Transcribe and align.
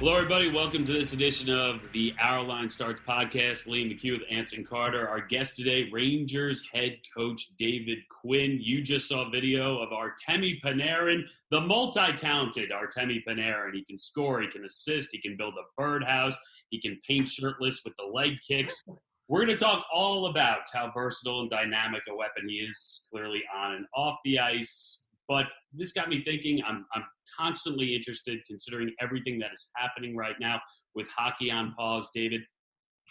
Hello, 0.00 0.14
everybody. 0.14 0.50
Welcome 0.50 0.86
to 0.86 0.94
this 0.94 1.12
edition 1.12 1.50
of 1.50 1.82
the 1.92 2.14
Our 2.18 2.42
Line 2.42 2.70
Starts 2.70 3.02
podcast. 3.06 3.68
Liam 3.68 3.92
McHugh 3.92 4.18
with 4.18 4.22
Anson 4.30 4.64
Carter. 4.64 5.06
Our 5.06 5.20
guest 5.20 5.56
today, 5.56 5.90
Rangers 5.92 6.66
head 6.72 6.96
coach 7.14 7.48
David 7.58 7.98
Quinn. 8.08 8.58
You 8.62 8.80
just 8.80 9.10
saw 9.10 9.28
video 9.28 9.78
of 9.78 9.90
Artemi 9.90 10.58
Panarin, 10.62 11.24
the 11.50 11.60
multi-talented 11.60 12.70
Artemi 12.70 13.18
Panarin. 13.28 13.74
He 13.74 13.84
can 13.84 13.98
score, 13.98 14.40
he 14.40 14.48
can 14.48 14.64
assist, 14.64 15.10
he 15.12 15.20
can 15.20 15.36
build 15.36 15.52
a 15.58 15.64
birdhouse, 15.76 16.38
he 16.70 16.80
can 16.80 16.98
paint 17.06 17.28
shirtless 17.28 17.82
with 17.84 17.92
the 17.98 18.10
leg 18.10 18.38
kicks. 18.40 18.82
We're 19.28 19.44
going 19.44 19.54
to 19.58 19.62
talk 19.62 19.84
all 19.92 20.28
about 20.28 20.60
how 20.72 20.90
versatile 20.94 21.42
and 21.42 21.50
dynamic 21.50 22.04
a 22.10 22.16
weapon 22.16 22.48
he 22.48 22.54
is, 22.54 23.04
clearly 23.12 23.42
on 23.54 23.74
and 23.74 23.84
off 23.94 24.16
the 24.24 24.38
ice. 24.38 25.02
But 25.28 25.52
this 25.74 25.92
got 25.92 26.08
me 26.08 26.24
thinking. 26.24 26.62
I'm, 26.66 26.86
I'm 26.94 27.04
constantly 27.38 27.94
interested, 27.94 28.40
considering 28.46 28.92
everything 29.00 29.38
that 29.38 29.52
is 29.52 29.68
happening 29.74 30.16
right 30.16 30.36
now 30.40 30.60
with 30.94 31.06
hockey 31.16 31.50
on 31.50 31.74
pause. 31.76 32.10
David, 32.14 32.40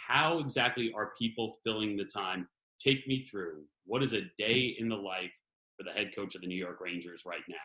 how 0.08 0.40
exactly 0.40 0.92
are 0.96 1.12
people 1.20 1.58
filling 1.64 1.98
the 1.98 2.06
time? 2.06 2.48
Take 2.80 3.08
me 3.08 3.26
through. 3.30 3.64
What 3.86 4.04
is 4.04 4.14
a 4.14 4.22
day 4.38 4.76
in 4.80 4.90
the 4.90 4.96
life 4.96 5.32
for 5.78 5.84
the 5.84 5.92
head 5.92 6.12
coach 6.16 6.36
of 6.36 6.42
the 6.42 6.48
New 6.48 6.58
York 6.58 6.80
Rangers 6.82 7.24
right 7.26 7.42
now? 7.48 7.56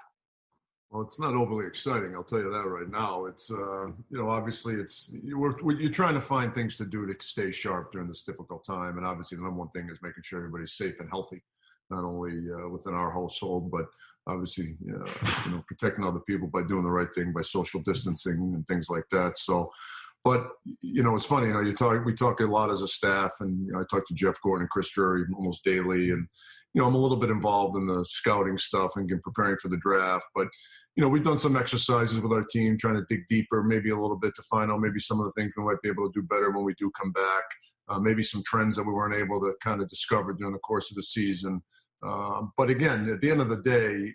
Well, 0.90 1.02
it's 1.02 1.18
not 1.18 1.34
overly 1.34 1.66
exciting. 1.66 2.14
I'll 2.14 2.22
tell 2.22 2.38
you 2.38 2.50
that 2.50 2.68
right 2.68 2.88
now. 2.88 3.27
It's 3.27 3.50
uh, 3.50 3.86
you 3.86 4.18
know 4.18 4.30
obviously 4.30 4.74
it's 4.74 5.10
you're, 5.24 5.56
you're 5.72 5.91
trying 5.91 6.14
to 6.14 6.20
find 6.20 6.55
things 6.55 6.77
to 6.77 6.84
do 6.84 7.05
to 7.06 7.14
stay 7.20 7.50
sharp 7.50 7.91
during 7.91 8.06
this 8.06 8.22
difficult 8.22 8.64
time, 8.64 8.96
and 8.96 9.05
obviously 9.05 9.36
the 9.36 9.42
number 9.42 9.58
one 9.58 9.70
thing 9.70 9.88
is 9.91 9.98
making 10.02 10.22
sure 10.22 10.38
everybody's 10.38 10.74
safe 10.74 10.94
and 11.00 11.08
healthy, 11.10 11.42
not 11.90 12.04
only 12.04 12.40
uh, 12.50 12.68
within 12.68 12.94
our 12.94 13.10
household 13.10 13.70
but 13.70 13.86
obviously 14.26 14.76
uh, 14.92 15.10
you 15.44 15.52
know 15.52 15.64
protecting 15.66 16.04
other 16.04 16.20
people 16.20 16.48
by 16.48 16.62
doing 16.62 16.82
the 16.84 16.90
right 16.90 17.12
thing 17.14 17.32
by 17.32 17.42
social 17.42 17.80
distancing 17.82 18.52
and 18.54 18.66
things 18.66 18.88
like 18.88 19.04
that. 19.10 19.38
So 19.38 19.70
but 20.24 20.48
you 20.80 21.02
know 21.02 21.14
it's 21.14 21.26
funny 21.26 21.48
you 21.48 21.52
know 21.52 21.60
you 21.60 21.74
talk 21.74 22.04
we 22.04 22.14
talk 22.14 22.41
a 22.41 22.44
lot 22.44 22.70
as 22.70 22.80
a 22.80 22.88
staff 22.88 23.30
and 23.41 23.66
you 23.66 23.72
know, 23.72 23.80
i 23.80 23.84
talk 23.91 24.06
to 24.08 24.14
jeff 24.14 24.41
gorton 24.42 24.62
and 24.62 24.70
chris 24.70 24.88
drury 24.91 25.24
almost 25.36 25.62
daily 25.62 26.10
and 26.10 26.26
you 26.72 26.80
know 26.80 26.88
i'm 26.88 26.94
a 26.94 26.98
little 26.98 27.18
bit 27.18 27.30
involved 27.30 27.76
in 27.76 27.86
the 27.86 28.04
scouting 28.06 28.56
stuff 28.56 28.92
and 28.96 29.10
preparing 29.22 29.56
for 29.60 29.69
the 29.69 29.76
draft 29.76 30.24
but 30.34 30.48
you 30.96 31.02
know 31.02 31.08
we've 31.08 31.22
done 31.22 31.38
some 31.38 31.56
exercises 31.56 32.20
with 32.20 32.32
our 32.32 32.44
team 32.44 32.76
trying 32.78 32.94
to 32.94 33.04
dig 33.08 33.20
deeper 33.28 33.62
maybe 33.62 33.91
a 33.91 34.00
little 34.00 34.16
bit 34.16 34.34
to 34.34 34.42
find 34.44 34.72
out 34.72 34.80
maybe 34.80 34.98
some 34.98 35.20
of 35.20 35.26
the 35.26 35.32
things 35.32 35.52
we 35.56 35.64
might 35.64 35.80
be 35.82 35.91
able 35.91 36.10
to 36.10 36.20
do 36.20 36.26
better 36.26 36.50
when 36.50 36.64
we 36.64 36.74
do 36.78 36.91
come 36.98 37.12
back 37.12 37.44
uh, 37.88 37.98
maybe 37.98 38.22
some 38.22 38.42
trends 38.44 38.77
that 38.77 38.84
we 38.84 38.92
weren't 38.92 39.14
able 39.14 39.40
to 39.40 39.52
kind 39.62 39.80
of 39.80 39.88
discover 39.88 40.32
during 40.32 40.52
the 40.52 40.58
course 40.60 40.90
of 40.90 40.96
the 40.96 41.02
season 41.02 41.62
um, 42.04 42.52
but 42.56 42.70
again, 42.70 43.08
at 43.08 43.20
the 43.20 43.30
end 43.30 43.41
of 43.41 43.48
the 43.48 43.56
day, 43.56 44.12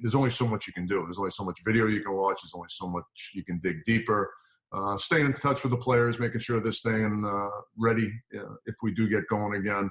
there's 0.00 0.14
only 0.14 0.30
so 0.30 0.46
much 0.46 0.66
you 0.66 0.72
can 0.72 0.86
do. 0.86 1.02
There's 1.04 1.18
only 1.18 1.30
so 1.30 1.44
much 1.44 1.58
video 1.64 1.86
you 1.86 2.00
can 2.00 2.14
watch. 2.14 2.40
There's 2.42 2.54
only 2.54 2.68
so 2.70 2.88
much 2.88 3.04
you 3.34 3.44
can 3.44 3.58
dig 3.62 3.84
deeper. 3.84 4.32
Uh, 4.72 4.96
staying 4.96 5.26
in 5.26 5.32
touch 5.32 5.62
with 5.62 5.70
the 5.70 5.76
players, 5.76 6.18
making 6.18 6.40
sure 6.40 6.60
they're 6.60 6.72
staying 6.72 7.24
uh, 7.26 7.48
ready 7.76 8.12
uh, 8.36 8.54
if 8.66 8.74
we 8.82 8.92
do 8.94 9.08
get 9.08 9.26
going 9.28 9.60
again. 9.60 9.90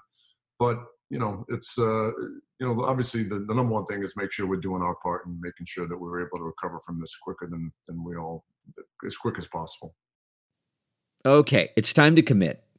But 0.59 0.79
you 1.09 1.19
know, 1.19 1.45
it's 1.49 1.77
uh, 1.77 2.11
you 2.59 2.67
know, 2.67 2.81
obviously 2.83 3.23
the, 3.23 3.39
the 3.39 3.53
number 3.53 3.73
one 3.73 3.85
thing 3.85 4.03
is 4.03 4.13
make 4.15 4.31
sure 4.31 4.47
we're 4.47 4.57
doing 4.57 4.81
our 4.81 4.95
part 4.95 5.27
and 5.27 5.39
making 5.39 5.65
sure 5.67 5.87
that 5.87 5.97
we're 5.97 6.25
able 6.25 6.39
to 6.39 6.43
recover 6.43 6.79
from 6.85 6.99
this 6.99 7.15
quicker 7.21 7.47
than 7.49 7.71
than 7.87 8.03
we 8.03 8.15
all 8.15 8.43
as 9.05 9.17
quick 9.17 9.37
as 9.37 9.47
possible. 9.47 9.93
Okay, 11.25 11.71
it's 11.75 11.93
time 11.93 12.15
to 12.15 12.21
commit. 12.21 12.64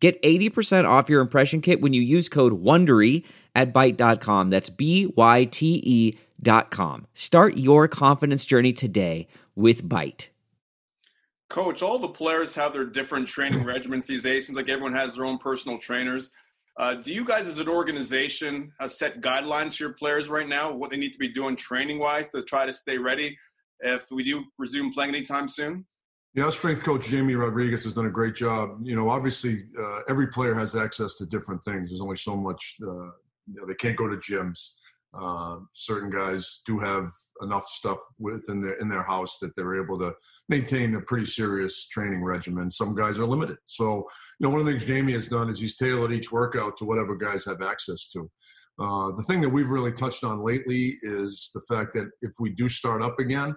Get 0.00 0.20
80% 0.22 0.88
off 0.88 1.08
your 1.08 1.20
impression 1.20 1.60
kit 1.60 1.80
when 1.80 1.92
you 1.92 2.02
use 2.02 2.28
code 2.28 2.62
WONDERY 2.62 3.24
at 3.54 3.72
Byte.com. 3.72 4.50
That's 4.50 4.68
B-Y-T-E 4.70 6.18
dot 6.42 6.70
com. 6.70 7.06
Start 7.14 7.56
your 7.56 7.88
confidence 7.88 8.44
journey 8.44 8.72
today 8.72 9.26
with 9.54 9.88
Byte. 9.88 10.28
Coach, 11.48 11.82
all 11.82 11.98
the 11.98 12.08
players 12.08 12.54
have 12.54 12.72
their 12.72 12.84
different 12.84 13.28
training 13.28 13.60
regimens 13.64 14.06
these 14.06 14.22
days. 14.22 14.46
Seems 14.46 14.56
like 14.56 14.68
everyone 14.68 14.92
has 14.92 15.14
their 15.14 15.24
own 15.24 15.38
personal 15.38 15.78
trainers. 15.78 16.30
Uh, 16.76 16.94
do 16.94 17.12
you 17.12 17.24
guys, 17.24 17.48
as 17.48 17.58
an 17.58 17.68
organization, 17.68 18.70
uh, 18.80 18.88
set 18.88 19.22
guidelines 19.22 19.76
for 19.76 19.84
your 19.84 19.92
players 19.94 20.28
right 20.28 20.46
now? 20.46 20.72
What 20.72 20.90
they 20.90 20.98
need 20.98 21.12
to 21.14 21.18
be 21.18 21.28
doing 21.28 21.56
training-wise 21.56 22.30
to 22.30 22.42
try 22.42 22.66
to 22.66 22.72
stay 22.72 22.98
ready 22.98 23.38
if 23.80 24.02
we 24.10 24.24
do 24.24 24.44
resume 24.58 24.92
playing 24.92 25.14
anytime 25.14 25.48
soon? 25.48 25.86
Yeah, 26.36 26.50
strength 26.50 26.82
coach 26.82 27.08
Jamie 27.08 27.34
Rodriguez 27.34 27.84
has 27.84 27.94
done 27.94 28.04
a 28.04 28.10
great 28.10 28.34
job. 28.34 28.78
You 28.82 28.94
know, 28.94 29.08
obviously, 29.08 29.64
uh, 29.80 30.00
every 30.06 30.26
player 30.26 30.54
has 30.54 30.76
access 30.76 31.14
to 31.14 31.24
different 31.24 31.64
things. 31.64 31.88
There's 31.88 32.02
only 32.02 32.16
so 32.16 32.36
much. 32.36 32.76
Uh, 32.86 33.06
you 33.46 33.54
know, 33.54 33.66
they 33.66 33.74
can't 33.74 33.96
go 33.96 34.06
to 34.06 34.16
gyms. 34.18 34.72
Uh, 35.18 35.60
certain 35.72 36.10
guys 36.10 36.60
do 36.66 36.78
have 36.78 37.10
enough 37.40 37.66
stuff 37.68 37.96
within 38.18 38.60
their 38.60 38.74
in 38.74 38.88
their 38.88 39.02
house 39.02 39.38
that 39.38 39.56
they're 39.56 39.82
able 39.82 39.98
to 39.98 40.14
maintain 40.50 40.94
a 40.96 41.00
pretty 41.00 41.24
serious 41.24 41.86
training 41.86 42.22
regimen. 42.22 42.70
Some 42.70 42.94
guys 42.94 43.18
are 43.18 43.24
limited. 43.24 43.56
So, 43.64 44.06
you 44.38 44.46
know, 44.46 44.50
one 44.50 44.60
of 44.60 44.66
the 44.66 44.72
things 44.72 44.84
Jamie 44.84 45.14
has 45.14 45.28
done 45.28 45.48
is 45.48 45.58
he's 45.58 45.76
tailored 45.76 46.12
each 46.12 46.32
workout 46.32 46.76
to 46.76 46.84
whatever 46.84 47.16
guys 47.16 47.46
have 47.46 47.62
access 47.62 48.08
to. 48.08 48.30
Uh, 48.78 49.10
the 49.12 49.22
thing 49.22 49.40
that 49.40 49.48
we've 49.48 49.70
really 49.70 49.92
touched 49.92 50.22
on 50.22 50.44
lately 50.44 50.98
is 51.00 51.50
the 51.54 51.62
fact 51.62 51.94
that 51.94 52.10
if 52.20 52.32
we 52.38 52.50
do 52.50 52.68
start 52.68 53.00
up 53.00 53.18
again, 53.18 53.54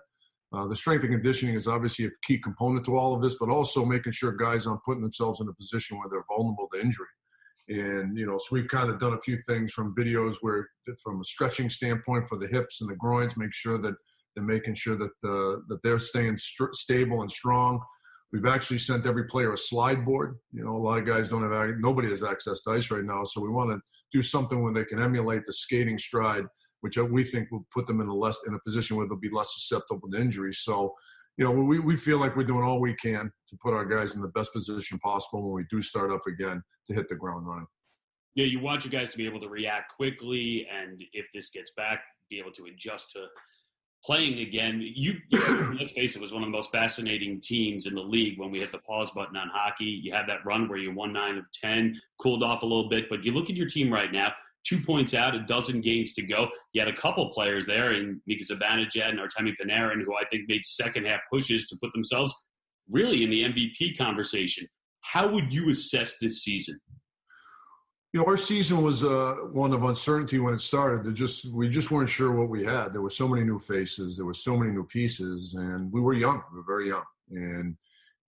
uh, 0.52 0.68
the 0.68 0.76
strength 0.76 1.04
and 1.04 1.14
conditioning 1.14 1.56
is 1.56 1.68
obviously 1.68 2.06
a 2.06 2.10
key 2.24 2.40
component 2.40 2.84
to 2.86 2.96
all 2.96 3.14
of 3.14 3.22
this, 3.22 3.36
but 3.40 3.50
also 3.50 3.86
making 3.86 4.12
sure 4.12 4.32
guys 4.32 4.66
aren't 4.66 4.84
putting 4.84 5.04
themselves 5.04 5.42
in 5.42 5.48
a 5.48 5.54
position 5.54 5.98
where 5.98 6.08
they're 6.10 6.26
vulnerable 6.36 6.68
to 6.74 6.82
injury. 6.82 7.06
And 7.70 8.18
you 8.18 8.26
know, 8.26 8.40
so 8.40 8.48
we've 8.52 8.68
kind 8.68 8.90
of 8.90 9.00
done 9.00 9.14
a 9.14 9.22
few 9.22 9.38
things 9.38 9.72
from 9.72 9.94
videos 9.96 10.38
where, 10.42 10.68
from 11.04 11.22
a 11.22 11.24
stretching 11.24 11.70
standpoint 11.70 12.26
for 12.26 12.38
the 12.38 12.48
hips 12.48 12.82
and 12.82 12.90
the 12.90 12.96
groins, 12.96 13.38
make 13.38 13.54
sure 13.54 13.78
that 13.78 13.94
they're 14.36 14.44
making 14.44 14.74
sure 14.74 14.96
that 14.96 15.12
the, 15.22 15.62
that 15.68 15.82
they're 15.84 16.00
staying 16.00 16.38
st- 16.38 16.74
stable 16.74 17.22
and 17.22 17.32
strong. 17.32 17.80
We've 18.32 18.48
actually 18.48 18.80
sent 18.80 19.06
every 19.06 19.26
player 19.26 19.54
a 19.54 19.58
slide 19.58 20.04
board. 20.04 20.38
You 20.52 20.64
know, 20.64 20.76
a 20.76 20.78
lot 20.78 20.98
of 20.98 21.06
guys 21.06 21.30
don't 21.30 21.44
have 21.44 21.76
nobody 21.78 22.10
has 22.10 22.24
access 22.24 22.62
to 22.62 22.72
ice 22.72 22.90
right 22.90 23.04
now, 23.04 23.24
so 23.24 23.40
we 23.40 23.50
want 23.50 23.70
to 23.70 23.80
do 24.12 24.24
something 24.24 24.64
where 24.64 24.74
they 24.74 24.86
can 24.86 25.00
emulate 25.00 25.46
the 25.46 25.54
skating 25.54 26.00
stride 26.00 26.46
which 26.82 26.98
we 26.98 27.24
think 27.24 27.52
will 27.52 27.66
put 27.74 27.86
them 27.86 28.02
in 28.02 28.08
a 28.08 28.14
less 28.14 28.38
in 28.48 28.54
a 28.54 28.60
position 28.60 28.98
where 28.98 29.08
they'll 29.08 29.18
be 29.18 29.30
less 29.30 29.54
susceptible 29.54 30.10
to 30.10 30.20
injury. 30.20 30.54
So, 30.54 30.94
you 31.38 31.46
know, 31.46 31.52
we, 31.52 31.80
we 31.80 31.96
feel 31.96 32.18
like 32.18 32.36
we're 32.36 32.44
doing 32.44 32.64
all 32.64 32.82
we 32.82 32.94
can 32.96 33.32
to 33.48 33.58
put 33.62 33.74
our 33.74 33.86
guys 33.86 34.16
in 34.16 34.22
the 34.22 34.30
best 34.30 34.54
position 34.54 35.00
possible 35.00 35.44
when 35.44 35.54
we 35.54 35.66
do 35.70 35.82
start 35.82 36.12
up 36.12 36.26
again 36.28 36.62
to 36.88 36.94
hit 36.94 37.08
the 37.10 37.16
ground 37.16 37.48
running. 37.48 37.68
Yeah, 38.36 38.46
you 38.46 38.60
want 38.60 38.86
your 38.86 38.92
guys 38.92 39.10
to 39.10 39.18
be 39.18 39.26
able 39.26 39.40
to 39.42 39.50
react 39.50 39.94
quickly, 39.96 40.68
and 40.72 41.02
if 41.14 41.26
this 41.34 41.50
gets 41.50 41.72
back, 41.76 42.02
be 42.30 42.40
able 42.40 42.52
to 42.52 42.66
adjust 42.66 43.12
to 43.12 43.26
playing 44.06 44.40
again. 44.40 44.80
You, 44.82 45.16
you 45.30 45.76
let's 45.78 45.92
face 45.92 46.16
it, 46.16 46.22
was 46.22 46.32
one 46.32 46.44
of 46.44 46.48
the 46.48 46.52
most 46.52 46.72
fascinating 46.72 47.42
teams 47.42 47.86
in 47.86 47.96
the 47.96 48.02
league 48.02 48.40
when 48.40 48.52
we 48.52 48.60
hit 48.60 48.72
the 48.72 48.78
pause 48.80 49.12
button 49.12 49.36
on 49.36 49.50
hockey. 49.54 50.00
You 50.04 50.14
had 50.14 50.28
that 50.28 50.46
run 50.46 50.70
where 50.70 50.78
you 50.78 50.94
won 50.94 51.12
nine 51.12 51.38
of 51.38 51.46
ten, 51.54 52.00
cooled 52.22 52.44
off 52.44 52.64
a 52.64 52.66
little 52.66 52.88
bit, 52.88 53.10
but 53.10 53.24
you 53.24 53.34
look 53.34 53.50
at 53.50 53.56
your 53.56 53.68
team 53.68 53.92
right 53.92 54.12
now 54.12 54.32
two 54.66 54.82
points 54.82 55.14
out, 55.14 55.36
a 55.36 55.44
dozen 55.44 55.82
games 55.82 56.14
to 56.14 56.22
go. 56.22 56.48
You 56.74 56.82
had 56.82 56.88
a 56.88 56.96
couple 56.96 57.32
players 57.34 57.66
there 57.66 57.94
in 57.94 58.22
Mika 58.28 58.44
Zibanejad 58.44 59.10
and 59.10 59.20
Artemi 59.20 59.54
Panarin, 59.62 60.04
who 60.04 60.16
I 60.16 60.26
think 60.32 60.44
made 60.48 60.66
second 60.66 61.06
half 61.06 61.22
pushes 61.32 61.68
to 61.68 61.78
put 61.82 61.92
themselves 61.94 62.34
really 62.90 63.24
in 63.24 63.30
the 63.30 63.44
MVP 63.44 63.98
conversation. 63.98 64.68
How 65.02 65.28
would 65.28 65.54
you 65.54 65.70
assess 65.70 66.18
this 66.20 66.44
season? 66.44 66.80
You 68.14 68.22
know, 68.22 68.26
our 68.26 68.38
season 68.38 68.82
was 68.82 69.04
uh, 69.04 69.36
one 69.52 69.72
of 69.72 69.84
uncertainty 69.84 70.40
when 70.40 70.56
it 70.56 70.60
started. 70.60 71.04
There 71.04 71.12
just 71.12 71.46
we 71.54 71.70
just 71.70 71.92
weren't 71.92 72.10
sure 72.10 72.32
what 72.32 72.50
we 72.50 72.64
had. 72.64 72.92
There 72.92 73.04
were 73.04 73.12
so 73.12 73.28
many 73.28 73.44
new 73.44 73.60
faces, 73.60 74.18
there 74.18 74.26
were 74.26 74.34
so 74.34 74.58
many 74.58 74.72
new 74.72 74.84
pieces, 74.84 75.54
and 75.54 75.92
we 75.92 76.02
were 76.02 76.14
young. 76.14 76.42
We 76.52 76.58
were 76.58 76.66
very 76.66 76.88
young, 76.88 77.04
and 77.30 77.78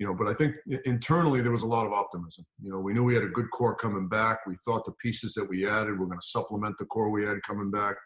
you 0.02 0.08
know, 0.08 0.16
but 0.16 0.28
I 0.28 0.34
think 0.34 0.56
internally 0.86 1.42
there 1.42 1.52
was 1.52 1.62
a 1.62 1.68
lot 1.68 1.86
of 1.86 1.94
optimism. 1.94 2.44
You 2.60 2.72
know, 2.72 2.80
we 2.80 2.92
knew 2.92 3.04
we 3.04 3.14
had 3.14 3.24
a 3.24 3.28
good 3.28 3.52
core 3.52 3.76
coming 3.76 4.08
back. 4.08 4.40
We 4.48 4.56
thought 4.66 4.84
the 4.84 4.94
pieces 4.94 5.36
that 5.36 5.48
we 5.48 5.70
added 5.70 6.00
were 6.00 6.08
going 6.08 6.18
to 6.18 6.28
supplement 6.28 6.76
the 6.80 6.86
core 6.86 7.12
we 7.12 7.24
had 7.24 7.38
coming 7.44 7.70
back. 7.70 7.98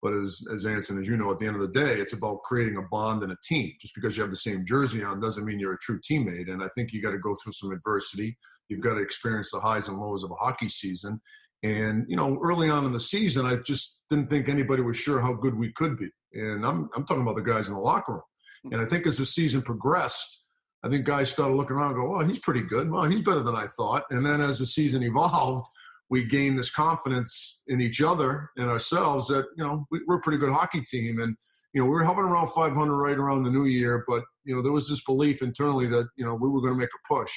But 0.00 0.14
as 0.14 0.40
as 0.54 0.64
Anson, 0.64 0.98
as 0.98 1.06
you 1.06 1.18
know, 1.18 1.30
at 1.30 1.38
the 1.38 1.46
end 1.46 1.56
of 1.56 1.60
the 1.60 1.68
day, 1.68 2.00
it's 2.00 2.14
about 2.14 2.42
creating 2.44 2.78
a 2.78 2.88
bond 2.90 3.22
and 3.22 3.32
a 3.32 3.36
team. 3.44 3.70
Just 3.78 3.94
because 3.94 4.16
you 4.16 4.22
have 4.22 4.30
the 4.30 4.36
same 4.36 4.64
jersey 4.64 5.04
on 5.04 5.20
doesn't 5.20 5.44
mean 5.44 5.60
you're 5.60 5.74
a 5.74 5.78
true 5.78 6.00
teammate. 6.00 6.50
And 6.50 6.64
I 6.64 6.68
think 6.74 6.94
you 6.94 7.02
got 7.02 7.10
to 7.10 7.18
go 7.18 7.36
through 7.44 7.52
some 7.52 7.70
adversity. 7.70 8.34
You've 8.70 8.80
got 8.80 8.94
to 8.94 9.02
experience 9.02 9.50
the 9.52 9.60
highs 9.60 9.88
and 9.88 9.98
lows 9.98 10.24
of 10.24 10.30
a 10.30 10.36
hockey 10.36 10.70
season. 10.70 11.20
And 11.62 12.06
you 12.08 12.16
know, 12.16 12.38
early 12.42 12.70
on 12.70 12.86
in 12.86 12.92
the 12.92 13.00
season, 13.00 13.44
I 13.44 13.56
just 13.56 14.00
didn't 14.08 14.30
think 14.30 14.48
anybody 14.48 14.80
was 14.80 14.96
sure 14.96 15.20
how 15.20 15.34
good 15.34 15.54
we 15.54 15.70
could 15.74 15.98
be. 15.98 16.08
And 16.32 16.64
I'm 16.64 16.88
I'm 16.96 17.04
talking 17.04 17.24
about 17.24 17.36
the 17.36 17.42
guys 17.42 17.68
in 17.68 17.74
the 17.74 17.80
locker 17.80 18.12
room. 18.12 18.72
And 18.72 18.80
I 18.80 18.86
think 18.86 19.06
as 19.06 19.18
the 19.18 19.26
season 19.26 19.60
progressed 19.60 20.45
I 20.86 20.88
think 20.88 21.04
guys 21.04 21.30
started 21.30 21.54
looking 21.54 21.76
around 21.76 21.94
and 21.94 22.02
go, 22.02 22.10
well, 22.10 22.24
he's 22.24 22.38
pretty 22.38 22.62
good. 22.62 22.88
Well, 22.88 23.02
he's 23.10 23.20
better 23.20 23.40
than 23.40 23.56
I 23.56 23.66
thought. 23.66 24.04
And 24.10 24.24
then 24.24 24.40
as 24.40 24.60
the 24.60 24.66
season 24.66 25.02
evolved, 25.02 25.66
we 26.10 26.24
gained 26.24 26.56
this 26.56 26.70
confidence 26.70 27.64
in 27.66 27.80
each 27.80 28.00
other 28.00 28.50
and 28.56 28.70
ourselves 28.70 29.26
that, 29.26 29.46
you 29.56 29.64
know, 29.64 29.84
we, 29.90 30.00
are 30.08 30.18
a 30.18 30.20
pretty 30.20 30.38
good 30.38 30.52
hockey 30.52 30.82
team. 30.82 31.18
And, 31.18 31.36
you 31.72 31.80
know, 31.80 31.86
we 31.86 31.90
were 31.90 32.04
hovering 32.04 32.30
around 32.30 32.50
500 32.50 32.96
right 32.96 33.18
around 33.18 33.42
the 33.42 33.50
new 33.50 33.64
year, 33.64 34.04
but, 34.06 34.22
you 34.44 34.54
know, 34.54 34.62
there 34.62 34.70
was 34.70 34.88
this 34.88 35.02
belief 35.02 35.42
internally 35.42 35.88
that, 35.88 36.08
you 36.16 36.24
know, 36.24 36.34
we 36.34 36.48
were 36.48 36.60
going 36.60 36.74
to 36.74 36.78
make 36.78 36.88
a 36.88 37.12
push. 37.12 37.32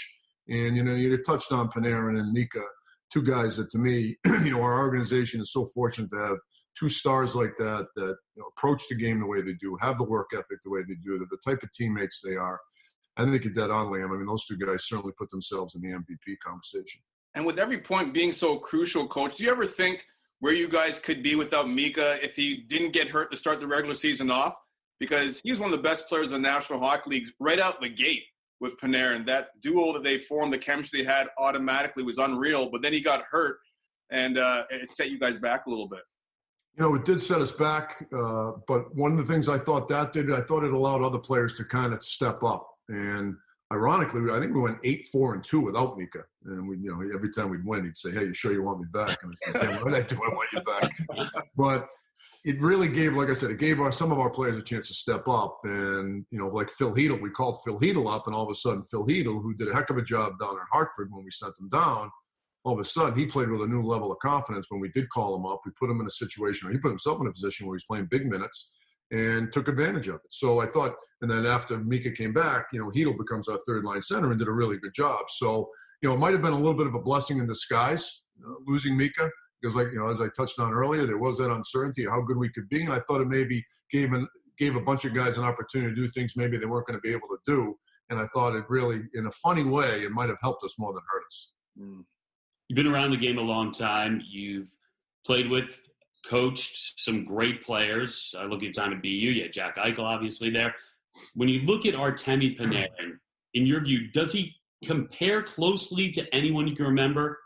And, 0.47 0.77
you 0.77 0.83
know, 0.83 0.93
you 0.93 1.17
touched 1.23 1.51
on 1.51 1.69
Panarin 1.69 2.19
and 2.19 2.31
Mika, 2.31 2.61
two 3.11 3.23
guys 3.23 3.57
that 3.57 3.71
to 3.71 3.79
me, 3.79 4.15
you 4.27 4.51
know, 4.51 4.61
our 4.61 4.79
organization 4.79 5.41
is 5.41 5.51
so 5.51 5.65
fortunate 5.65 6.11
to 6.11 6.19
have 6.19 6.37
two 6.77 6.89
stars 6.89 7.33
like 7.33 7.57
that 7.57 7.87
that 7.95 8.15
you 8.35 8.41
know, 8.41 8.45
approach 8.55 8.83
the 8.87 8.95
game 8.95 9.19
the 9.19 9.25
way 9.25 9.41
they 9.41 9.55
do, 9.59 9.75
have 9.81 9.97
the 9.97 10.03
work 10.03 10.27
ethic 10.33 10.59
the 10.63 10.69
way 10.69 10.81
they 10.87 10.95
do, 11.03 11.17
they're 11.17 11.27
the 11.31 11.37
type 11.43 11.63
of 11.63 11.73
teammates 11.73 12.21
they 12.21 12.35
are. 12.35 12.59
I 13.19 13.25
think 13.25 13.43
you're 13.43 13.53
dead 13.53 13.69
on, 13.69 13.87
Liam. 13.87 14.13
I 14.13 14.17
mean, 14.17 14.25
those 14.25 14.45
two 14.45 14.55
guys 14.55 14.87
certainly 14.87 15.11
put 15.11 15.29
themselves 15.29 15.75
in 15.75 15.81
the 15.81 15.89
MVP 15.89 16.39
conversation. 16.39 17.01
And 17.35 17.45
with 17.45 17.59
every 17.59 17.77
point 17.77 18.13
being 18.13 18.31
so 18.31 18.57
crucial, 18.57 19.07
coach, 19.07 19.37
do 19.37 19.43
you 19.43 19.51
ever 19.51 19.65
think 19.65 20.05
where 20.39 20.53
you 20.53 20.69
guys 20.69 20.99
could 20.99 21.21
be 21.21 21.35
without 21.35 21.69
Mika 21.69 22.17
if 22.23 22.35
he 22.35 22.63
didn't 22.69 22.93
get 22.93 23.09
hurt 23.09 23.29
to 23.31 23.37
start 23.37 23.59
the 23.59 23.67
regular 23.67 23.93
season 23.93 24.31
off? 24.31 24.55
Because 25.01 25.41
he 25.43 25.51
was 25.51 25.59
one 25.59 25.71
of 25.71 25.77
the 25.77 25.83
best 25.83 26.07
players 26.07 26.31
in 26.31 26.41
the 26.41 26.49
National 26.49 26.79
Hockey 26.79 27.09
League 27.09 27.27
right 27.41 27.59
out 27.59 27.81
the 27.81 27.89
gate 27.89 28.23
with 28.61 28.79
Panarin. 28.79 29.25
That 29.25 29.49
duo 29.61 29.91
that 29.93 30.03
they 30.03 30.17
formed, 30.17 30.53
the 30.53 30.57
chemistry 30.57 31.01
they 31.01 31.05
had 31.05 31.27
automatically 31.37 32.03
was 32.03 32.19
unreal. 32.19 32.69
But 32.69 32.81
then 32.81 32.93
he 32.93 33.01
got 33.01 33.25
hurt, 33.29 33.57
and 34.11 34.37
uh, 34.37 34.63
it 34.69 34.93
set 34.93 35.11
you 35.11 35.19
guys 35.19 35.37
back 35.37 35.65
a 35.65 35.69
little 35.69 35.89
bit. 35.89 36.01
You 36.77 36.83
know, 36.83 36.95
it 36.95 37.03
did 37.03 37.21
set 37.21 37.41
us 37.41 37.51
back. 37.51 38.05
Uh, 38.17 38.53
but 38.65 38.95
one 38.95 39.11
of 39.11 39.17
the 39.17 39.25
things 39.25 39.49
I 39.49 39.57
thought 39.57 39.89
that 39.89 40.13
did, 40.13 40.31
I 40.31 40.41
thought 40.41 40.63
it 40.63 40.71
allowed 40.71 41.03
other 41.03 41.19
players 41.19 41.55
to 41.57 41.65
kind 41.65 41.93
of 41.93 42.01
step 42.01 42.43
up. 42.43 42.65
And 42.89 43.35
ironically, 43.71 44.21
I 44.31 44.39
think 44.39 44.53
we 44.53 44.61
went 44.61 44.79
eight, 44.83 45.07
four, 45.11 45.35
and 45.35 45.43
two 45.43 45.61
without 45.61 45.97
Mika. 45.97 46.23
And 46.45 46.67
we, 46.67 46.77
you 46.77 46.91
know, 46.91 47.01
every 47.13 47.31
time 47.31 47.49
we'd 47.49 47.65
win, 47.65 47.85
he'd 47.85 47.97
say, 47.97 48.11
"Hey, 48.11 48.25
you 48.25 48.33
sure 48.33 48.51
you 48.51 48.63
want 48.63 48.79
me 48.79 48.87
back?" 48.91 49.19
And 49.23 49.35
I 49.55 49.59
said, 49.59 49.83
"What 49.83 49.93
I 49.93 50.01
do? 50.01 50.15
I 50.15 50.29
want 50.29 50.49
you 50.51 50.61
back." 50.61 50.91
but 51.55 51.87
it 52.45 52.59
really 52.61 52.87
gave, 52.87 53.15
like 53.15 53.29
I 53.29 53.33
said, 53.33 53.51
it 53.51 53.59
gave 53.59 53.79
our, 53.79 53.91
some 53.91 54.11
of 54.11 54.19
our 54.19 54.29
players 54.29 54.57
a 54.57 54.61
chance 54.61 54.87
to 54.87 54.93
step 54.93 55.27
up. 55.27 55.59
And 55.65 56.25
you 56.31 56.39
know, 56.39 56.47
like 56.47 56.71
Filip 56.71 56.95
Chytil, 56.95 57.21
we 57.21 57.29
called 57.29 57.61
Filip 57.63 57.81
Chytil 57.81 58.13
up, 58.13 58.27
and 58.27 58.35
all 58.35 58.43
of 58.43 58.49
a 58.49 58.55
sudden, 58.55 58.83
Filip 58.83 59.07
Chytil, 59.07 59.41
who 59.41 59.53
did 59.53 59.69
a 59.69 59.73
heck 59.73 59.89
of 59.89 59.97
a 59.97 60.01
job 60.01 60.39
down 60.39 60.51
in 60.51 60.61
Hartford 60.71 61.09
when 61.11 61.23
we 61.23 61.31
sent 61.31 61.59
him 61.59 61.69
down, 61.69 62.09
all 62.63 62.73
of 62.73 62.79
a 62.79 62.85
sudden 62.85 63.17
he 63.17 63.25
played 63.25 63.49
with 63.49 63.61
a 63.61 63.67
new 63.67 63.83
level 63.83 64.11
of 64.11 64.19
confidence. 64.19 64.67
When 64.69 64.81
we 64.81 64.89
did 64.89 65.09
call 65.09 65.35
him 65.35 65.45
up, 65.45 65.61
we 65.65 65.71
put 65.79 65.89
him 65.89 65.99
in 66.01 66.07
a 66.07 66.11
situation, 66.11 66.67
or 66.67 66.71
he 66.71 66.77
put 66.77 66.89
himself 66.89 67.19
in 67.21 67.27
a 67.27 67.31
position 67.31 67.67
where 67.67 67.75
he's 67.75 67.85
playing 67.85 68.07
big 68.09 68.25
minutes 68.25 68.73
and 69.11 69.51
took 69.51 69.67
advantage 69.67 70.07
of 70.07 70.15
it. 70.15 70.21
So 70.29 70.59
I 70.59 70.67
thought, 70.67 70.93
and 71.21 71.29
then 71.29 71.45
after 71.45 71.77
Mika 71.77 72.11
came 72.11 72.33
back, 72.33 72.67
you 72.71 72.79
know, 72.79 72.91
Chytil 72.91 73.17
becomes 73.17 73.47
our 73.47 73.59
third 73.67 73.83
line 73.83 74.01
center 74.01 74.29
and 74.29 74.39
did 74.39 74.47
a 74.47 74.51
really 74.51 74.77
good 74.77 74.93
job. 74.93 75.25
So, 75.29 75.69
you 76.01 76.09
know, 76.09 76.15
it 76.15 76.19
might 76.19 76.33
have 76.33 76.41
been 76.41 76.53
a 76.53 76.57
little 76.57 76.77
bit 76.77 76.87
of 76.87 76.95
a 76.95 77.01
blessing 77.01 77.39
in 77.39 77.45
disguise, 77.45 78.21
you 78.37 78.45
know, 78.45 78.57
losing 78.67 78.95
Mika, 78.95 79.29
because 79.61 79.75
like, 79.75 79.87
you 79.91 79.99
know, 79.99 80.09
as 80.09 80.21
I 80.21 80.27
touched 80.37 80.59
on 80.59 80.73
earlier, 80.73 81.05
there 81.05 81.17
was 81.17 81.37
that 81.39 81.51
uncertainty 81.51 82.05
of 82.05 82.11
how 82.11 82.21
good 82.21 82.37
we 82.37 82.49
could 82.49 82.69
be. 82.69 82.83
And 82.83 82.93
I 82.93 82.99
thought 83.01 83.21
it 83.21 83.27
maybe 83.27 83.65
gave 83.91 84.13
an, 84.13 84.27
gave 84.57 84.75
a 84.75 84.81
bunch 84.81 85.05
of 85.05 85.15
guys 85.15 85.37
an 85.37 85.43
opportunity 85.43 85.95
to 85.95 86.01
do 86.01 86.07
things 86.09 86.33
maybe 86.35 86.57
they 86.57 86.65
weren't 86.65 86.85
going 86.85 86.97
to 86.97 87.01
be 87.01 87.11
able 87.11 87.27
to 87.29 87.39
do. 87.47 87.75
And 88.09 88.19
I 88.19 88.27
thought 88.27 88.55
it 88.55 88.65
really, 88.69 89.01
in 89.13 89.27
a 89.27 89.31
funny 89.31 89.63
way, 89.63 90.03
it 90.03 90.11
might 90.11 90.29
have 90.29 90.39
helped 90.41 90.63
us 90.63 90.75
more 90.77 90.93
than 90.93 91.01
hurt 91.11 91.23
us. 91.25 91.51
Mm. 91.79 92.03
You've 92.67 92.75
been 92.75 92.87
around 92.87 93.11
the 93.11 93.17
game 93.17 93.37
a 93.37 93.41
long 93.41 93.71
time. 93.71 94.21
You've 94.29 94.69
played 95.25 95.49
with 95.49 95.88
coached 96.27 96.99
some 96.99 97.25
great 97.25 97.63
players. 97.63 98.33
I 98.37 98.45
look 98.45 98.63
at 98.63 98.73
time 98.73 98.93
at 98.93 99.01
BU, 99.01 99.09
yeah, 99.09 99.47
Jack 99.47 99.77
Eichel 99.77 99.99
obviously 99.99 100.49
there. 100.49 100.75
When 101.33 101.49
you 101.49 101.61
look 101.61 101.85
at 101.85 101.93
Artemi 101.93 102.57
Panarin, 102.57 103.17
in 103.53 103.65
your 103.65 103.81
view, 103.81 104.11
does 104.11 104.31
he 104.31 104.55
compare 104.83 105.41
closely 105.41 106.11
to 106.11 106.33
anyone 106.33 106.67
you 106.67 106.75
can 106.75 106.85
remember, 106.85 107.39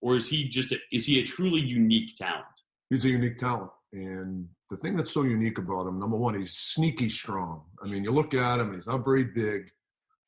or 0.00 0.16
is 0.16 0.28
he 0.28 0.48
just 0.48 0.72
a, 0.72 0.76
is 0.92 1.04
he 1.04 1.20
a 1.20 1.24
truly 1.24 1.60
unique 1.60 2.14
talent? 2.16 2.44
He's 2.90 3.04
a 3.04 3.08
unique 3.08 3.36
talent, 3.36 3.70
and 3.92 4.48
the 4.70 4.76
thing 4.76 4.96
that's 4.96 5.12
so 5.12 5.22
unique 5.22 5.58
about 5.58 5.86
him, 5.86 5.98
number 5.98 6.16
one, 6.16 6.34
he's 6.34 6.52
sneaky 6.52 7.08
strong. 7.08 7.62
I 7.82 7.88
mean, 7.88 8.04
you 8.04 8.12
look 8.12 8.34
at 8.34 8.60
him; 8.60 8.72
he's 8.74 8.86
not 8.86 9.04
very 9.04 9.24
big, 9.24 9.70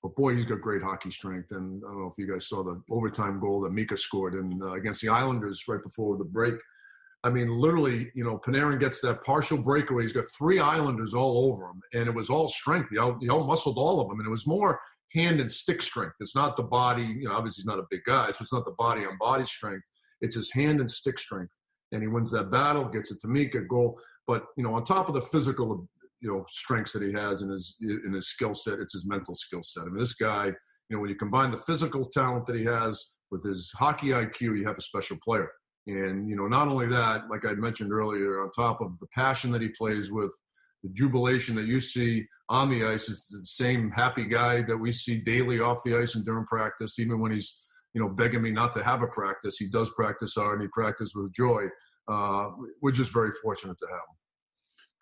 but 0.03 0.14
boy, 0.17 0.35
he's 0.35 0.44
got 0.44 0.61
great 0.61 0.82
hockey 0.82 1.11
strength. 1.11 1.53
And 1.53 1.82
I 1.85 1.88
don't 1.88 2.00
know 2.00 2.14
if 2.17 2.19
you 2.19 2.31
guys 2.31 2.49
saw 2.49 2.62
the 2.64 2.82
overtime 2.91 3.38
goal 3.41 3.61
that 3.62 3.73
Mika 3.73 3.96
scored 3.96 4.35
in 4.35 4.61
uh, 4.62 4.73
against 4.73 5.00
the 5.00 5.08
Islanders 5.08 5.64
right 5.69 5.82
before 5.82 6.19
the 6.19 6.25
break 6.25 6.55
I 7.22 7.28
mean, 7.28 7.49
literally, 7.49 8.11
you 8.14 8.25
know, 8.25 8.38
Panarin 8.38 8.81
gets 8.81 9.00
that 9.02 9.22
partial 9.22 9.58
breakaway. 9.58 10.02
He's 10.02 10.12
got 10.12 10.25
three 10.38 10.58
Islanders 10.58 11.12
all 11.12 11.52
over 11.52 11.67
him, 11.67 11.81
and 11.93 12.08
it 12.08 12.14
was 12.14 12.31
all 12.31 12.49
strength. 12.49 12.88
He 12.90 12.99
out, 12.99 13.19
he 13.20 13.28
out 13.28 13.46
muscled 13.46 13.76
all 13.76 14.00
of 14.00 14.08
them, 14.08 14.20
and 14.20 14.26
it 14.26 14.31
was 14.31 14.46
more 14.46 14.81
hand 15.14 15.40
and 15.40 15.50
stick 15.50 15.82
strength. 15.82 16.14
It's 16.20 16.34
not 16.34 16.56
the 16.56 16.62
body, 16.62 17.02
you 17.02 17.28
know, 17.28 17.34
obviously 17.34 17.62
he's 17.62 17.67
not 17.67 17.78
a 17.78 17.87
big 17.90 18.00
guy, 18.06 18.31
so 18.31 18.38
it's 18.40 18.52
not 18.52 18.64
the 18.64 18.75
body 18.78 19.05
on 19.05 19.19
body 19.19 19.44
strength. 19.44 19.84
It's 20.20 20.34
his 20.34 20.52
hand 20.52 20.81
and 20.81 20.90
stick 20.90 21.19
strength. 21.19 21.52
And 21.93 22.02
he 22.02 22.08
wins 22.08 22.31
that 22.31 22.50
battle, 22.50 22.84
gets 22.84 23.11
it 23.11 23.20
to 23.20 23.28
Mika, 23.28 23.61
goal. 23.61 23.99
But, 24.26 24.44
you 24.56 24.62
know, 24.62 24.75
on 24.75 24.84
top 24.84 25.08
of 25.08 25.14
the 25.14 25.22
physical, 25.22 25.88
you 26.20 26.32
know, 26.32 26.44
strengths 26.49 26.93
that 26.93 27.02
he 27.02 27.12
has 27.12 27.43
in 27.43 27.50
his 27.50 27.76
in 27.81 28.12
his 28.12 28.28
skill 28.28 28.55
set, 28.55 28.78
it's 28.78 28.93
his 28.93 29.06
mental 29.06 29.34
skill 29.34 29.62
set. 29.62 29.82
I 29.82 29.87
mean, 29.87 29.96
this 29.96 30.14
guy, 30.14 30.46
you 30.46 30.55
know, 30.90 31.00
when 31.00 31.11
you 31.11 31.17
combine 31.17 31.50
the 31.50 31.58
physical 31.58 32.05
talent 32.05 32.46
that 32.46 32.55
he 32.55 32.64
has 32.64 33.05
with 33.31 33.43
his 33.43 33.72
hockey 33.76 34.08
IQ, 34.08 34.40
you 34.40 34.64
have 34.67 34.78
a 34.78 34.82
special 34.82 35.19
player. 35.25 35.50
And, 35.92 36.28
you 36.28 36.37
know, 36.37 36.46
not 36.46 36.69
only 36.69 36.87
that, 36.87 37.28
like 37.28 37.44
I 37.44 37.52
mentioned 37.54 37.92
earlier, 37.92 38.40
on 38.40 38.50
top 38.50 38.81
of 38.81 38.98
the 39.00 39.06
passion 39.14 39.50
that 39.52 39.62
he 39.62 39.69
plays 39.69 40.10
with, 40.10 40.34
the 40.82 40.90
jubilation 40.90 41.54
that 41.56 41.66
you 41.66 41.81
see 41.81 42.26
on 42.48 42.69
the 42.69 42.84
ice 42.87 43.08
is 43.08 43.26
the 43.28 43.44
same 43.44 43.90
happy 43.90 44.25
guy 44.25 44.62
that 44.62 44.76
we 44.76 44.92
see 44.92 45.16
daily 45.16 45.60
off 45.60 45.82
the 45.84 45.96
ice 45.96 46.14
and 46.14 46.25
during 46.25 46.46
practice, 46.46 46.98
even 46.98 47.20
when 47.20 47.32
he's, 47.32 47.60
you 47.92 48.00
know, 48.00 48.08
begging 48.08 48.42
me 48.42 48.50
not 48.50 48.72
to 48.75 48.82
have 48.82 49.02
a 49.02 49.06
practice. 49.08 49.58
He 49.58 49.69
does 49.69 49.90
practice 49.90 50.34
hard 50.34 50.54
and 50.54 50.62
he 50.62 50.69
practices 50.69 51.14
with 51.14 51.32
joy. 51.32 51.66
Uh, 52.08 52.50
we're 52.81 52.93
just 52.93 53.12
very 53.12 53.31
fortunate 53.43 53.78
to 53.78 53.86
have 53.86 53.96
him. 53.96 54.16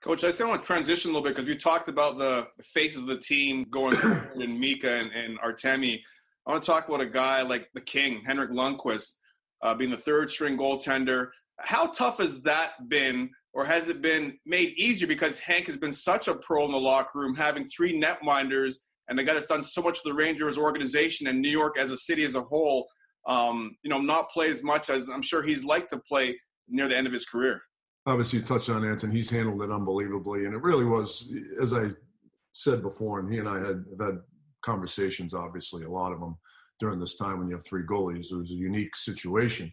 Coach, 0.02 0.22
I 0.22 0.28
just 0.28 0.40
want 0.40 0.62
to 0.62 0.66
transition 0.66 1.10
a 1.10 1.14
little 1.14 1.24
bit 1.24 1.36
because 1.36 1.48
we 1.48 1.56
talked 1.56 1.88
about 1.88 2.18
the 2.18 2.46
faces 2.62 2.98
of 2.98 3.06
the 3.06 3.18
team 3.18 3.66
going 3.70 3.96
in 4.40 4.58
Mika 4.58 4.92
and, 4.92 5.10
and 5.12 5.38
Artemi. 5.40 6.00
I 6.46 6.52
want 6.52 6.62
to 6.62 6.70
talk 6.70 6.88
about 6.88 7.00
a 7.00 7.06
guy 7.06 7.42
like 7.42 7.68
the 7.74 7.80
King, 7.80 8.22
Henrik 8.24 8.50
Lundqvist 8.50 9.16
uh, 9.62 9.74
being 9.74 9.90
the 9.90 9.96
third 9.96 10.30
string 10.30 10.56
goaltender. 10.56 11.28
How 11.60 11.86
tough 11.92 12.18
has 12.18 12.42
that 12.42 12.88
been, 12.88 13.30
or 13.52 13.64
has 13.64 13.88
it 13.88 14.00
been 14.00 14.38
made 14.46 14.78
easier 14.78 15.08
because 15.08 15.38
Hank 15.38 15.66
has 15.66 15.76
been 15.76 15.92
such 15.92 16.28
a 16.28 16.34
pro 16.34 16.64
in 16.64 16.70
the 16.72 16.78
locker 16.78 17.18
room, 17.18 17.34
having 17.34 17.68
three 17.68 17.98
netminders 18.00 18.76
and 19.08 19.18
the 19.18 19.24
guy 19.24 19.34
that's 19.34 19.46
done 19.46 19.62
so 19.62 19.82
much 19.82 19.98
for 20.00 20.10
the 20.10 20.14
Rangers 20.14 20.58
organization 20.58 21.26
and 21.26 21.40
New 21.40 21.48
York 21.48 21.78
as 21.78 21.90
a 21.90 21.96
city 21.96 22.24
as 22.24 22.34
a 22.34 22.42
whole, 22.42 22.86
um, 23.26 23.74
you 23.82 23.90
know, 23.90 23.98
not 23.98 24.28
play 24.30 24.50
as 24.50 24.62
much 24.62 24.90
as 24.90 25.08
I'm 25.08 25.22
sure 25.22 25.42
he's 25.42 25.64
liked 25.64 25.90
to 25.90 25.98
play 25.98 26.38
near 26.68 26.88
the 26.88 26.96
end 26.96 27.06
of 27.06 27.12
his 27.12 27.24
career. 27.24 27.62
Obviously, 28.06 28.38
you 28.38 28.44
touched 28.44 28.68
on 28.68 28.84
Anson. 28.84 29.10
He's 29.10 29.28
handled 29.28 29.62
it 29.62 29.70
unbelievably, 29.70 30.44
and 30.44 30.54
it 30.54 30.62
really 30.62 30.84
was, 30.84 31.32
as 31.60 31.72
I 31.72 31.90
said 32.52 32.82
before, 32.82 33.20
and 33.20 33.30
he 33.32 33.38
and 33.38 33.48
I 33.48 33.58
had 33.58 33.84
have 33.90 34.00
had 34.00 34.18
conversations. 34.62 35.34
Obviously, 35.34 35.84
a 35.84 35.90
lot 35.90 36.12
of 36.12 36.20
them 36.20 36.36
during 36.80 37.00
this 37.00 37.16
time 37.16 37.38
when 37.38 37.48
you 37.48 37.54
have 37.54 37.64
three 37.64 37.82
goalies. 37.82 38.32
It 38.32 38.36
was 38.36 38.50
a 38.50 38.54
unique 38.54 38.96
situation. 38.96 39.72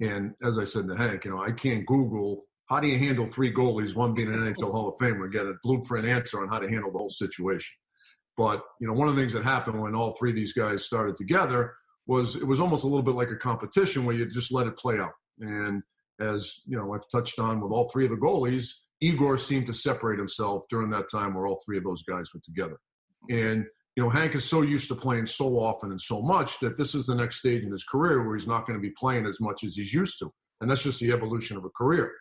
And 0.00 0.34
as 0.42 0.58
I 0.58 0.64
said 0.64 0.88
to 0.88 0.96
Hank, 0.96 1.24
you 1.24 1.30
know, 1.30 1.42
I 1.42 1.52
can't 1.52 1.86
Google 1.86 2.44
how 2.66 2.80
do 2.80 2.88
you 2.88 2.98
handle 2.98 3.26
three 3.26 3.54
goalies, 3.54 3.94
one 3.94 4.12
being 4.12 4.32
an 4.32 4.40
NHL 4.40 4.72
Hall 4.72 4.88
of 4.88 4.98
Famer, 4.98 5.24
and 5.24 5.32
get 5.32 5.46
a 5.46 5.54
blueprint 5.62 6.06
answer 6.06 6.42
on 6.42 6.48
how 6.48 6.58
to 6.58 6.68
handle 6.68 6.90
the 6.90 6.98
whole 6.98 7.10
situation. 7.10 7.76
But 8.36 8.62
you 8.80 8.86
know, 8.86 8.92
one 8.92 9.08
of 9.08 9.14
the 9.14 9.22
things 9.22 9.32
that 9.32 9.44
happened 9.44 9.80
when 9.80 9.94
all 9.94 10.16
three 10.18 10.30
of 10.30 10.36
these 10.36 10.52
guys 10.52 10.84
started 10.84 11.16
together 11.16 11.74
was 12.06 12.36
it 12.36 12.46
was 12.46 12.60
almost 12.60 12.84
a 12.84 12.86
little 12.86 13.04
bit 13.04 13.14
like 13.14 13.30
a 13.30 13.36
competition 13.36 14.04
where 14.04 14.16
you 14.16 14.26
just 14.26 14.52
let 14.52 14.66
it 14.66 14.76
play 14.76 14.98
out. 14.98 15.12
And 15.40 15.82
as 16.20 16.62
you 16.66 16.76
know, 16.76 16.92
I've 16.92 17.08
touched 17.10 17.38
on 17.38 17.60
with 17.60 17.72
all 17.72 17.88
three 17.88 18.04
of 18.04 18.10
the 18.10 18.16
goalies, 18.16 18.72
Igor 19.00 19.38
seemed 19.38 19.66
to 19.66 19.72
separate 19.72 20.18
himself 20.18 20.64
during 20.68 20.90
that 20.90 21.10
time 21.10 21.34
where 21.34 21.46
all 21.46 21.60
three 21.64 21.78
of 21.78 21.84
those 21.84 22.02
guys 22.02 22.32
were 22.34 22.40
together. 22.44 22.78
And 23.30 23.66
you 23.96 24.02
know, 24.02 24.10
Hank 24.10 24.34
is 24.34 24.44
so 24.44 24.60
used 24.60 24.88
to 24.88 24.94
playing 24.94 25.24
so 25.26 25.58
often 25.58 25.90
and 25.90 26.00
so 26.00 26.20
much 26.20 26.58
that 26.60 26.76
this 26.76 26.94
is 26.94 27.06
the 27.06 27.14
next 27.14 27.38
stage 27.38 27.64
in 27.64 27.72
his 27.72 27.82
career 27.82 28.22
where 28.22 28.36
he's 28.36 28.46
not 28.46 28.66
going 28.66 28.78
to 28.78 28.82
be 28.82 28.92
playing 28.98 29.26
as 29.26 29.40
much 29.40 29.64
as 29.64 29.74
he's 29.74 29.92
used 29.92 30.18
to. 30.18 30.30
And 30.60 30.70
that's 30.70 30.82
just 30.82 31.00
the 31.00 31.12
evolution 31.12 31.56
of 31.56 31.64
a 31.64 31.70
career. 31.70 32.12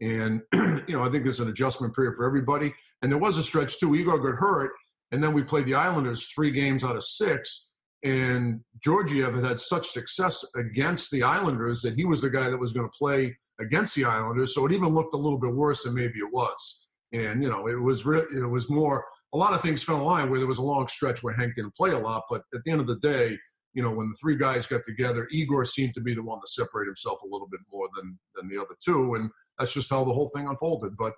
And, 0.00 0.42
you 0.54 0.96
know, 0.96 1.02
I 1.02 1.10
think 1.10 1.24
there's 1.24 1.40
an 1.40 1.48
adjustment 1.48 1.94
period 1.94 2.14
for 2.14 2.24
everybody. 2.24 2.72
And 3.02 3.10
there 3.10 3.18
was 3.18 3.36
a 3.36 3.42
stretch 3.42 3.80
too. 3.80 3.96
Igor 3.96 4.20
got 4.20 4.38
hurt, 4.38 4.72
and 5.10 5.22
then 5.22 5.32
we 5.32 5.42
played 5.42 5.66
the 5.66 5.74
Islanders 5.74 6.28
three 6.28 6.52
games 6.52 6.84
out 6.84 6.96
of 6.96 7.04
six. 7.04 7.70
And 8.04 8.60
Georgiev 8.82 9.34
had 9.34 9.44
had 9.44 9.58
such 9.58 9.88
success 9.88 10.44
against 10.56 11.10
the 11.10 11.22
Islanders 11.22 11.80
that 11.82 11.94
he 11.94 12.04
was 12.04 12.20
the 12.20 12.30
guy 12.30 12.50
that 12.50 12.58
was 12.58 12.72
going 12.72 12.86
to 12.86 12.96
play 12.96 13.34
against 13.60 13.94
the 13.94 14.04
Islanders. 14.04 14.54
So 14.54 14.66
it 14.66 14.72
even 14.72 14.90
looked 14.90 15.14
a 15.14 15.18
little 15.18 15.38
bit 15.38 15.54
worse 15.54 15.84
than 15.84 15.94
maybe 15.94 16.18
it 16.18 16.32
was. 16.32 16.86
And, 17.12 17.42
you 17.42 17.48
know, 17.48 17.66
it 17.68 17.80
was, 17.80 18.04
re- 18.04 18.26
it 18.34 18.48
was 18.48 18.68
more 18.68 19.04
a 19.34 19.36
lot 19.36 19.52
of 19.52 19.60
things 19.60 19.82
fell 19.82 19.98
in 19.98 20.04
line 20.04 20.30
where 20.30 20.38
there 20.38 20.48
was 20.48 20.58
a 20.58 20.62
long 20.62 20.86
stretch 20.86 21.22
where 21.22 21.34
Hank 21.34 21.56
didn't 21.56 21.74
play 21.74 21.90
a 21.90 21.98
lot. 21.98 22.22
But 22.30 22.42
at 22.54 22.62
the 22.64 22.70
end 22.70 22.80
of 22.80 22.86
the 22.86 23.00
day, 23.00 23.36
you 23.74 23.82
know, 23.82 23.90
when 23.90 24.08
the 24.08 24.14
three 24.14 24.36
guys 24.36 24.66
got 24.66 24.84
together, 24.84 25.28
Igor 25.32 25.64
seemed 25.64 25.94
to 25.94 26.00
be 26.00 26.14
the 26.14 26.22
one 26.22 26.40
to 26.40 26.46
separate 26.46 26.86
himself 26.86 27.20
a 27.22 27.26
little 27.26 27.48
bit 27.50 27.60
more 27.72 27.88
than 27.96 28.16
than 28.36 28.48
the 28.48 28.56
other 28.56 28.76
two, 28.82 29.14
and 29.14 29.28
that's 29.58 29.74
just 29.74 29.90
how 29.90 30.04
the 30.04 30.12
whole 30.12 30.28
thing 30.28 30.46
unfolded. 30.46 30.96
But 30.96 31.12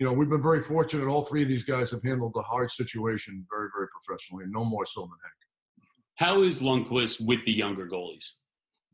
you 0.00 0.06
know, 0.06 0.12
we've 0.12 0.28
been 0.28 0.42
very 0.42 0.60
fortunate. 0.60 1.06
All 1.06 1.24
three 1.24 1.42
of 1.42 1.48
these 1.48 1.62
guys 1.62 1.90
have 1.92 2.02
handled 2.02 2.32
the 2.34 2.42
hard 2.42 2.70
situation 2.70 3.46
very, 3.48 3.68
very 3.74 3.86
professionally, 3.88 4.44
and 4.44 4.52
no 4.52 4.64
more 4.64 4.84
so 4.84 5.02
than 5.02 5.10
Hank. 5.10 5.86
How 6.16 6.42
is 6.42 6.60
Lundqvist 6.60 7.24
with 7.24 7.44
the 7.44 7.52
younger 7.52 7.86
goalies? 7.86 8.24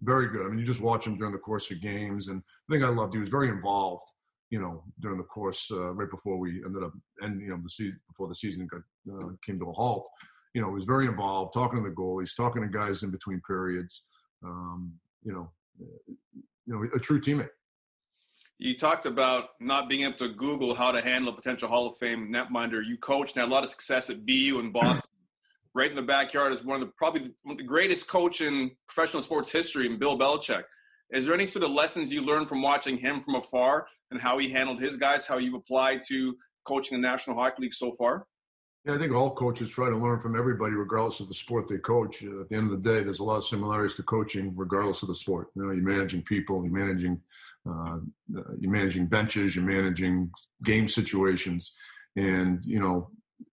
Very 0.02 0.28
good. 0.28 0.44
I 0.44 0.48
mean, 0.50 0.58
you 0.58 0.64
just 0.64 0.80
watch 0.80 1.06
him 1.06 1.16
during 1.16 1.32
the 1.32 1.38
course 1.38 1.70
of 1.70 1.80
games, 1.80 2.28
and 2.28 2.42
the 2.68 2.76
thing 2.76 2.84
I 2.84 2.88
loved, 2.88 3.14
he 3.14 3.20
was 3.20 3.30
very 3.30 3.48
involved. 3.48 4.04
You 4.50 4.60
know, 4.60 4.84
during 5.00 5.18
the 5.18 5.24
course, 5.24 5.68
uh, 5.72 5.92
right 5.92 6.10
before 6.10 6.38
we 6.38 6.62
ended 6.64 6.84
up, 6.84 6.92
and 7.20 7.40
you 7.40 7.48
know, 7.48 7.58
the 7.62 7.68
season 7.68 7.98
before 8.08 8.28
the 8.28 8.34
season 8.34 8.68
got, 8.68 8.80
uh, 9.12 9.30
came 9.44 9.58
to 9.58 9.70
a 9.70 9.72
halt, 9.72 10.08
you 10.56 10.62
know, 10.62 10.68
he 10.68 10.74
was 10.74 10.84
very 10.84 11.06
involved, 11.06 11.52
talking 11.52 11.82
to 11.82 11.88
the 11.88 11.94
goalies, 11.94 12.34
talking 12.34 12.62
to 12.62 12.68
guys 12.68 13.02
in 13.02 13.10
between 13.10 13.42
periods. 13.46 14.04
Um, 14.42 14.94
you 15.22 15.34
know, 15.34 15.50
you 15.78 16.16
know, 16.66 16.82
a 16.94 16.98
true 16.98 17.20
teammate. 17.20 17.50
You 18.58 18.78
talked 18.78 19.04
about 19.04 19.50
not 19.60 19.86
being 19.88 20.02
able 20.02 20.16
to 20.16 20.30
Google 20.30 20.74
how 20.74 20.92
to 20.92 21.02
handle 21.02 21.30
a 21.30 21.36
potential 21.36 21.68
Hall 21.68 21.88
of 21.88 21.98
Fame 21.98 22.32
netminder. 22.32 22.82
You 22.82 22.96
coached 22.96 23.36
and 23.36 23.42
had 23.42 23.50
a 23.50 23.52
lot 23.52 23.64
of 23.64 23.70
success 23.70 24.08
at 24.08 24.24
BU 24.24 24.58
in 24.58 24.72
Boston. 24.72 25.10
right 25.74 25.90
in 25.90 25.96
the 25.96 26.00
backyard 26.00 26.54
is 26.54 26.64
one 26.64 26.80
of 26.80 26.86
the 26.86 26.92
probably 26.96 27.34
the 27.44 27.62
greatest 27.62 28.08
coach 28.08 28.40
in 28.40 28.70
professional 28.88 29.22
sports 29.22 29.52
history, 29.52 29.86
and 29.86 29.98
Bill 29.98 30.18
Belichick. 30.18 30.64
Is 31.10 31.26
there 31.26 31.34
any 31.34 31.46
sort 31.46 31.64
of 31.64 31.70
lessons 31.70 32.10
you 32.10 32.22
learned 32.22 32.48
from 32.48 32.62
watching 32.62 32.96
him 32.96 33.20
from 33.20 33.34
afar 33.34 33.88
and 34.10 34.20
how 34.20 34.38
he 34.38 34.48
handled 34.48 34.80
his 34.80 34.96
guys, 34.96 35.26
how 35.26 35.38
you've 35.38 35.54
applied 35.54 36.02
to 36.08 36.36
coaching 36.66 37.00
the 37.00 37.06
National 37.06 37.36
Hockey 37.36 37.62
League 37.62 37.74
so 37.74 37.92
far? 37.92 38.26
Yeah, 38.84 38.94
I 38.94 38.98
think 38.98 39.12
all 39.12 39.34
coaches 39.34 39.68
try 39.68 39.90
to 39.90 39.96
learn 39.96 40.20
from 40.20 40.38
everybody, 40.38 40.74
regardless 40.74 41.18
of 41.18 41.26
the 41.26 41.34
sport 41.34 41.66
they 41.66 41.78
coach. 41.78 42.22
Uh, 42.22 42.42
at 42.42 42.48
the 42.48 42.54
end 42.54 42.70
of 42.70 42.70
the 42.70 42.88
day, 42.88 43.02
there's 43.02 43.18
a 43.18 43.24
lot 43.24 43.38
of 43.38 43.44
similarities 43.44 43.96
to 43.96 44.04
coaching, 44.04 44.52
regardless 44.54 45.02
of 45.02 45.08
the 45.08 45.14
sport. 45.14 45.48
You 45.56 45.62
know, 45.62 45.72
you're 45.72 45.82
managing 45.82 46.22
people, 46.22 46.62
you're 46.62 46.72
managing, 46.72 47.20
uh, 47.68 47.98
you're 48.60 48.70
managing 48.70 49.06
benches, 49.06 49.56
you're 49.56 49.64
managing 49.64 50.30
game 50.64 50.86
situations, 50.86 51.72
and 52.14 52.64
you 52.64 52.78
know, 52.78 53.10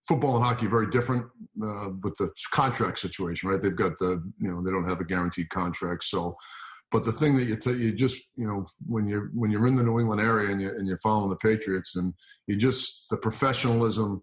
football 0.07 0.35
and 0.35 0.45
hockey 0.45 0.67
are 0.67 0.69
very 0.69 0.89
different 0.91 1.25
uh, 1.63 1.89
with 2.03 2.15
the 2.17 2.31
contract 2.51 2.99
situation, 2.99 3.49
right? 3.49 3.59
They've 3.59 3.75
got 3.75 3.97
the, 3.97 4.23
you 4.37 4.51
know, 4.51 4.61
they 4.61 4.69
don't 4.69 4.87
have 4.87 5.01
a 5.01 5.05
guaranteed 5.05 5.49
contract, 5.49 6.03
so. 6.03 6.35
But 6.93 7.03
the 7.03 7.11
thing 7.11 7.35
that 7.35 7.45
you 7.45 7.57
t- 7.57 7.71
you 7.71 7.91
just 7.91 8.21
you 8.35 8.47
know 8.47 8.65
when 8.85 9.07
you're 9.07 9.31
when 9.33 9.51
you're 9.51 9.67
in 9.67 9.75
the 9.75 9.83
New 9.83 9.99
England 9.99 10.21
area 10.21 10.51
and 10.51 10.61
you 10.61 10.69
and 10.69 10.87
you're 10.87 10.99
following 10.99 11.29
the 11.29 11.35
Patriots 11.37 11.97
and 11.97 12.13
you 12.47 12.55
just 12.55 13.05
the 13.09 13.17
professionalism 13.17 14.21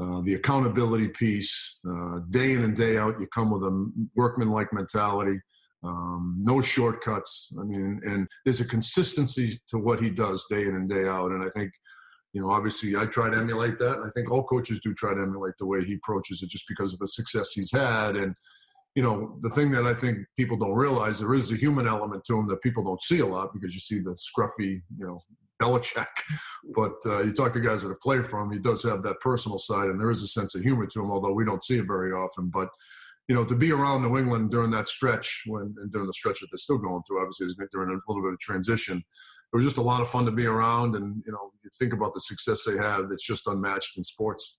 uh, 0.00 0.22
the 0.22 0.34
accountability 0.34 1.08
piece, 1.08 1.78
uh, 1.86 2.20
day 2.30 2.52
in 2.52 2.62
and 2.62 2.74
day 2.74 2.96
out, 2.96 3.20
you 3.20 3.26
come 3.34 3.50
with 3.50 3.62
a 3.62 3.90
workman-like 4.16 4.72
mentality. 4.72 5.38
Um, 5.82 6.36
no 6.38 6.60
shortcuts. 6.62 7.54
I 7.60 7.64
mean, 7.64 8.00
and 8.04 8.26
there's 8.44 8.60
a 8.60 8.64
consistency 8.64 9.60
to 9.68 9.78
what 9.78 10.00
he 10.00 10.08
does 10.08 10.46
day 10.48 10.62
in 10.62 10.74
and 10.74 10.88
day 10.88 11.06
out. 11.06 11.32
And 11.32 11.42
I 11.42 11.50
think, 11.50 11.70
you 12.32 12.40
know, 12.40 12.50
obviously 12.50 12.96
I 12.96 13.06
try 13.06 13.28
to 13.28 13.36
emulate 13.36 13.78
that. 13.78 13.98
I 13.98 14.08
think 14.14 14.30
all 14.30 14.44
coaches 14.44 14.80
do 14.82 14.94
try 14.94 15.14
to 15.14 15.20
emulate 15.20 15.54
the 15.58 15.66
way 15.66 15.84
he 15.84 15.94
approaches 15.94 16.42
it 16.42 16.48
just 16.48 16.64
because 16.68 16.94
of 16.94 16.98
the 17.00 17.08
success 17.08 17.52
he's 17.52 17.72
had. 17.72 18.16
And, 18.16 18.34
you 18.94 19.02
know, 19.02 19.38
the 19.40 19.50
thing 19.50 19.70
that 19.70 19.86
I 19.86 19.94
think 19.94 20.18
people 20.36 20.56
don't 20.56 20.74
realize, 20.74 21.18
there 21.18 21.34
is 21.34 21.52
a 21.52 21.56
human 21.56 21.86
element 21.86 22.24
to 22.24 22.36
him 22.36 22.46
that 22.48 22.60
people 22.60 22.82
don't 22.82 23.02
see 23.02 23.20
a 23.20 23.26
lot 23.26 23.52
because 23.54 23.72
you 23.72 23.80
see 23.80 24.00
the 24.00 24.16
scruffy, 24.16 24.82
you 24.98 25.06
know, 25.06 25.20
Belichick. 25.60 26.06
But 26.74 26.94
uh, 27.06 27.22
you 27.22 27.32
talk 27.32 27.54
to 27.54 27.60
guys 27.60 27.82
that 27.82 27.88
have 27.88 28.00
played 28.00 28.26
for 28.26 28.38
him, 28.40 28.52
he 28.52 28.58
does 28.58 28.82
have 28.82 29.02
that 29.02 29.18
personal 29.20 29.58
side, 29.58 29.88
and 29.88 29.98
there 29.98 30.10
is 30.10 30.22
a 30.22 30.26
sense 30.26 30.54
of 30.54 30.62
humor 30.62 30.86
to 30.86 31.00
him, 31.00 31.10
although 31.10 31.32
we 31.32 31.44
don't 31.44 31.64
see 31.64 31.78
it 31.78 31.86
very 31.86 32.12
often. 32.12 32.48
But 32.48 32.68
you 33.28 33.34
know, 33.34 33.44
to 33.44 33.54
be 33.54 33.72
around 33.72 34.02
New 34.02 34.18
England 34.18 34.50
during 34.50 34.70
that 34.72 34.88
stretch, 34.88 35.44
when 35.46 35.74
and 35.78 35.90
during 35.90 36.06
the 36.06 36.12
stretch 36.12 36.40
that 36.40 36.48
they're 36.50 36.58
still 36.58 36.78
going 36.78 37.02
through, 37.06 37.20
obviously, 37.20 37.46
is 37.46 37.56
during 37.72 37.88
a 37.90 38.00
little 38.08 38.22
bit 38.22 38.32
of 38.32 38.40
transition. 38.40 38.98
It 38.98 39.56
was 39.56 39.64
just 39.64 39.78
a 39.78 39.82
lot 39.82 40.02
of 40.02 40.10
fun 40.10 40.26
to 40.26 40.32
be 40.32 40.46
around, 40.46 40.96
and 40.96 41.22
you 41.24 41.32
know, 41.32 41.50
you 41.64 41.70
think 41.78 41.92
about 41.92 42.12
the 42.12 42.20
success 42.20 42.64
they 42.64 42.76
have; 42.76 43.10
it's 43.10 43.24
just 43.24 43.46
unmatched 43.46 43.96
in 43.96 44.04
sports. 44.04 44.58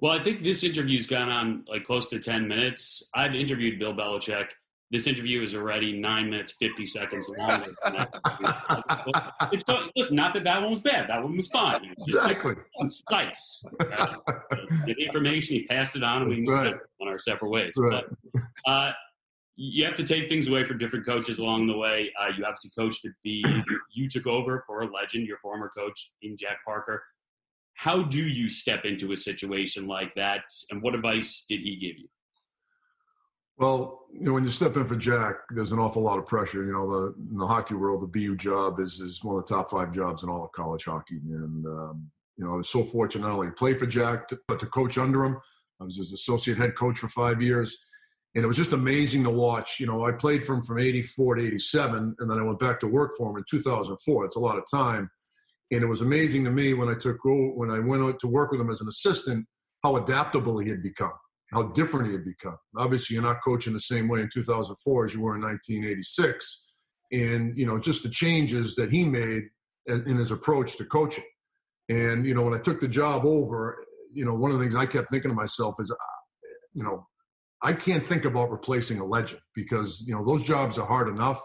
Well, 0.00 0.18
I 0.18 0.22
think 0.22 0.42
this 0.44 0.62
interview's 0.62 1.06
gone 1.06 1.28
on 1.30 1.64
like 1.68 1.84
close 1.84 2.08
to 2.10 2.18
ten 2.18 2.46
minutes. 2.46 3.02
I've 3.14 3.34
interviewed 3.34 3.78
Bill 3.78 3.94
Belichick 3.94 4.48
this 4.90 5.06
interview 5.06 5.42
is 5.42 5.54
already 5.54 5.98
nine 5.98 6.28
minutes 6.30 6.54
fifty 6.58 6.84
seconds 6.84 7.30
long. 7.38 7.62
it's, 9.52 10.10
not 10.10 10.34
that 10.34 10.42
that 10.44 10.60
one 10.60 10.70
was 10.70 10.80
bad. 10.80 11.08
That 11.08 11.22
one 11.22 11.36
was 11.36 11.46
fine. 11.46 11.94
Exactly. 11.98 12.54
Concise. 12.76 13.64
Uh, 13.78 14.16
the 14.86 14.96
information 14.98 15.56
he 15.56 15.66
passed 15.66 15.94
it 15.94 16.02
on, 16.02 16.22
and 16.22 16.30
we 16.30 16.40
moved 16.40 16.48
right. 16.48 16.74
on 17.00 17.08
our 17.08 17.18
separate 17.18 17.50
ways. 17.50 17.74
Right. 17.76 18.02
But, 18.34 18.42
uh, 18.70 18.92
you 19.54 19.84
have 19.84 19.94
to 19.94 20.04
take 20.04 20.28
things 20.28 20.48
away 20.48 20.64
from 20.64 20.78
different 20.78 21.06
coaches 21.06 21.38
along 21.38 21.66
the 21.66 21.76
way. 21.76 22.10
Uh, 22.18 22.28
you 22.36 22.44
obviously 22.44 22.70
coached 22.76 23.04
at 23.04 23.12
B. 23.22 23.44
You 23.92 24.08
took 24.08 24.26
over 24.26 24.64
for 24.66 24.82
a 24.82 24.86
legend, 24.90 25.26
your 25.26 25.38
former 25.38 25.70
coach 25.76 26.12
in 26.22 26.36
Jack 26.36 26.64
Parker. 26.64 27.02
How 27.80 28.02
do 28.02 28.18
you 28.18 28.50
step 28.50 28.84
into 28.84 29.12
a 29.12 29.16
situation 29.16 29.86
like 29.86 30.14
that, 30.14 30.42
and 30.70 30.82
what 30.82 30.94
advice 30.94 31.46
did 31.48 31.60
he 31.60 31.76
give 31.76 31.96
you? 31.98 32.08
Well, 33.56 34.04
you 34.12 34.26
know, 34.26 34.34
when 34.34 34.44
you 34.44 34.50
step 34.50 34.76
in 34.76 34.84
for 34.84 34.96
Jack, 34.96 35.36
there's 35.48 35.72
an 35.72 35.78
awful 35.78 36.02
lot 36.02 36.18
of 36.18 36.26
pressure. 36.26 36.62
You 36.62 36.74
know, 36.74 36.90
the 36.90 37.14
in 37.30 37.38
the 37.38 37.46
hockey 37.46 37.72
world, 37.72 38.02
the 38.02 38.06
BU 38.06 38.36
job 38.36 38.80
is 38.80 39.00
is 39.00 39.24
one 39.24 39.36
of 39.36 39.46
the 39.46 39.54
top 39.54 39.70
five 39.70 39.94
jobs 39.94 40.22
in 40.22 40.28
all 40.28 40.44
of 40.44 40.52
college 40.52 40.84
hockey. 40.84 41.20
And 41.30 41.64
um, 41.64 42.10
you 42.36 42.44
know, 42.44 42.52
I 42.52 42.56
was 42.58 42.68
so 42.68 42.84
fortunate 42.84 43.26
not 43.26 43.32
only 43.34 43.50
play 43.52 43.72
for 43.72 43.86
Jack, 43.86 44.28
to, 44.28 44.38
but 44.46 44.60
to 44.60 44.66
coach 44.66 44.98
under 44.98 45.24
him. 45.24 45.38
I 45.80 45.84
was 45.84 45.96
his 45.96 46.12
associate 46.12 46.58
head 46.58 46.76
coach 46.76 46.98
for 46.98 47.08
five 47.08 47.40
years, 47.40 47.78
and 48.34 48.44
it 48.44 48.46
was 48.46 48.58
just 48.58 48.74
amazing 48.74 49.24
to 49.24 49.30
watch. 49.30 49.80
You 49.80 49.86
know, 49.86 50.04
I 50.04 50.12
played 50.12 50.44
for 50.44 50.52
him 50.52 50.62
from 50.62 50.80
'84 50.80 51.36
to 51.36 51.46
'87, 51.46 52.14
and 52.18 52.30
then 52.30 52.38
I 52.38 52.42
went 52.42 52.58
back 52.58 52.78
to 52.80 52.86
work 52.86 53.12
for 53.16 53.30
him 53.30 53.38
in 53.38 53.44
2004. 53.50 54.26
It's 54.26 54.36
a 54.36 54.38
lot 54.38 54.58
of 54.58 54.64
time, 54.70 55.10
and 55.70 55.82
it 55.82 55.86
was 55.86 56.00
amazing 56.00 56.44
to 56.44 56.50
me 56.50 56.74
when 56.74 56.88
I 56.88 56.94
took 56.94 57.18
when 57.24 57.70
I 57.70 57.78
went 57.78 58.02
out 58.02 58.18
to 58.20 58.26
work 58.26 58.50
with 58.50 58.60
him 58.60 58.70
as 58.70 58.80
an 58.80 58.88
assistant 58.88 59.46
how 59.84 59.96
adaptable 59.96 60.58
he 60.58 60.68
had 60.68 60.82
become 60.82 61.12
how 61.52 61.64
different 61.64 62.06
he 62.06 62.12
had 62.12 62.24
become. 62.24 62.56
Obviously, 62.76 63.14
you're 63.14 63.22
not 63.22 63.42
coaching 63.44 63.72
the 63.72 63.80
same 63.80 64.08
way 64.08 64.20
in 64.20 64.30
2004 64.32 65.04
as 65.04 65.14
you 65.14 65.20
were 65.20 65.34
in 65.34 65.42
1986. 65.42 66.66
And, 67.12 67.58
you 67.58 67.66
know, 67.66 67.78
just 67.78 68.02
the 68.02 68.08
changes 68.08 68.76
that 68.76 68.92
he 68.92 69.04
made 69.04 69.42
in 69.86 70.16
his 70.16 70.30
approach 70.30 70.76
to 70.76 70.84
coaching. 70.84 71.24
And, 71.88 72.24
you 72.24 72.34
know, 72.34 72.42
when 72.42 72.54
I 72.54 72.58
took 72.58 72.78
the 72.78 72.86
job 72.86 73.24
over, 73.24 73.84
you 74.12 74.24
know, 74.24 74.34
one 74.34 74.52
of 74.52 74.58
the 74.58 74.64
things 74.64 74.76
I 74.76 74.86
kept 74.86 75.10
thinking 75.10 75.30
to 75.30 75.34
myself 75.34 75.74
is, 75.80 75.90
uh, 75.90 75.96
you 76.72 76.84
know, 76.84 77.06
I 77.62 77.72
can't 77.72 78.06
think 78.06 78.24
about 78.24 78.50
replacing 78.50 79.00
a 79.00 79.04
legend 79.04 79.40
because, 79.56 80.02
you 80.06 80.14
know, 80.14 80.24
those 80.24 80.44
jobs 80.44 80.78
are 80.78 80.86
hard 80.86 81.08
enough. 81.08 81.42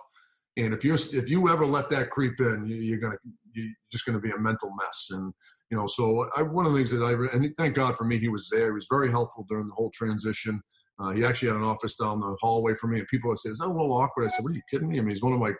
And 0.58 0.74
if 0.74 0.86
you're 0.86 0.96
if 0.96 1.30
you 1.30 1.50
ever 1.50 1.66
let 1.66 1.90
that 1.90 2.10
creep 2.10 2.40
in, 2.40 2.66
you, 2.66 2.96
are 2.96 3.00
gonna 3.00 3.18
you're 3.54 3.74
just 3.92 4.06
gonna 4.06 4.20
be 4.20 4.32
a 4.32 4.40
mental 4.40 4.72
mess. 4.78 5.10
And 5.12 5.34
you 5.70 5.78
know, 5.78 5.88
so 5.88 6.30
I, 6.36 6.44
one 6.44 6.66
of 6.66 6.72
the 6.72 6.78
things 6.78 6.92
that 6.92 7.04
I 7.04 7.12
and 7.36 7.54
thank 7.58 7.76
God 7.76 7.98
for 7.98 8.06
me, 8.06 8.18
he 8.18 8.30
was 8.30 8.50
there. 8.50 8.68
He 8.68 8.72
was 8.72 8.88
very 8.90 9.10
helpful 9.12 9.46
during 9.50 9.68
the 9.68 9.74
whole 9.74 9.92
transition. 9.94 10.62
Uh, 10.98 11.10
he 11.10 11.26
actually 11.26 11.50
had 11.50 11.58
an 11.58 11.64
office 11.64 11.96
down 11.96 12.22
the 12.22 12.38
hallway 12.40 12.74
from 12.76 12.92
me, 12.92 13.00
and 13.00 13.08
people 13.10 13.30
would 13.30 13.40
say, 13.40 13.50
"Is 13.50 13.58
that 13.58 13.68
a 13.68 13.72
little 13.72 13.92
awkward?" 13.92 14.26
I 14.26 14.28
said, 14.30 14.44
"What 14.44 14.52
are 14.52 14.56
you 14.56 14.62
kidding 14.70 14.88
me?" 14.88 14.98
I 14.98 15.02
mean, 15.02 15.10
he's 15.10 15.22
one 15.22 15.34
of 15.34 15.40
my 15.40 15.54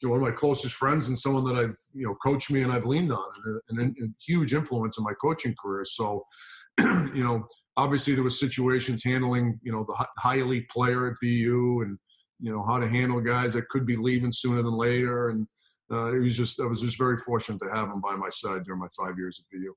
you 0.00 0.08
know, 0.08 0.12
one 0.12 0.22
of 0.22 0.28
my 0.28 0.34
closest 0.34 0.74
friends 0.76 1.08
and 1.08 1.18
someone 1.18 1.44
that 1.44 1.56
I've 1.56 1.76
you 1.92 2.06
know 2.06 2.14
coached 2.14 2.50
me 2.50 2.62
and 2.62 2.72
I've 2.72 2.86
leaned 2.86 3.12
on 3.12 3.26
and, 3.68 3.78
and 3.80 4.14
huge 4.24 4.54
influence 4.54 4.98
in 4.98 5.04
my 5.04 5.12
coaching 5.20 5.54
career. 5.60 5.84
So, 5.84 6.24
you 6.78 7.24
know, 7.24 7.46
obviously 7.76 8.14
there 8.14 8.24
was 8.24 8.38
situations 8.38 9.02
handling 9.04 9.58
you 9.62 9.72
know 9.72 9.84
the 9.86 10.06
high 10.18 10.36
elite 10.36 10.68
player 10.68 11.08
at 11.08 11.16
BU 11.20 11.82
and 11.84 11.98
you 12.40 12.52
know 12.52 12.64
how 12.64 12.78
to 12.78 12.88
handle 12.88 13.20
guys 13.20 13.52
that 13.52 13.68
could 13.68 13.86
be 13.86 13.96
leaving 13.96 14.32
sooner 14.32 14.62
than 14.62 14.74
later 14.74 15.30
and 15.30 15.46
uh, 15.90 16.14
it 16.14 16.18
was 16.18 16.36
just 16.36 16.60
I 16.60 16.66
was 16.66 16.80
just 16.80 16.98
very 16.98 17.16
fortunate 17.16 17.58
to 17.60 17.70
have 17.70 17.88
him 17.88 18.00
by 18.00 18.14
my 18.14 18.28
side 18.28 18.64
during 18.64 18.80
my 18.80 18.88
five 18.96 19.16
years 19.16 19.40
at 19.40 19.58
BU. 19.58 19.72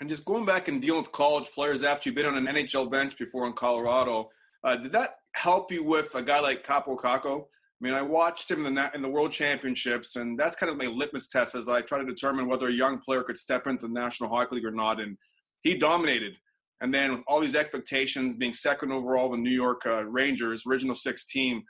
And 0.00 0.08
just 0.08 0.24
going 0.24 0.46
back 0.46 0.68
and 0.68 0.80
dealing 0.80 1.02
with 1.02 1.12
college 1.12 1.50
players 1.54 1.82
after 1.82 2.08
you've 2.08 2.16
been 2.16 2.26
on 2.26 2.36
an 2.36 2.46
NHL 2.46 2.90
bench 2.90 3.18
before 3.18 3.46
in 3.46 3.52
Colorado, 3.52 4.30
uh, 4.64 4.76
did 4.76 4.92
that 4.92 5.16
help 5.34 5.70
you 5.70 5.84
with 5.84 6.14
a 6.14 6.22
guy 6.22 6.40
like 6.40 6.66
Kaapo 6.66 6.98
Kakko? 6.98 7.42
I 7.42 7.84
mean, 7.84 7.92
I 7.92 8.02
watched 8.02 8.50
him 8.50 8.64
in 8.66 8.74
the, 8.74 8.90
in 8.94 9.02
the 9.02 9.08
World 9.08 9.32
Championships, 9.32 10.16
and 10.16 10.38
that's 10.38 10.56
kind 10.56 10.70
of 10.70 10.78
my 10.78 10.86
litmus 10.86 11.28
test 11.28 11.54
as 11.54 11.68
I 11.68 11.82
try 11.82 11.98
to 11.98 12.04
determine 12.04 12.46
whether 12.46 12.68
a 12.68 12.72
young 12.72 12.98
player 12.98 13.22
could 13.22 13.38
step 13.38 13.66
into 13.66 13.86
the 13.86 13.92
National 13.92 14.30
Hockey 14.30 14.56
League 14.56 14.66
or 14.66 14.70
not. 14.70 15.00
And 15.00 15.16
he 15.62 15.76
dominated. 15.76 16.34
And 16.82 16.92
then 16.92 17.12
with 17.12 17.22
all 17.26 17.40
these 17.40 17.54
expectations, 17.54 18.36
being 18.36 18.54
second 18.54 18.92
overall 18.92 19.30
the 19.30 19.36
New 19.36 19.50
York 19.50 19.82
uh, 19.84 20.04
Rangers, 20.06 20.64
original 20.66 20.94
six 20.94 21.26
team, 21.26 21.62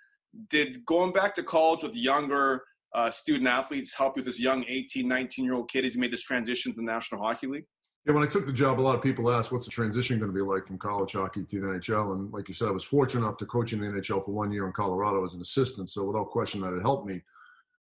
did 0.48 0.84
going 0.86 1.12
back 1.12 1.34
to 1.36 1.42
college 1.42 1.82
with 1.82 1.94
younger 1.94 2.62
uh, 2.94 3.10
student 3.10 3.48
athletes 3.48 3.94
help 3.94 4.16
you 4.16 4.22
with 4.22 4.32
this 4.32 4.40
young 4.40 4.64
18, 4.68 5.06
19 5.06 5.44
year 5.44 5.54
old 5.54 5.70
kid 5.70 5.84
as 5.84 5.94
he 5.94 6.00
made 6.00 6.12
this 6.12 6.22
transition 6.22 6.72
to 6.72 6.76
the 6.76 6.82
National 6.82 7.22
Hockey 7.22 7.46
League? 7.46 7.64
Yeah, 8.06 8.14
when 8.14 8.22
I 8.22 8.26
took 8.26 8.46
the 8.46 8.52
job, 8.52 8.80
a 8.80 8.82
lot 8.82 8.96
of 8.96 9.02
people 9.02 9.30
asked, 9.30 9.52
what's 9.52 9.66
the 9.66 9.70
transition 9.70 10.18
going 10.18 10.30
to 10.30 10.34
be 10.34 10.40
like 10.40 10.66
from 10.66 10.78
college 10.78 11.12
hockey 11.12 11.44
to 11.44 11.60
the 11.60 11.66
NHL? 11.66 12.12
And 12.12 12.32
like 12.32 12.48
you 12.48 12.54
said, 12.54 12.68
I 12.68 12.72
was 12.72 12.84
fortunate 12.84 13.26
enough 13.26 13.36
to 13.38 13.46
coach 13.46 13.74
in 13.74 13.80
the 13.80 13.86
NHL 13.86 14.24
for 14.24 14.32
one 14.32 14.50
year 14.50 14.66
in 14.66 14.72
Colorado 14.72 15.22
as 15.22 15.34
an 15.34 15.42
assistant. 15.42 15.90
So 15.90 16.04
without 16.04 16.30
question, 16.30 16.62
that 16.62 16.72
it 16.72 16.80
helped 16.80 17.06
me. 17.06 17.20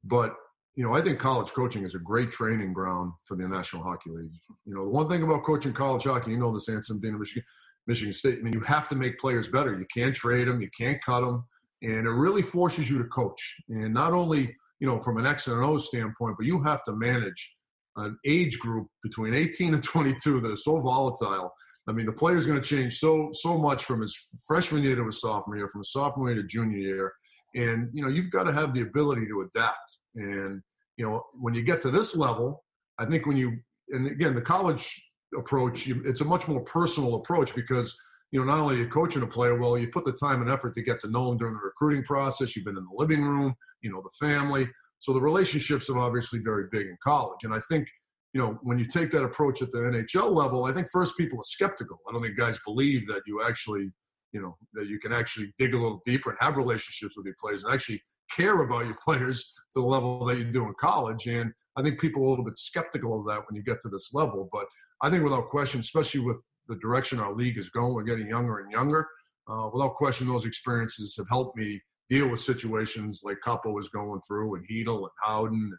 But, 0.05 0.33
you 0.75 0.85
know, 0.85 0.95
I 0.95 1.01
think 1.01 1.19
college 1.19 1.51
coaching 1.51 1.83
is 1.83 1.95
a 1.95 1.99
great 1.99 2.31
training 2.31 2.71
ground 2.71 3.11
for 3.25 3.35
the 3.35 3.47
National 3.47 3.83
Hockey 3.83 4.11
League. 4.11 4.31
You 4.65 4.73
know, 4.73 4.85
the 4.85 4.89
one 4.89 5.09
thing 5.09 5.21
about 5.21 5.43
coaching 5.43 5.73
college 5.73 6.05
hockey, 6.05 6.31
you 6.31 6.37
know 6.37 6.53
this, 6.53 6.69
Anson, 6.69 6.99
being 6.99 7.15
a 7.15 7.19
Michigan, 7.19 7.43
Michigan 7.85 8.13
State, 8.13 8.39
I 8.39 8.41
mean, 8.41 8.53
you 8.53 8.61
have 8.61 8.87
to 8.89 8.95
make 8.95 9.19
players 9.19 9.49
better. 9.49 9.77
You 9.77 9.85
can't 9.93 10.15
trade 10.15 10.47
them, 10.47 10.61
you 10.61 10.69
can't 10.77 11.03
cut 11.03 11.21
them. 11.21 11.43
And 11.81 12.07
it 12.07 12.11
really 12.11 12.41
forces 12.41 12.89
you 12.89 12.97
to 12.97 13.05
coach. 13.05 13.55
And 13.69 13.93
not 13.93 14.13
only– 14.13 14.55
you 14.79 14.87
know, 14.87 14.99
from 14.99 15.17
an 15.17 15.25
X 15.25 15.47
and 15.47 15.57
an 15.57 15.63
O 15.63 15.77
standpoint, 15.77 16.35
but 16.37 16.45
you 16.45 16.61
have 16.61 16.83
to 16.83 16.93
manage 16.93 17.51
an 17.97 18.17
age 18.25 18.59
group 18.59 18.87
between 19.03 19.33
18 19.33 19.73
and 19.73 19.83
22 19.83 20.41
that 20.41 20.51
is 20.51 20.63
so 20.63 20.81
volatile. 20.81 21.51
I 21.87 21.93
mean, 21.93 22.05
the 22.05 22.13
player 22.13 22.35
is 22.35 22.45
going 22.45 22.59
to 22.59 22.67
change 22.67 22.99
so 22.99 23.29
so 23.33 23.57
much 23.57 23.85
from 23.85 24.01
his 24.01 24.15
freshman 24.47 24.83
year 24.83 24.95
to 24.95 25.05
his 25.05 25.21
sophomore 25.21 25.55
year, 25.55 25.67
from 25.67 25.81
his 25.81 25.91
sophomore 25.91 26.31
year 26.31 26.41
to 26.41 26.47
junior 26.47 26.77
year, 26.77 27.13
and 27.55 27.89
you 27.93 28.01
know 28.01 28.09
you've 28.09 28.31
got 28.31 28.43
to 28.43 28.53
have 28.53 28.73
the 28.73 28.81
ability 28.81 29.27
to 29.27 29.41
adapt. 29.41 29.99
And 30.15 30.61
you 30.97 31.05
know 31.05 31.23
when 31.39 31.53
you 31.53 31.61
get 31.61 31.81
to 31.81 31.91
this 31.91 32.15
level, 32.15 32.63
I 32.97 33.05
think 33.05 33.27
when 33.27 33.37
you 33.37 33.57
and 33.89 34.07
again 34.07 34.33
the 34.33 34.41
college 34.41 35.01
approach, 35.37 35.87
it's 35.87 36.21
a 36.21 36.25
much 36.25 36.47
more 36.47 36.61
personal 36.61 37.15
approach 37.15 37.53
because 37.53 37.95
you 38.35 38.41
know 38.41 38.51
not 38.51 38.59
only 38.59 38.75
are 38.75 38.79
you 38.79 38.89
coaching 38.89 39.21
a 39.21 39.27
player 39.27 39.57
well, 39.57 39.77
you 39.77 39.87
put 39.87 40.03
the 40.03 40.11
time 40.11 40.41
and 40.41 40.49
effort 40.49 40.73
to 40.73 40.81
get 40.81 40.99
to 40.99 41.09
know 41.09 41.31
him 41.31 41.37
during 41.37 41.53
the 41.53 41.61
recruiting 41.63 42.03
process. 42.03 42.53
You've 42.53 42.65
been 42.65 42.75
in 42.75 42.83
the 42.83 42.97
living 42.97 43.23
room, 43.23 43.55
you 43.81 43.89
know 43.89 44.03
the 44.03 44.27
family, 44.27 44.67
so 44.99 45.13
the 45.13 45.21
relationships 45.21 45.89
are 45.89 45.97
obviously 45.97 46.39
very 46.39 46.65
big 46.69 46.87
in 46.87 46.97
college. 47.01 47.45
And 47.45 47.53
I 47.53 47.61
think 47.69 47.87
you 48.33 48.41
know, 48.41 48.59
when 48.63 48.77
you 48.77 48.85
take 48.85 49.09
that 49.11 49.23
approach 49.23 49.61
at 49.61 49.71
the 49.71 49.77
NHL 49.77 50.29
level, 50.29 50.65
I 50.65 50.73
think 50.73 50.89
first 50.91 51.15
people 51.15 51.39
are 51.39 51.43
skeptical. 51.43 51.97
I 52.09 52.11
don't 52.11 52.21
think 52.21 52.37
guys 52.37 52.59
believe 52.65 53.07
that 53.07 53.21
you 53.25 53.41
actually, 53.41 53.89
you 54.33 54.41
know, 54.41 54.57
that 54.73 54.87
you 54.87 54.99
can 54.99 55.13
actually 55.13 55.53
dig 55.57 55.73
a 55.73 55.77
little 55.77 56.01
deeper 56.05 56.31
and 56.31 56.37
have 56.41 56.57
relationships 56.57 57.15
with 57.15 57.25
your 57.25 57.35
players 57.39 57.63
and 57.63 57.73
actually 57.73 58.03
care 58.29 58.63
about 58.63 58.87
your 58.87 58.97
players 59.05 59.53
to 59.71 59.79
the 59.79 59.85
level 59.85 60.25
that 60.25 60.37
you 60.37 60.43
do 60.43 60.65
in 60.65 60.73
college. 60.77 61.27
And 61.27 61.53
I 61.77 61.81
think 61.81 62.01
people 62.01 62.23
are 62.23 62.25
a 62.25 62.29
little 62.31 62.43
bit 62.43 62.57
skeptical 62.57 63.17
of 63.17 63.25
that 63.27 63.43
when 63.47 63.55
you 63.55 63.63
get 63.63 63.79
to 63.83 63.87
this 63.87 64.13
level. 64.13 64.49
But 64.51 64.65
I 65.01 65.09
think 65.09 65.23
without 65.23 65.47
question, 65.47 65.79
especially 65.79 66.19
with 66.19 66.41
the 66.67 66.75
direction 66.77 67.19
our 67.19 67.33
league 67.33 67.57
is 67.57 67.69
going, 67.69 67.93
we're 67.93 68.03
getting 68.03 68.27
younger 68.27 68.59
and 68.59 68.71
younger. 68.71 69.07
Uh, 69.47 69.69
without 69.71 69.95
question, 69.95 70.27
those 70.27 70.45
experiences 70.45 71.15
have 71.17 71.27
helped 71.29 71.57
me 71.57 71.79
deal 72.09 72.27
with 72.27 72.39
situations 72.39 73.21
like 73.23 73.37
Kaapo 73.45 73.73
was 73.73 73.89
going 73.89 74.21
through, 74.27 74.55
and 74.55 74.67
Chytil 74.67 74.97
and 74.97 75.09
Howden 75.23 75.53
and 75.53 75.77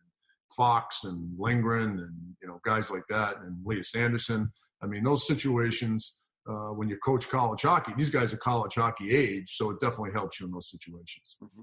Fox 0.56 1.04
and 1.04 1.28
Lindgren 1.38 1.98
and 1.98 2.14
you 2.40 2.48
know 2.48 2.60
guys 2.64 2.90
like 2.90 3.06
that 3.08 3.42
and 3.42 3.56
Lias 3.64 3.94
Andersson. 3.94 4.50
I 4.82 4.86
mean, 4.86 5.04
those 5.04 5.26
situations 5.26 6.20
uh, 6.48 6.68
when 6.68 6.88
you 6.88 6.96
coach 6.98 7.28
college 7.28 7.62
hockey, 7.62 7.92
these 7.96 8.10
guys 8.10 8.32
are 8.32 8.38
college 8.38 8.74
hockey 8.74 9.14
age, 9.14 9.56
so 9.56 9.70
it 9.70 9.80
definitely 9.80 10.12
helps 10.12 10.38
you 10.38 10.46
in 10.46 10.52
those 10.52 10.70
situations. 10.70 11.36
Mm-hmm. 11.42 11.62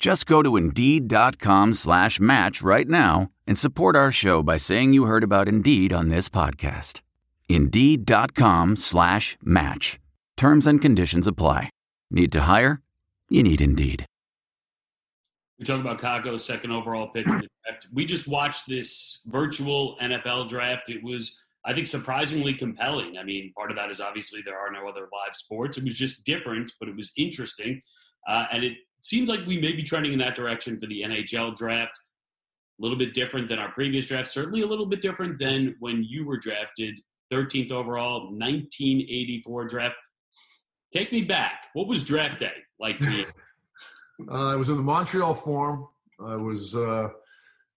Just 0.00 0.24
go 0.24 0.42
to 0.42 0.56
Indeed.com 0.56 1.74
slash 1.74 2.18
match 2.18 2.62
right 2.62 2.88
now 2.88 3.30
and 3.46 3.58
support 3.58 3.94
our 3.94 4.10
show 4.10 4.42
by 4.42 4.56
saying 4.56 4.94
you 4.94 5.04
heard 5.04 5.22
about 5.22 5.46
Indeed 5.46 5.92
on 5.92 6.08
this 6.08 6.30
podcast. 6.30 7.02
Indeed.com 7.50 8.76
slash 8.76 9.36
match. 9.42 10.00
Terms 10.38 10.66
and 10.66 10.80
conditions 10.80 11.26
apply. 11.26 11.68
Need 12.10 12.32
to 12.32 12.40
hire? 12.42 12.80
You 13.28 13.42
need 13.42 13.60
Indeed. 13.60 14.06
We 15.58 15.66
talk 15.66 15.80
about 15.80 16.00
Kakko's 16.00 16.42
second 16.42 16.70
overall 16.72 17.08
pick 17.08 17.26
in 17.26 17.32
the 17.32 17.48
draft. 17.66 17.86
We 17.92 18.06
just 18.06 18.26
watched 18.26 18.66
this 18.66 19.20
virtual 19.26 19.98
NFL 20.00 20.48
draft. 20.48 20.88
It 20.88 21.04
was, 21.04 21.38
I 21.66 21.74
think, 21.74 21.86
surprisingly 21.86 22.54
compelling. 22.54 23.18
I 23.18 23.22
mean, 23.24 23.52
part 23.54 23.70
of 23.70 23.76
that 23.76 23.90
is 23.90 24.00
obviously 24.00 24.40
there 24.46 24.58
are 24.58 24.72
no 24.72 24.88
other 24.88 25.02
live 25.12 25.34
sports. 25.34 25.76
It 25.76 25.84
was 25.84 25.94
just 25.94 26.24
different, 26.24 26.72
but 26.80 26.88
it 26.88 26.96
was 26.96 27.12
interesting. 27.18 27.82
Uh, 28.26 28.46
and 28.50 28.64
it 28.64 28.78
seems 29.02 29.28
like 29.28 29.46
we 29.46 29.58
may 29.58 29.72
be 29.72 29.82
trending 29.82 30.12
in 30.12 30.18
that 30.18 30.34
direction 30.34 30.78
for 30.78 30.86
the 30.86 31.02
NHL 31.02 31.56
draft. 31.56 31.98
A 32.78 32.82
little 32.82 32.96
bit 32.96 33.12
different 33.12 33.48
than 33.48 33.58
our 33.58 33.70
previous 33.72 34.06
draft, 34.06 34.28
certainly 34.28 34.62
a 34.62 34.66
little 34.66 34.86
bit 34.86 35.02
different 35.02 35.38
than 35.38 35.76
when 35.80 36.02
you 36.02 36.24
were 36.24 36.38
drafted 36.38 36.98
13th 37.30 37.70
overall, 37.70 38.22
1984 38.30 39.68
draft. 39.68 39.96
Take 40.92 41.12
me 41.12 41.22
back. 41.22 41.66
What 41.74 41.88
was 41.88 42.02
draft 42.02 42.40
day 42.40 42.52
like 42.78 42.98
for 42.98 43.10
you? 43.10 43.26
Uh, 44.30 44.52
I 44.52 44.56
was 44.56 44.68
in 44.68 44.76
the 44.76 44.82
Montreal 44.82 45.32
Forum. 45.32 45.88
I 46.22 46.36
was, 46.36 46.76
uh, 46.76 47.08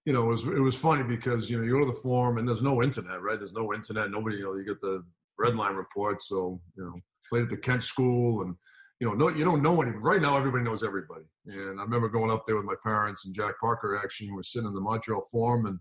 you 0.05 0.11
know, 0.11 0.23
it 0.23 0.27
was 0.27 0.43
it 0.43 0.59
was 0.59 0.75
funny 0.75 1.01
because 1.01 1.49
you 1.49 1.57
know 1.57 1.63
you 1.63 1.71
go 1.71 1.79
to 1.79 1.85
the 1.85 1.99
forum 1.99 2.37
and 2.37 2.45
there's 2.45 2.61
no 2.61 2.83
internet, 2.83 3.21
right? 3.21 3.39
There's 3.39 3.53
no 3.53 3.73
internet. 3.73 4.11
Nobody, 4.11 4.35
you 4.35 4.43
know, 4.43 4.55
you 4.55 4.65
get 4.65 4.81
the 4.81 5.05
red 5.39 5.55
line 5.55 5.75
report. 5.75 6.21
So 6.21 6.59
you 6.75 6.83
know, 6.83 6.99
played 7.29 7.43
at 7.43 7.49
the 7.49 7.55
Kent 7.55 7.83
School, 7.83 8.41
and 8.41 8.55
you 9.03 9.09
know, 9.09 9.15
no, 9.15 9.35
you 9.35 9.43
don't 9.43 9.61
know 9.61 9.81
anyone. 9.81 10.01
Right 10.01 10.21
now, 10.21 10.37
everybody 10.37 10.63
knows 10.63 10.81
everybody. 10.81 11.25
And 11.45 11.77
I 11.77 11.83
remember 11.83 12.07
going 12.07 12.31
up 12.31 12.45
there 12.45 12.55
with 12.55 12.63
my 12.63 12.75
parents 12.85 13.25
and 13.25 13.35
Jack 13.35 13.59
Parker. 13.59 13.99
Actually, 14.01 14.29
we 14.29 14.37
were 14.37 14.43
sitting 14.43 14.67
in 14.67 14.73
the 14.73 14.79
Montreal 14.79 15.27
Forum, 15.29 15.65
and 15.65 15.77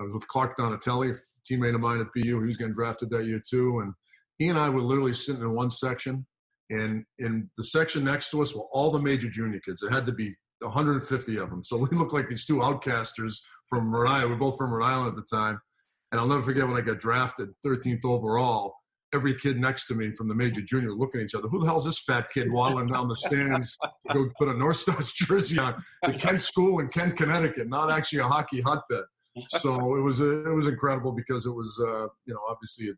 I 0.00 0.02
was 0.02 0.14
with 0.14 0.26
Clark 0.26 0.56
Donatelli, 0.56 1.12
teammate 1.48 1.76
of 1.76 1.80
mine 1.80 2.00
at 2.00 2.08
BU. 2.12 2.40
He 2.40 2.46
was 2.46 2.56
getting 2.56 2.74
drafted 2.74 3.08
that 3.10 3.26
year 3.26 3.40
too, 3.48 3.78
and 3.80 3.94
he 4.38 4.48
and 4.48 4.58
I 4.58 4.68
were 4.68 4.80
literally 4.80 5.12
sitting 5.12 5.42
in 5.42 5.54
one 5.54 5.70
section 5.70 6.26
and 6.70 7.04
in 7.18 7.50
the 7.56 7.64
section 7.64 8.04
next 8.04 8.30
to 8.30 8.42
us 8.42 8.54
were 8.54 8.66
all 8.72 8.90
the 8.90 9.00
major 9.00 9.28
junior 9.28 9.60
kids. 9.60 9.80
There 9.80 9.90
had 9.90 10.06
to 10.06 10.12
be 10.12 10.34
150 10.60 11.36
of 11.38 11.50
them. 11.50 11.62
So 11.64 11.76
we 11.76 11.88
looked 11.96 12.12
like 12.12 12.28
these 12.28 12.46
two 12.46 12.56
outcasters 12.56 13.38
from 13.68 13.92
Rhode 13.92 14.08
Island. 14.08 14.30
We 14.30 14.36
are 14.36 14.38
both 14.38 14.56
from 14.56 14.72
Rhode 14.72 14.86
Island 14.86 15.08
at 15.08 15.16
the 15.16 15.36
time. 15.36 15.60
And 16.10 16.20
I'll 16.20 16.26
never 16.26 16.42
forget 16.42 16.66
when 16.66 16.76
I 16.76 16.80
got 16.80 16.98
drafted 16.98 17.50
13th 17.64 18.04
overall, 18.04 18.74
every 19.12 19.34
kid 19.34 19.58
next 19.58 19.86
to 19.86 19.94
me 19.94 20.12
from 20.12 20.28
the 20.28 20.34
major 20.34 20.60
junior 20.60 20.92
looking 20.92 21.20
at 21.20 21.24
each 21.24 21.34
other. 21.34 21.48
Who 21.48 21.60
the 21.60 21.66
hell's 21.66 21.84
this 21.84 21.98
fat 21.98 22.30
kid 22.30 22.50
waddling 22.50 22.88
down 22.88 23.08
the 23.08 23.16
stands 23.16 23.76
to 24.08 24.14
go 24.14 24.30
put 24.38 24.48
a 24.48 24.54
North 24.54 24.76
Stars 24.76 25.10
jersey 25.14 25.58
on? 25.58 25.82
The 26.04 26.14
Kent 26.14 26.40
School 26.40 26.80
in 26.80 26.88
Kent, 26.88 27.16
Connecticut, 27.16 27.68
not 27.68 27.90
actually 27.90 28.20
a 28.20 28.24
hockey 28.24 28.60
hotbed. 28.60 29.04
So 29.48 29.96
it 29.96 30.00
was 30.00 30.20
a, 30.20 30.46
it 30.46 30.54
was 30.54 30.66
incredible 30.66 31.12
because 31.12 31.46
it 31.46 31.52
was 31.52 31.80
uh, 31.86 32.08
you 32.26 32.34
know 32.34 32.40
obviously 32.48 32.88
a 32.88 32.92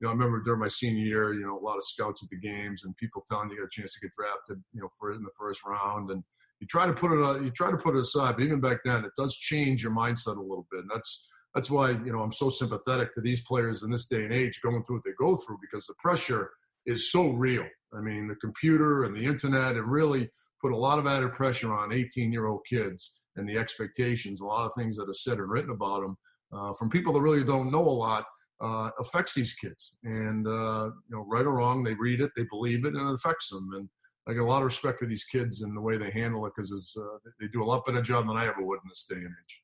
you 0.00 0.06
know, 0.06 0.10
I 0.10 0.12
remember 0.12 0.42
during 0.42 0.60
my 0.60 0.68
senior 0.68 1.04
year, 1.04 1.32
you 1.32 1.46
know, 1.46 1.58
a 1.58 1.64
lot 1.64 1.78
of 1.78 1.84
scouts 1.84 2.22
at 2.22 2.28
the 2.28 2.36
games 2.36 2.84
and 2.84 2.94
people 2.98 3.24
telling 3.26 3.48
you, 3.48 3.56
you 3.56 3.62
got 3.62 3.66
a 3.66 3.80
chance 3.80 3.94
to 3.94 4.00
get 4.00 4.12
drafted, 4.12 4.62
you 4.74 4.82
know, 4.82 4.88
for 4.98 5.12
in 5.12 5.22
the 5.22 5.30
first 5.38 5.64
round. 5.64 6.10
And 6.10 6.22
you 6.60 6.66
try 6.66 6.86
to 6.86 6.92
put 6.92 7.12
it, 7.12 7.22
uh, 7.22 7.40
you 7.40 7.50
try 7.50 7.70
to 7.70 7.78
put 7.78 7.96
it 7.96 8.00
aside, 8.00 8.36
but 8.36 8.44
even 8.44 8.60
back 8.60 8.78
then, 8.84 9.04
it 9.06 9.12
does 9.16 9.34
change 9.36 9.82
your 9.82 9.92
mindset 9.92 10.36
a 10.36 10.40
little 10.40 10.66
bit. 10.70 10.80
And 10.80 10.90
that's 10.92 11.30
that's 11.56 11.70
why 11.70 11.90
you 11.90 12.12
know 12.12 12.20
I'm 12.20 12.32
so 12.32 12.50
sympathetic 12.50 13.14
to 13.14 13.22
these 13.22 13.40
players 13.40 13.82
in 13.82 13.90
this 13.90 14.06
day 14.06 14.24
and 14.24 14.32
age 14.32 14.60
going 14.62 14.84
through 14.84 14.96
what 14.96 15.04
they 15.04 15.12
go 15.18 15.36
through 15.36 15.56
because 15.62 15.86
the 15.86 15.94
pressure 15.98 16.50
is 16.84 17.10
so 17.10 17.30
real. 17.30 17.64
I 17.96 18.00
mean, 18.00 18.28
the 18.28 18.36
computer 18.36 19.04
and 19.04 19.16
the 19.16 19.24
internet, 19.24 19.76
it 19.76 19.84
really 19.84 20.28
put 20.62 20.72
a 20.72 20.76
lot 20.76 20.98
of 20.98 21.06
added 21.06 21.32
pressure 21.32 21.72
on 21.72 21.94
18 21.94 22.30
year 22.30 22.46
old 22.46 22.60
kids 22.68 23.22
and 23.36 23.48
the 23.48 23.56
expectations, 23.56 24.40
a 24.40 24.44
lot 24.44 24.66
of 24.66 24.74
things 24.76 24.98
that 24.98 25.08
are 25.08 25.14
said 25.14 25.38
and 25.38 25.50
written 25.50 25.70
about 25.70 26.02
them 26.02 26.16
uh, 26.52 26.72
from 26.74 26.90
people 26.90 27.14
that 27.14 27.22
really 27.22 27.42
don't 27.42 27.72
know 27.72 27.80
a 27.80 27.98
lot 28.06 28.24
uh, 28.60 28.90
affects 29.00 29.34
these 29.34 29.54
kids. 29.54 29.96
And 30.04 30.46
uh, 30.46 30.90
you 31.08 31.16
know, 31.16 31.24
right 31.26 31.46
or 31.46 31.54
wrong, 31.54 31.82
they 31.82 31.94
read 31.94 32.20
it, 32.20 32.32
they 32.36 32.44
believe 32.50 32.84
it, 32.84 32.94
and 32.94 33.08
it 33.08 33.14
affects 33.14 33.48
them. 33.48 33.70
And 33.74 33.88
I 34.28 34.34
get 34.34 34.42
a 34.42 34.46
lot 34.46 34.60
of 34.60 34.66
respect 34.66 34.98
for 34.98 35.06
these 35.06 35.24
kids 35.24 35.62
and 35.62 35.74
the 35.74 35.80
way 35.80 35.96
they 35.96 36.10
handle 36.10 36.44
it 36.44 36.52
because 36.54 36.94
uh, 37.00 37.30
they 37.40 37.48
do 37.48 37.62
a 37.62 37.64
lot 37.64 37.86
better 37.86 38.02
job 38.02 38.26
than 38.26 38.36
I 38.36 38.46
ever 38.46 38.62
would 38.62 38.80
in 38.84 38.88
this 38.90 39.06
day 39.08 39.16
and 39.16 39.24
age. 39.24 39.62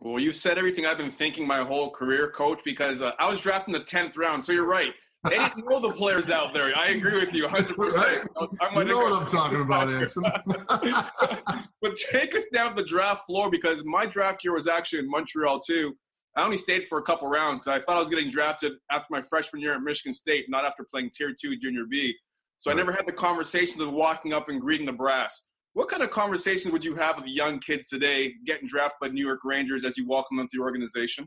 Well, 0.00 0.18
you 0.18 0.32
said 0.32 0.58
everything 0.58 0.86
I've 0.86 0.98
been 0.98 1.10
thinking 1.10 1.46
my 1.46 1.58
whole 1.58 1.90
career, 1.90 2.30
coach, 2.30 2.60
because 2.64 3.00
uh, 3.00 3.12
I 3.18 3.28
was 3.30 3.40
drafted 3.40 3.74
in 3.74 3.80
the 3.80 3.86
10th 3.86 4.16
round. 4.16 4.44
So 4.44 4.52
you're 4.52 4.66
right. 4.66 4.92
They 5.24 5.38
didn't 5.38 5.66
know 5.66 5.80
the 5.80 5.94
players 5.94 6.28
out 6.28 6.52
there. 6.52 6.76
I 6.76 6.88
agree 6.88 7.18
with 7.18 7.32
you 7.32 7.46
100%. 7.46 7.78
Right. 7.94 8.20
I'm 8.60 8.76
you 8.76 8.84
know 8.84 8.98
what 8.98 9.12
I'm 9.12 9.26
talking 9.26 9.62
about, 9.62 9.88
Anson. 9.92 10.22
but 11.80 11.96
take 12.10 12.34
us 12.34 12.42
down 12.52 12.76
the 12.76 12.84
draft 12.84 13.24
floor 13.26 13.50
because 13.50 13.84
my 13.86 14.04
draft 14.04 14.44
year 14.44 14.52
was 14.52 14.68
actually 14.68 14.98
in 14.98 15.10
Montreal, 15.10 15.60
too. 15.60 15.96
I 16.36 16.44
only 16.44 16.58
stayed 16.58 16.88
for 16.88 16.98
a 16.98 17.02
couple 17.02 17.28
rounds 17.28 17.60
because 17.60 17.80
I 17.80 17.84
thought 17.84 17.96
I 17.96 18.00
was 18.00 18.10
getting 18.10 18.30
drafted 18.30 18.72
after 18.90 19.06
my 19.08 19.22
freshman 19.22 19.62
year 19.62 19.74
at 19.74 19.82
Michigan 19.82 20.12
State, 20.12 20.46
not 20.48 20.64
after 20.64 20.84
playing 20.84 21.10
Tier 21.14 21.32
Two 21.32 21.56
Junior 21.56 21.84
B. 21.88 22.14
So 22.58 22.70
right. 22.70 22.74
I 22.74 22.76
never 22.76 22.92
had 22.92 23.06
the 23.06 23.12
conversations 23.12 23.80
of 23.80 23.92
walking 23.92 24.32
up 24.32 24.48
and 24.48 24.60
greeting 24.60 24.86
the 24.86 24.92
brass. 24.92 25.46
What 25.74 25.88
kind 25.88 26.04
of 26.04 26.12
conversations 26.12 26.72
would 26.72 26.84
you 26.84 26.94
have 26.94 27.16
with 27.16 27.26
young 27.26 27.58
kids 27.58 27.88
today 27.88 28.34
getting 28.46 28.68
drafted 28.68 28.96
by 29.00 29.08
New 29.08 29.26
York 29.26 29.40
Rangers 29.44 29.84
as 29.84 29.98
you 29.98 30.06
welcome 30.06 30.36
them 30.36 30.46
to 30.46 30.56
the 30.56 30.62
organization? 30.62 31.26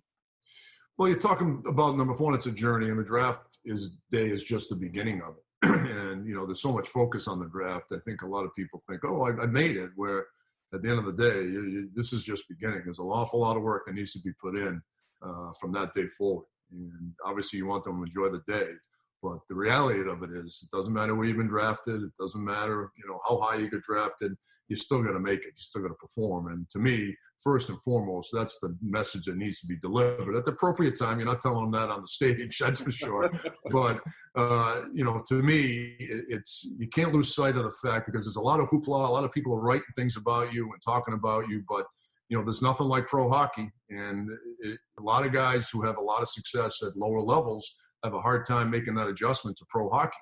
Well, 0.97 1.09
you're 1.09 1.19
talking 1.19 1.61
about 1.67 1.97
number 1.97 2.13
one, 2.13 2.33
it's 2.33 2.45
a 2.45 2.51
journey, 2.51 2.89
and 2.89 2.97
the 2.97 3.03
draft 3.03 3.57
is 3.65 3.91
day 4.09 4.29
is 4.29 4.45
just 4.45 4.69
the 4.69 4.75
beginning 4.75 5.21
of 5.21 5.35
it. 5.35 5.69
and 5.69 6.25
you 6.25 6.33
know, 6.33 6.45
there's 6.45 6.61
so 6.61 6.71
much 6.71 6.87
focus 6.87 7.27
on 7.27 7.39
the 7.39 7.49
draft. 7.49 7.91
I 7.91 7.99
think 7.99 8.21
a 8.21 8.27
lot 8.27 8.45
of 8.45 8.55
people 8.55 8.81
think, 8.89 9.01
"Oh, 9.03 9.23
I, 9.23 9.43
I 9.43 9.47
made 9.47 9.75
it." 9.75 9.89
Where 9.95 10.25
at 10.73 10.81
the 10.81 10.89
end 10.89 10.99
of 10.99 11.05
the 11.05 11.11
day, 11.11 11.41
you, 11.41 11.63
you, 11.63 11.89
this 11.93 12.13
is 12.13 12.23
just 12.23 12.47
beginning. 12.47 12.83
There's 12.85 12.99
an 12.99 13.05
awful 13.05 13.41
lot 13.41 13.57
of 13.57 13.63
work 13.63 13.83
that 13.85 13.95
needs 13.95 14.13
to 14.13 14.19
be 14.19 14.31
put 14.41 14.55
in 14.55 14.81
uh, 15.21 15.51
from 15.59 15.73
that 15.73 15.93
day 15.93 16.07
forward. 16.07 16.45
And 16.71 17.11
obviously, 17.25 17.59
you 17.59 17.67
want 17.67 17.83
them 17.83 17.97
to 17.97 18.03
enjoy 18.03 18.29
the 18.29 18.43
day. 18.51 18.71
But 19.23 19.39
the 19.49 19.55
reality 19.55 20.07
of 20.07 20.21
it 20.21 20.29
is, 20.31 20.61
it 20.63 20.75
doesn't 20.75 20.93
matter 20.93 21.15
where 21.15 21.25
you've 21.25 21.37
been 21.37 21.47
drafted. 21.47 22.03
It 22.03 22.15
doesn't 22.19 22.43
matter, 22.43 22.91
you 22.97 23.09
know, 23.09 23.19
how 23.27 23.39
high 23.39 23.55
you 23.55 23.69
get 23.69 23.81
drafted. 23.81 24.33
You're 24.67 24.77
still 24.77 25.01
going 25.01 25.15
to 25.15 25.19
make 25.19 25.39
it. 25.39 25.53
You're 25.55 25.55
still 25.57 25.81
going 25.81 25.93
to 25.93 25.97
perform. 25.97 26.47
And 26.51 26.69
to 26.69 26.79
me, 26.79 27.15
first 27.43 27.69
and 27.69 27.81
foremost, 27.81 28.29
that's 28.31 28.59
the 28.59 28.77
message 28.81 29.25
that 29.25 29.37
needs 29.37 29.59
to 29.61 29.67
be 29.67 29.75
delivered 29.77 30.35
at 30.35 30.45
the 30.45 30.51
appropriate 30.51 30.99
time. 30.99 31.19
You're 31.19 31.27
not 31.27 31.41
telling 31.41 31.63
them 31.63 31.71
that 31.71 31.89
on 31.89 32.01
the 32.01 32.07
stage, 32.07 32.59
that's 32.59 32.79
for 32.79 32.91
sure. 32.91 33.31
but 33.71 34.01
uh, 34.35 34.83
you 34.93 35.03
know, 35.03 35.23
to 35.29 35.41
me, 35.41 35.95
it's 35.99 36.71
you 36.77 36.87
can't 36.87 37.13
lose 37.13 37.33
sight 37.33 37.55
of 37.55 37.63
the 37.63 37.71
fact 37.71 38.05
because 38.05 38.25
there's 38.25 38.35
a 38.35 38.41
lot 38.41 38.59
of 38.59 38.69
hoopla. 38.69 39.07
A 39.07 39.11
lot 39.11 39.23
of 39.23 39.31
people 39.31 39.53
are 39.53 39.61
writing 39.61 39.83
things 39.95 40.15
about 40.15 40.53
you 40.53 40.63
and 40.71 40.81
talking 40.85 41.15
about 41.15 41.49
you, 41.49 41.63
but 41.67 41.85
you 42.29 42.37
know, 42.37 42.43
there's 42.43 42.61
nothing 42.61 42.87
like 42.87 43.07
pro 43.07 43.29
hockey, 43.29 43.71
and 43.89 44.29
it, 44.59 44.77
a 44.99 45.01
lot 45.01 45.25
of 45.25 45.31
guys 45.31 45.69
who 45.69 45.81
have 45.81 45.97
a 45.97 46.01
lot 46.01 46.21
of 46.21 46.29
success 46.29 46.83
at 46.83 46.95
lower 46.95 47.21
levels 47.21 47.73
have 48.03 48.13
a 48.13 48.21
hard 48.21 48.45
time 48.45 48.69
making 48.69 48.95
that 48.95 49.07
adjustment 49.07 49.57
to 49.57 49.65
pro 49.69 49.89
hockey. 49.89 50.17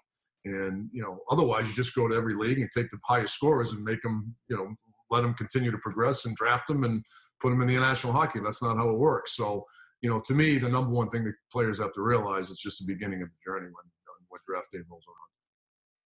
And 0.45 0.89
you 0.93 1.01
know, 1.01 1.19
otherwise, 1.31 1.67
you 1.67 1.73
just 1.73 1.95
go 1.95 2.07
to 2.07 2.15
every 2.15 2.35
league 2.35 2.59
and 2.59 2.69
take 2.75 2.89
the 2.89 2.99
highest 3.07 3.33
scorers 3.33 3.71
and 3.71 3.83
make 3.83 4.01
them, 4.01 4.35
you 4.47 4.55
know, 4.55 4.73
let 5.09 5.21
them 5.21 5.33
continue 5.33 5.71
to 5.71 5.77
progress 5.79 6.25
and 6.25 6.35
draft 6.35 6.67
them 6.67 6.83
and 6.83 7.03
put 7.41 7.49
them 7.49 7.61
in 7.61 7.67
the 7.67 7.75
national 7.75 8.13
hockey. 8.13 8.39
That's 8.43 8.61
not 8.61 8.77
how 8.77 8.89
it 8.89 8.97
works. 8.97 9.35
So, 9.35 9.65
you 10.01 10.09
know, 10.09 10.19
to 10.25 10.33
me, 10.33 10.59
the 10.59 10.69
number 10.69 10.91
one 10.91 11.09
thing 11.09 11.23
that 11.23 11.33
players 11.51 11.79
have 11.79 11.93
to 11.93 12.01
realize 12.01 12.49
is 12.49 12.59
just 12.59 12.79
the 12.79 12.91
beginning 12.91 13.21
of 13.23 13.29
the 13.29 13.51
journey 13.51 13.65
when 13.65 13.85
when 14.29 14.41
draft 14.47 14.71
day 14.71 14.79
rolls 14.89 15.03
around. 15.07 15.25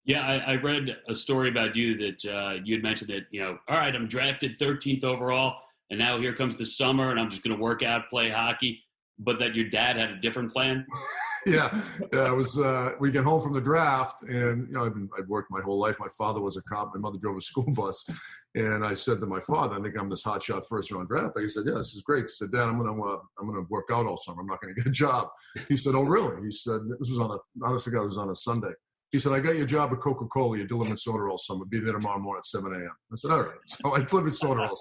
Yeah, 0.04 0.26
I, 0.26 0.52
I, 0.52 0.56
read 0.56 0.96
a 1.08 1.14
story 1.14 1.50
about 1.50 1.76
you 1.76 1.96
that 1.98 2.32
uh, 2.32 2.54
you 2.64 2.74
had 2.74 2.82
mentioned 2.82 3.10
that 3.10 3.26
you 3.30 3.40
know, 3.40 3.58
all 3.68 3.76
right, 3.76 3.94
I'm 3.94 4.08
drafted 4.08 4.58
13th 4.58 5.04
overall, 5.04 5.56
and 5.90 5.98
now 5.98 6.18
here 6.18 6.34
comes 6.34 6.56
the 6.56 6.64
summer, 6.64 7.10
and 7.10 7.20
I'm 7.20 7.28
just 7.28 7.42
going 7.42 7.56
to 7.56 7.62
work 7.62 7.82
out, 7.82 8.08
play 8.08 8.30
hockey. 8.30 8.82
But 9.18 9.38
that 9.40 9.54
your 9.54 9.68
dad 9.68 9.96
had 9.96 10.10
a 10.10 10.20
different 10.20 10.52
plan. 10.52 10.86
yeah, 11.48 11.80
yeah. 12.12 12.20
I 12.20 12.30
was. 12.30 12.58
Uh, 12.58 12.92
we 13.00 13.10
get 13.10 13.24
home 13.24 13.42
from 13.42 13.54
the 13.54 13.60
draft, 13.60 14.22
and 14.22 14.68
you 14.68 14.74
know, 14.74 14.84
I've 14.84 14.94
been, 14.94 15.08
I'd 15.18 15.28
worked 15.28 15.50
my 15.50 15.60
whole 15.60 15.78
life. 15.78 15.96
My 15.98 16.08
father 16.16 16.40
was 16.40 16.56
a 16.56 16.62
cop. 16.62 16.92
My 16.94 17.00
mother 17.00 17.18
drove 17.18 17.36
a 17.36 17.40
school 17.40 17.64
bus, 17.72 18.04
and 18.54 18.84
I 18.84 18.94
said 18.94 19.20
to 19.20 19.26
my 19.26 19.40
father, 19.40 19.76
"I 19.76 19.82
think 19.82 19.96
I'm 19.98 20.08
this 20.08 20.24
hotshot 20.24 20.66
first 20.68 20.90
round 20.90 21.08
draft." 21.08 21.38
He 21.38 21.48
said, 21.48 21.64
"Yeah, 21.66 21.74
this 21.74 21.94
is 21.94 22.02
great." 22.02 22.24
He 22.24 22.28
said, 22.28 22.52
"Dad, 22.52 22.68
I'm 22.68 22.78
gonna, 22.78 23.00
uh, 23.02 23.18
I'm 23.40 23.46
gonna 23.46 23.66
work 23.70 23.88
out 23.90 24.06
all 24.06 24.16
summer. 24.16 24.42
I'm 24.42 24.46
not 24.46 24.60
gonna 24.60 24.74
get 24.76 24.86
a 24.86 24.90
job." 24.90 25.28
He 25.68 25.76
said, 25.76 25.94
"Oh, 25.94 26.02
really?" 26.02 26.42
He 26.42 26.50
said, 26.50 26.80
"This 26.98 27.08
was 27.08 27.18
on 27.18 27.30
a, 27.30 27.64
honestly, 27.64 27.94
it 27.94 28.04
was 28.04 28.18
on 28.18 28.30
a 28.30 28.34
Sunday." 28.34 28.72
He 29.10 29.18
said, 29.18 29.32
I 29.32 29.40
got 29.40 29.56
your 29.56 29.64
job 29.64 29.90
at 29.92 30.00
Coca 30.00 30.26
Cola. 30.26 30.58
You're 30.58 30.66
delivering 30.66 30.98
soda 30.98 31.24
all 31.24 31.38
summer. 31.38 31.64
Be 31.64 31.80
there 31.80 31.94
tomorrow 31.94 32.18
morning 32.18 32.40
at 32.40 32.46
7 32.46 32.70
a.m. 32.70 32.90
I 33.10 33.16
said, 33.16 33.30
All 33.30 33.40
right. 33.40 33.56
So 33.66 33.94
I 33.94 34.02
delivered 34.02 34.34
soda 34.34 34.68
all 34.68 34.76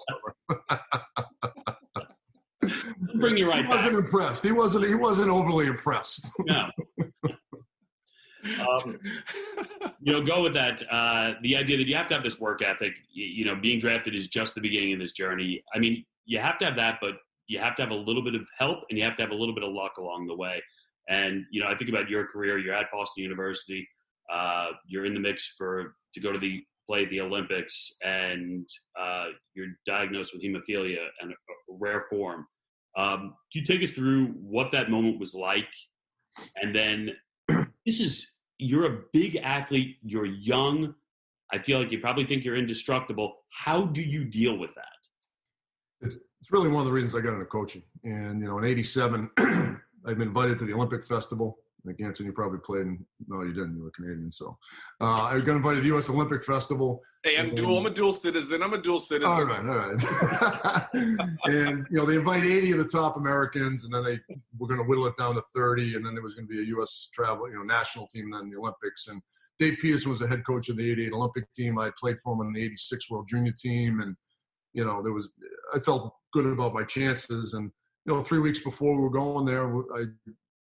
summer. 0.68 1.74
Bring 3.16 3.36
you 3.36 3.48
right 3.48 3.64
he 3.64 3.70
wasn't 3.70 3.94
back. 3.94 4.04
impressed. 4.04 4.44
He 4.44 4.52
wasn't. 4.52 4.86
He 4.88 4.94
wasn't 4.94 5.30
overly 5.30 5.66
impressed. 5.66 6.30
No. 6.46 6.68
um, 8.60 8.98
you 10.00 10.12
know, 10.12 10.22
go 10.22 10.42
with 10.42 10.54
that. 10.54 10.82
Uh, 10.90 11.34
the 11.42 11.56
idea 11.56 11.76
that 11.76 11.86
you 11.86 11.96
have 11.96 12.06
to 12.08 12.14
have 12.14 12.22
this 12.22 12.40
work 12.40 12.62
ethic. 12.62 12.94
You, 13.10 13.26
you, 13.26 13.44
know, 13.44 13.56
being 13.56 13.78
drafted 13.78 14.14
is 14.14 14.28
just 14.28 14.54
the 14.54 14.60
beginning 14.60 14.92
of 14.92 15.00
this 15.00 15.12
journey. 15.12 15.62
I 15.74 15.78
mean, 15.78 16.04
you 16.24 16.38
have 16.38 16.58
to 16.58 16.64
have 16.64 16.76
that, 16.76 16.98
but 17.00 17.14
you 17.46 17.58
have 17.58 17.74
to 17.76 17.82
have 17.82 17.90
a 17.90 17.94
little 17.94 18.22
bit 18.22 18.34
of 18.34 18.42
help, 18.58 18.84
and 18.90 18.98
you 18.98 19.04
have 19.04 19.16
to 19.16 19.22
have 19.22 19.32
a 19.32 19.34
little 19.34 19.54
bit 19.54 19.64
of 19.64 19.72
luck 19.72 19.96
along 19.98 20.26
the 20.26 20.36
way. 20.36 20.62
And 21.08 21.44
you 21.50 21.62
know, 21.62 21.68
I 21.68 21.76
think 21.76 21.90
about 21.90 22.08
your 22.08 22.26
career. 22.26 22.58
You're 22.58 22.74
at 22.74 22.86
Boston 22.92 23.24
University. 23.24 23.88
Uh, 24.32 24.68
you're 24.86 25.06
in 25.06 25.14
the 25.14 25.20
mix 25.20 25.54
for 25.56 25.94
to 26.14 26.20
go 26.20 26.32
to 26.32 26.38
the 26.38 26.62
play 26.88 27.06
the 27.06 27.20
Olympics, 27.20 27.92
and 28.02 28.68
uh, 28.98 29.26
you're 29.54 29.68
diagnosed 29.86 30.32
with 30.32 30.42
hemophilia 30.42 31.06
and 31.20 31.32
a 31.32 31.34
rare 31.68 32.06
form. 32.08 32.46
Um, 32.98 33.34
can 33.52 33.60
you 33.60 33.64
take 33.64 33.82
us 33.82 33.92
through 33.92 34.26
what 34.32 34.72
that 34.72 34.90
moment 34.90 35.20
was 35.20 35.32
like? 35.32 35.68
And 36.56 36.74
then 36.74 37.10
this 37.86 38.00
is, 38.00 38.32
you're 38.58 38.86
a 38.86 38.98
big 39.12 39.36
athlete, 39.36 39.98
you're 40.02 40.26
young. 40.26 40.94
I 41.52 41.60
feel 41.60 41.78
like 41.78 41.92
you 41.92 42.00
probably 42.00 42.24
think 42.24 42.44
you're 42.44 42.56
indestructible. 42.56 43.36
How 43.50 43.86
do 43.86 44.02
you 44.02 44.24
deal 44.24 44.58
with 44.58 44.74
that? 44.74 46.06
It's, 46.06 46.18
it's 46.40 46.50
really 46.50 46.68
one 46.68 46.80
of 46.80 46.86
the 46.86 46.92
reasons 46.92 47.14
I 47.14 47.20
got 47.20 47.34
into 47.34 47.46
coaching. 47.46 47.82
And, 48.04 48.40
you 48.40 48.48
know, 48.48 48.58
in 48.58 48.64
87, 48.64 49.30
I've 49.38 50.18
been 50.18 50.28
invited 50.28 50.58
to 50.58 50.64
the 50.64 50.72
Olympic 50.72 51.04
Festival 51.04 51.58
think 51.88 52.00
Anson, 52.00 52.26
you 52.26 52.32
probably 52.32 52.58
played. 52.58 52.82
In, 52.82 53.04
no, 53.26 53.42
you 53.42 53.52
didn't. 53.52 53.76
You 53.76 53.84
were 53.84 53.90
Canadian. 53.90 54.30
So 54.30 54.56
uh, 55.00 55.22
I 55.22 55.40
got 55.40 55.56
invited 55.56 55.76
to 55.76 55.82
the 55.82 55.88
U.S. 55.88 56.10
Olympic 56.10 56.44
Festival. 56.44 57.02
Hey, 57.24 57.36
I'm 57.36 57.54
dual. 57.54 57.78
I'm 57.78 57.86
a 57.86 57.90
dual 57.90 58.12
citizen. 58.12 58.62
I'm 58.62 58.74
a 58.74 58.80
dual 58.80 59.00
citizen. 59.00 59.30
All 59.30 59.44
right, 59.44 59.66
all 59.66 59.76
right. 59.76 61.28
and 61.44 61.86
you 61.90 61.96
know, 61.96 62.06
they 62.06 62.14
invite 62.16 62.44
80 62.44 62.72
of 62.72 62.78
the 62.78 62.84
top 62.84 63.16
Americans, 63.16 63.84
and 63.84 63.92
then 63.92 64.04
they 64.04 64.20
were 64.58 64.68
going 64.68 64.78
to 64.78 64.86
whittle 64.86 65.06
it 65.06 65.16
down 65.16 65.34
to 65.34 65.42
30, 65.54 65.96
and 65.96 66.06
then 66.06 66.14
there 66.14 66.22
was 66.22 66.34
going 66.34 66.46
to 66.46 66.52
be 66.52 66.60
a 66.60 66.66
U.S. 66.76 67.08
travel, 67.12 67.48
you 67.48 67.56
know, 67.56 67.62
national 67.62 68.06
team, 68.06 68.32
and 68.32 68.34
then 68.34 68.50
the 68.50 68.58
Olympics. 68.58 69.08
And 69.08 69.20
Dave 69.58 69.78
Peterson 69.80 70.10
was 70.10 70.20
the 70.20 70.28
head 70.28 70.46
coach 70.46 70.68
of 70.68 70.76
the 70.76 70.90
88 70.92 71.12
Olympic 71.12 71.50
team. 71.52 71.78
I 71.78 71.90
played 71.98 72.20
for 72.20 72.34
him 72.34 72.40
on 72.40 72.52
the 72.52 72.62
86 72.62 73.10
World 73.10 73.28
Junior 73.28 73.52
team, 73.52 74.00
and 74.00 74.14
you 74.74 74.84
know, 74.84 75.02
there 75.02 75.12
was 75.12 75.30
I 75.74 75.80
felt 75.80 76.14
good 76.32 76.46
about 76.46 76.74
my 76.74 76.84
chances. 76.84 77.54
And 77.54 77.70
you 78.06 78.14
know, 78.14 78.20
three 78.20 78.38
weeks 78.38 78.60
before 78.60 78.94
we 78.94 79.02
were 79.02 79.10
going 79.10 79.44
there, 79.44 79.74
I 79.94 80.04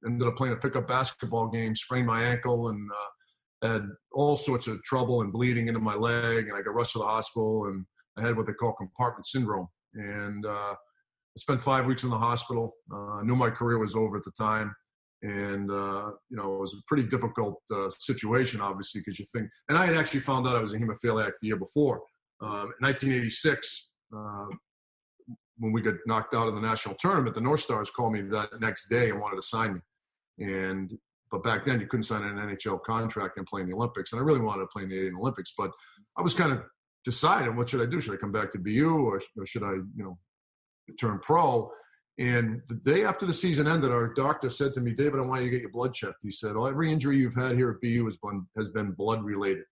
ended 0.04 0.26
up 0.26 0.37
playing 0.37 0.54
a 0.54 0.58
pickup 0.58 0.88
basketball 0.88 1.48
game, 1.48 1.74
sprained 1.74 2.06
my 2.06 2.22
ankle, 2.22 2.68
and 2.68 2.90
uh, 2.90 3.68
had 3.68 3.82
all 4.12 4.37
sorts 4.37 4.66
of 4.66 4.82
trouble 4.82 5.22
and 5.22 5.32
bleeding 5.32 5.68
into 5.68 5.80
my 5.80 5.94
leg. 5.94 6.48
And 6.48 6.56
I 6.56 6.62
got 6.62 6.74
rushed 6.74 6.92
to 6.92 6.98
the 6.98 7.04
hospital, 7.04 7.66
and 7.66 7.84
I 8.16 8.22
had 8.22 8.37
what 8.37 8.46
they 8.46 8.52
call 8.52 8.72
compartment 8.72 9.26
syndrome. 9.26 9.68
And 9.94 10.46
uh, 10.46 10.74
I 10.74 11.38
spent 11.38 11.61
five 11.61 11.87
weeks 11.87 12.04
in 12.04 12.11
the 12.11 12.18
hospital. 12.18 12.74
Uh, 12.92 13.18
I 13.18 13.22
knew 13.22 13.37
my 13.37 13.50
career 13.50 13.78
was 13.78 13.94
over 13.94 14.16
at 14.16 14.24
the 14.24 14.32
time. 14.32 14.74
And, 15.22 15.70
uh, 15.70 16.11
you 16.30 16.37
know, 16.37 16.54
it 16.54 16.61
was 16.61 16.74
a 16.74 16.82
pretty 16.87 17.02
difficult 17.02 17.61
uh, 17.74 17.88
situation, 17.90 18.61
obviously, 18.61 19.00
because 19.00 19.18
you 19.18 19.26
think, 19.34 19.48
and 19.68 19.76
I 19.76 19.87
had 19.87 19.96
actually 19.96 20.20
found 20.20 20.46
out 20.46 20.54
I 20.54 20.61
was 20.61 20.72
a 20.72 20.78
hemophiliac 20.78 21.32
the 21.40 21.48
year 21.48 21.56
before. 21.56 22.00
Um, 22.40 22.72
in 22.78 22.87
1986, 22.87 23.90
uh, 24.16 24.46
when 25.58 25.72
we 25.72 25.82
got 25.82 25.94
knocked 26.06 26.34
out 26.34 26.46
of 26.46 26.54
the 26.54 26.61
national 26.61 26.94
tournament, 26.96 27.34
the 27.34 27.40
North 27.40 27.61
Stars 27.61 27.90
called 27.90 28.12
me 28.12 28.22
that 28.22 28.61
next 28.61 28.88
day 28.88 29.11
and 29.11 29.20
wanted 29.20 29.37
to 29.37 29.42
sign 29.42 29.74
me. 29.74 29.80
And 30.38 30.96
but 31.31 31.42
back 31.42 31.64
then 31.64 31.81
you 31.81 31.87
couldn't 31.87 32.05
sign 32.05 32.22
an 32.22 32.37
NHL 32.37 32.83
contract 32.83 33.37
and 33.37 33.46
play 33.46 33.61
in 33.61 33.68
the 33.68 33.74
Olympics. 33.74 34.12
And 34.12 34.20
I 34.20 34.24
really 34.24 34.40
wanted 34.40 34.62
to 34.62 34.68
play 34.68 34.85
in 34.85 34.88
the 34.88 34.98
Asian 34.98 35.16
Olympics, 35.16 35.53
but 35.57 35.70
I 36.16 36.22
was 36.22 36.35
kind 36.35 36.53
of 36.53 36.62
deciding 37.05 37.55
what 37.57 37.68
should 37.68 37.83
I 37.83 37.87
do? 37.87 38.01
Should 38.01 38.14
I 38.14 38.16
come 38.16 38.33
back 38.33 38.51
to 38.53 38.59
BU 38.59 39.07
or, 39.07 39.20
or 39.37 39.46
should 39.46 39.62
I, 39.62 39.72
you 39.72 40.05
know, 40.05 40.18
turn 40.98 41.18
pro? 41.20 41.70
And 42.18 42.62
the 42.66 42.74
day 42.74 43.05
after 43.05 43.27
the 43.27 43.35
season 43.35 43.68
ended, 43.68 43.92
our 43.92 44.12
doctor 44.12 44.51
said 44.51 44.74
to 44.74 44.81
me, 44.81 44.92
David, 44.92 45.20
I 45.20 45.22
want 45.22 45.44
you 45.44 45.51
to 45.51 45.53
get 45.53 45.62
your 45.62 45.70
blood 45.70 45.94
checked. 45.94 46.22
He 46.22 46.33
said, 46.33 46.57
well, 46.57 46.66
every 46.66 46.90
injury 46.90 47.16
you've 47.16 47.35
had 47.35 47.57
here 47.57 47.70
at 47.70 47.81
BU 47.81 48.05
has 48.07 48.16
been, 48.16 48.44
has 48.57 48.68
been 48.70 48.90
blood 48.90 49.24
related. 49.24 49.64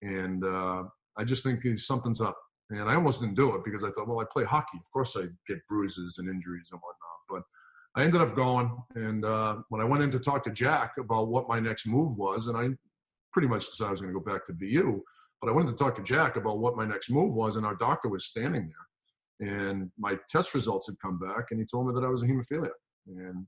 And 0.00 0.42
uh, 0.42 0.84
I 1.18 1.24
just 1.24 1.44
think 1.44 1.62
something's 1.78 2.22
up. 2.22 2.38
And 2.70 2.88
I 2.88 2.94
almost 2.94 3.20
didn't 3.20 3.34
do 3.34 3.54
it 3.54 3.64
because 3.64 3.84
I 3.84 3.90
thought, 3.90 4.08
well, 4.08 4.20
I 4.20 4.24
play 4.32 4.44
hockey. 4.44 4.78
Of 4.78 4.90
course 4.90 5.16
I 5.18 5.24
get 5.46 5.58
bruises 5.68 6.16
and 6.16 6.30
injuries 6.30 6.70
and 6.72 6.80
whatnot. 6.80 7.18
But 7.28 7.42
I 7.94 8.04
ended 8.04 8.22
up 8.22 8.34
going, 8.34 8.74
and 8.94 9.24
uh, 9.24 9.56
when 9.68 9.80
I 9.80 9.84
went 9.84 10.02
in 10.02 10.10
to 10.12 10.18
talk 10.18 10.42
to 10.44 10.50
Jack 10.50 10.92
about 10.98 11.28
what 11.28 11.48
my 11.48 11.60
next 11.60 11.86
move 11.86 12.16
was, 12.16 12.46
and 12.46 12.56
I 12.56 12.70
pretty 13.32 13.48
much 13.48 13.66
decided 13.66 13.88
I 13.88 13.90
was 13.90 14.00
going 14.00 14.14
to 14.14 14.18
go 14.18 14.24
back 14.24 14.46
to 14.46 14.52
BU, 14.54 15.02
but 15.40 15.50
I 15.50 15.52
wanted 15.52 15.76
to 15.76 15.76
talk 15.76 15.94
to 15.96 16.02
Jack 16.02 16.36
about 16.36 16.58
what 16.58 16.76
my 16.76 16.86
next 16.86 17.10
move 17.10 17.34
was, 17.34 17.56
and 17.56 17.66
our 17.66 17.74
doctor 17.74 18.08
was 18.08 18.26
standing 18.26 18.66
there, 18.66 19.50
and 19.50 19.90
my 19.98 20.16
test 20.30 20.54
results 20.54 20.86
had 20.86 20.98
come 21.00 21.18
back, 21.18 21.46
and 21.50 21.60
he 21.60 21.66
told 21.66 21.86
me 21.86 21.94
that 21.94 22.06
I 22.06 22.08
was 22.08 22.22
a 22.22 22.26
hemophilia, 22.26 22.70
and 23.06 23.46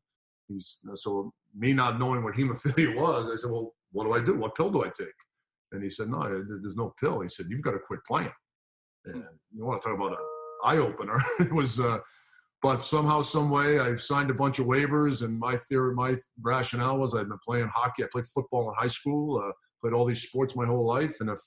he's 0.48 0.78
so 0.94 1.33
me 1.57 1.72
not 1.72 1.98
knowing 1.98 2.22
what 2.22 2.35
hemophilia 2.37 2.94
was, 2.94 3.30
I 3.30 3.37
said, 3.37 3.50
well, 3.50 3.72
what 3.92 4.04
do 4.04 4.12
I 4.12 4.20
do? 4.20 4.37
What 4.37 4.57
pill 4.57 4.70
do 4.70 4.85
I 4.85 4.88
take? 4.88 5.09
And 5.72 5.83
he 5.83 5.88
said, 5.88 6.09
no, 6.09 6.22
there's 6.22 6.76
no 6.76 6.92
pill. 7.00 7.20
He 7.20 7.28
said, 7.28 7.46
you've 7.48 7.62
got 7.62 7.72
to 7.72 7.78
quit 7.78 8.00
playing. 8.07 8.30
And 9.07 9.24
you 9.54 9.64
want 9.64 9.80
to 9.80 9.88
talk 9.88 9.96
about 9.96 10.12
an 10.12 10.18
eye 10.64 10.76
opener? 10.76 11.16
it 11.40 11.52
was. 11.52 11.80
Uh, 11.80 11.98
but 12.64 12.83
somehow, 12.83 13.20
some 13.20 13.50
way, 13.50 13.79
I've 13.79 14.00
signed 14.00 14.31
a 14.31 14.35
bunch 14.35 14.59
of 14.59 14.64
waivers, 14.64 15.20
and 15.20 15.38
my 15.38 15.59
theory, 15.68 15.94
my 15.94 16.16
rationale 16.40 16.96
was 16.96 17.14
I'd 17.14 17.29
been 17.29 17.38
playing 17.46 17.68
hockey. 17.68 18.03
I 18.03 18.07
played 18.11 18.24
football 18.24 18.70
in 18.70 18.74
high 18.74 18.87
school, 18.87 19.38
uh, 19.38 19.53
played 19.83 19.92
all 19.92 20.07
these 20.07 20.22
sports 20.22 20.57
my 20.57 20.64
whole 20.64 20.87
life, 20.87 21.20
and 21.20 21.29
if 21.29 21.38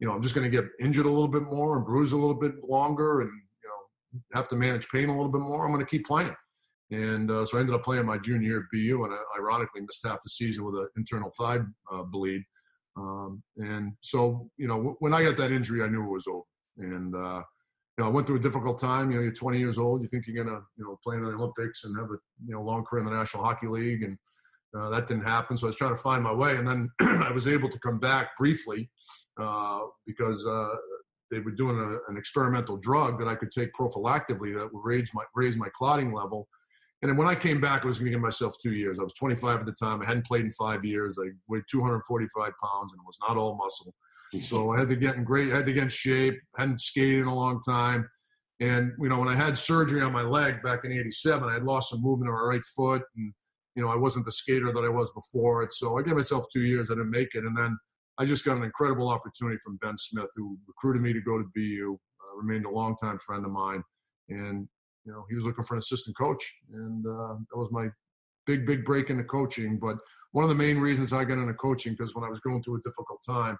you 0.00 0.06
know, 0.06 0.12
I'm 0.12 0.20
just 0.20 0.34
going 0.34 0.44
to 0.44 0.54
get 0.54 0.66
injured 0.78 1.06
a 1.06 1.10
little 1.10 1.28
bit 1.28 1.44
more 1.44 1.78
and 1.78 1.86
bruise 1.86 2.12
a 2.12 2.16
little 2.18 2.34
bit 2.34 2.62
longer, 2.62 3.22
and 3.22 3.30
you 3.30 3.68
know, 3.70 4.20
have 4.34 4.48
to 4.48 4.56
manage 4.56 4.86
pain 4.90 5.08
a 5.08 5.16
little 5.16 5.32
bit 5.32 5.40
more. 5.40 5.64
I'm 5.64 5.72
going 5.72 5.82
to 5.82 5.90
keep 5.90 6.04
playing. 6.04 6.36
And 6.90 7.30
uh, 7.30 7.46
so 7.46 7.56
I 7.56 7.60
ended 7.60 7.74
up 7.74 7.82
playing 7.82 8.04
my 8.04 8.18
junior 8.18 8.46
year 8.46 8.58
at 8.58 8.64
BU, 8.70 9.02
and 9.02 9.14
I 9.14 9.40
ironically 9.40 9.80
missed 9.80 10.04
half 10.04 10.22
the 10.22 10.28
season 10.28 10.66
with 10.66 10.74
an 10.74 10.88
internal 10.98 11.32
thigh 11.38 11.60
uh, 11.90 12.02
bleed. 12.02 12.42
Um, 12.98 13.42
and 13.56 13.92
so, 14.02 14.50
you 14.58 14.68
know, 14.68 14.76
w- 14.76 14.96
when 14.98 15.14
I 15.14 15.22
got 15.22 15.38
that 15.38 15.52
injury, 15.52 15.82
I 15.82 15.88
knew 15.88 16.04
it 16.04 16.12
was 16.12 16.26
over. 16.26 16.44
And 16.76 17.16
uh, 17.16 17.42
you 17.96 18.04
know, 18.04 18.10
I 18.10 18.12
went 18.12 18.26
through 18.26 18.36
a 18.36 18.40
difficult 18.40 18.78
time. 18.78 19.10
You 19.10 19.16
know, 19.16 19.22
you're 19.22 19.32
20 19.32 19.58
years 19.58 19.78
old. 19.78 20.02
You 20.02 20.08
think 20.08 20.26
you're 20.26 20.44
gonna, 20.44 20.60
you 20.76 20.84
know, 20.84 20.98
play 21.02 21.16
in 21.16 21.22
the 21.22 21.30
Olympics 21.30 21.84
and 21.84 21.96
have 21.96 22.10
a, 22.10 22.18
you 22.44 22.54
know, 22.54 22.62
long 22.62 22.84
career 22.84 23.00
in 23.00 23.10
the 23.10 23.16
National 23.16 23.42
Hockey 23.42 23.68
League, 23.68 24.02
and 24.02 24.18
uh, 24.78 24.90
that 24.90 25.06
didn't 25.06 25.24
happen. 25.24 25.56
So 25.56 25.66
I 25.66 25.68
was 25.68 25.76
trying 25.76 25.94
to 25.94 26.02
find 26.02 26.22
my 26.22 26.32
way, 26.32 26.56
and 26.56 26.68
then 26.68 26.90
I 27.00 27.32
was 27.32 27.46
able 27.46 27.70
to 27.70 27.78
come 27.78 27.98
back 27.98 28.36
briefly 28.36 28.90
uh, 29.40 29.80
because 30.06 30.46
uh, 30.46 30.74
they 31.30 31.40
were 31.40 31.52
doing 31.52 31.78
a, 31.78 32.10
an 32.10 32.18
experimental 32.18 32.76
drug 32.76 33.18
that 33.18 33.28
I 33.28 33.34
could 33.34 33.50
take 33.50 33.72
prophylactically 33.72 34.54
that 34.54 34.72
would 34.72 34.84
raise 34.84 35.10
my 35.14 35.24
raise 35.34 35.56
my 35.56 35.68
clotting 35.74 36.12
level. 36.12 36.48
And 37.02 37.10
then 37.10 37.16
when 37.16 37.28
I 37.28 37.34
came 37.34 37.60
back, 37.60 37.82
I 37.82 37.86
was 37.86 37.98
going 37.98 38.06
to 38.06 38.10
give 38.12 38.22
myself 38.22 38.56
two 38.62 38.72
years. 38.72 38.98
I 38.98 39.02
was 39.02 39.12
25 39.14 39.60
at 39.60 39.66
the 39.66 39.72
time. 39.72 40.02
I 40.02 40.06
hadn't 40.06 40.26
played 40.26 40.46
in 40.46 40.52
five 40.52 40.82
years. 40.82 41.18
I 41.22 41.28
weighed 41.46 41.64
245 41.70 42.30
pounds 42.34 42.92
and 42.92 43.00
it 43.00 43.06
was 43.06 43.18
not 43.28 43.36
all 43.36 43.54
muscle. 43.54 43.94
So 44.40 44.72
I 44.72 44.78
had 44.78 44.88
to 44.88 44.96
get 44.96 45.16
in 45.16 45.24
great, 45.24 45.52
I 45.52 45.56
had 45.56 45.66
to 45.66 45.72
get 45.72 45.84
in 45.84 45.88
shape. 45.88 46.34
Hadn't 46.56 46.80
skated 46.80 47.20
in 47.20 47.26
a 47.26 47.34
long 47.34 47.60
time. 47.62 48.08
And, 48.60 48.92
you 48.98 49.08
know, 49.08 49.18
when 49.18 49.28
I 49.28 49.34
had 49.34 49.58
surgery 49.58 50.00
on 50.02 50.12
my 50.12 50.22
leg 50.22 50.62
back 50.62 50.84
in 50.84 50.92
87, 50.92 51.48
I 51.48 51.54
had 51.54 51.64
lost 51.64 51.90
some 51.90 52.02
movement 52.02 52.30
on 52.30 52.36
my 52.36 52.40
right 52.40 52.64
foot. 52.74 53.02
And, 53.16 53.32
you 53.74 53.82
know, 53.82 53.90
I 53.90 53.96
wasn't 53.96 54.24
the 54.24 54.32
skater 54.32 54.72
that 54.72 54.84
I 54.84 54.88
was 54.88 55.10
before 55.10 55.62
it. 55.62 55.72
So 55.72 55.98
I 55.98 56.02
gave 56.02 56.16
myself 56.16 56.46
two 56.52 56.62
years. 56.62 56.90
I 56.90 56.94
didn't 56.94 57.10
make 57.10 57.34
it. 57.34 57.44
And 57.44 57.56
then 57.56 57.76
I 58.18 58.24
just 58.24 58.44
got 58.44 58.56
an 58.56 58.62
incredible 58.62 59.08
opportunity 59.08 59.58
from 59.62 59.76
Ben 59.82 59.98
Smith, 59.98 60.30
who 60.34 60.58
recruited 60.66 61.02
me 61.02 61.12
to 61.12 61.20
go 61.20 61.36
to 61.36 61.44
BU, 61.54 61.98
uh, 62.20 62.36
remained 62.36 62.64
a 62.64 62.70
longtime 62.70 63.18
friend 63.18 63.44
of 63.44 63.52
mine. 63.52 63.82
And, 64.30 64.66
you 65.04 65.12
know, 65.12 65.26
he 65.28 65.34
was 65.34 65.44
looking 65.44 65.64
for 65.64 65.74
an 65.74 65.78
assistant 65.78 66.16
coach. 66.16 66.50
And 66.72 67.06
uh, 67.06 67.34
that 67.50 67.58
was 67.58 67.68
my 67.70 67.88
big, 68.46 68.66
big 68.66 68.86
break 68.86 69.10
into 69.10 69.24
coaching. 69.24 69.78
But 69.78 69.96
one 70.32 70.44
of 70.44 70.48
the 70.48 70.54
main 70.54 70.78
reasons 70.78 71.12
I 71.12 71.24
got 71.24 71.38
into 71.38 71.52
coaching, 71.54 71.92
because 71.92 72.14
when 72.14 72.24
I 72.24 72.30
was 72.30 72.40
going 72.40 72.62
through 72.62 72.76
a 72.76 72.80
difficult 72.80 73.20
time, 73.28 73.58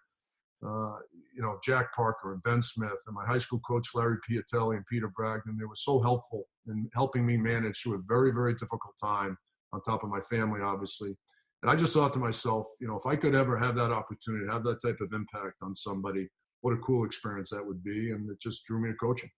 uh, 0.65 0.97
you 1.35 1.43
know, 1.43 1.59
Jack 1.63 1.95
Parker 1.95 2.33
and 2.33 2.43
Ben 2.43 2.63
Smith 2.63 2.97
and 3.07 3.15
my 3.15 3.27
high 3.27 3.39
school 3.39 3.61
coach, 3.61 3.89
Larry 3.95 4.17
Piatelli 4.29 4.77
and 4.77 4.87
Peter 4.87 5.09
Bragdon, 5.09 5.59
they 5.59 5.67
were 5.67 5.77
so 5.77 6.01
helpful 6.01 6.45
in 6.67 6.89
helping 6.95 7.27
me 7.27 7.37
manage 7.37 7.83
through 7.83 7.97
a 7.97 8.03
very, 8.09 8.33
very 8.33 8.55
difficult 8.55 8.95
time 9.03 9.37
on 9.73 9.83
top 9.83 10.03
of 10.03 10.11
my 10.11 10.21
family, 10.21 10.61
obviously. 10.63 11.15
And 11.63 11.71
I 11.71 11.77
just 11.77 11.93
thought 11.93 12.13
to 12.15 12.19
myself, 12.19 12.67
you 12.81 12.89
know, 12.89 12.97
if 12.97 13.07
I 13.07 13.17
could 13.17 13.35
ever 13.35 13.57
have 13.59 13.75
that 13.77 13.91
opportunity, 13.91 14.47
have 14.51 14.65
that 14.65 14.81
type 14.81 14.99
of 15.01 15.13
impact 15.13 15.57
on 15.63 15.75
somebody, 15.75 16.29
what 16.61 16.73
a 16.73 16.79
cool 16.79 17.05
experience 17.05 17.51
that 17.51 17.67
would 17.67 17.83
be. 17.83 18.13
And 18.13 18.31
it 18.31 18.41
just 18.41 18.65
drew 18.67 18.81
me 18.81 18.91
to 18.91 18.97
coaching. 18.97 19.31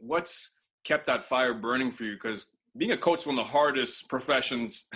What's 0.00 0.52
kept 0.84 1.06
that 1.08 1.24
fire 1.24 1.54
burning 1.54 1.90
for 1.90 2.04
you? 2.04 2.12
Because 2.12 2.46
being 2.76 2.92
a 2.92 2.96
coach 2.96 3.20
is 3.20 3.26
one 3.26 3.38
of 3.38 3.44
the 3.44 3.50
hardest 3.50 4.08
professions 4.08 4.86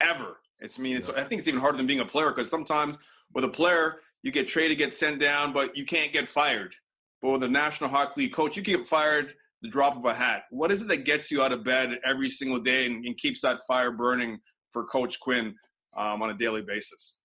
ever. 0.00 0.38
It's 0.60 0.78
I 0.78 0.82
mean, 0.82 0.96
it's, 0.96 1.10
I 1.10 1.24
think 1.24 1.40
it's 1.40 1.48
even 1.48 1.60
harder 1.60 1.76
than 1.76 1.86
being 1.86 2.00
a 2.00 2.04
player 2.04 2.30
because 2.30 2.48
sometimes 2.48 2.98
with 3.34 3.44
a 3.44 3.48
player, 3.48 4.00
you 4.22 4.30
get 4.30 4.48
traded, 4.48 4.78
get 4.78 4.94
sent 4.94 5.20
down, 5.20 5.52
but 5.52 5.76
you 5.76 5.84
can't 5.84 6.12
get 6.12 6.28
fired. 6.28 6.74
But 7.20 7.32
with 7.32 7.42
a 7.44 7.48
National 7.48 7.90
Hockey 7.90 8.22
League 8.22 8.32
coach, 8.32 8.56
you 8.56 8.62
can 8.62 8.76
get 8.76 8.88
fired 8.88 9.34
the 9.62 9.68
drop 9.68 9.96
of 9.96 10.04
a 10.04 10.14
hat. 10.14 10.44
What 10.50 10.72
is 10.72 10.82
it 10.82 10.88
that 10.88 11.04
gets 11.04 11.30
you 11.30 11.42
out 11.42 11.52
of 11.52 11.64
bed 11.64 11.98
every 12.04 12.30
single 12.30 12.58
day 12.58 12.86
and, 12.86 13.04
and 13.04 13.16
keeps 13.16 13.40
that 13.42 13.60
fire 13.66 13.92
burning 13.92 14.40
for 14.72 14.84
Coach 14.84 15.20
Quinn 15.20 15.54
um, 15.96 16.22
on 16.22 16.30
a 16.30 16.34
daily 16.34 16.62
basis? 16.62 17.16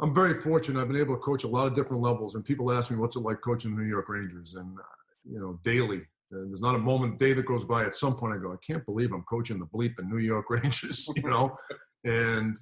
I'm 0.00 0.14
very 0.14 0.34
fortunate. 0.34 0.80
I've 0.80 0.88
been 0.88 0.96
able 0.96 1.14
to 1.14 1.20
coach 1.20 1.44
a 1.44 1.48
lot 1.48 1.66
of 1.66 1.74
different 1.74 2.02
levels, 2.02 2.34
and 2.34 2.44
people 2.44 2.72
ask 2.72 2.90
me, 2.90 2.96
"What's 2.96 3.16
it 3.16 3.20
like 3.20 3.40
coaching 3.42 3.74
the 3.74 3.82
New 3.82 3.88
York 3.88 4.08
Rangers?" 4.08 4.54
And 4.54 4.78
uh, 4.78 4.82
you 5.24 5.38
know, 5.38 5.58
daily. 5.62 6.02
And 6.32 6.50
there's 6.50 6.60
not 6.60 6.74
a 6.74 6.78
moment, 6.78 7.18
day 7.18 7.32
that 7.32 7.46
goes 7.46 7.64
by. 7.64 7.84
At 7.84 7.96
some 7.96 8.16
point, 8.16 8.34
I 8.34 8.38
go, 8.38 8.52
"I 8.52 8.56
can't 8.66 8.84
believe 8.86 9.12
I'm 9.12 9.22
coaching 9.22 9.60
the 9.60 9.66
bleep 9.66 9.98
in 10.00 10.08
New 10.08 10.18
York 10.18 10.46
Rangers," 10.50 11.08
you 11.14 11.30
know. 11.30 11.56
and 12.04 12.56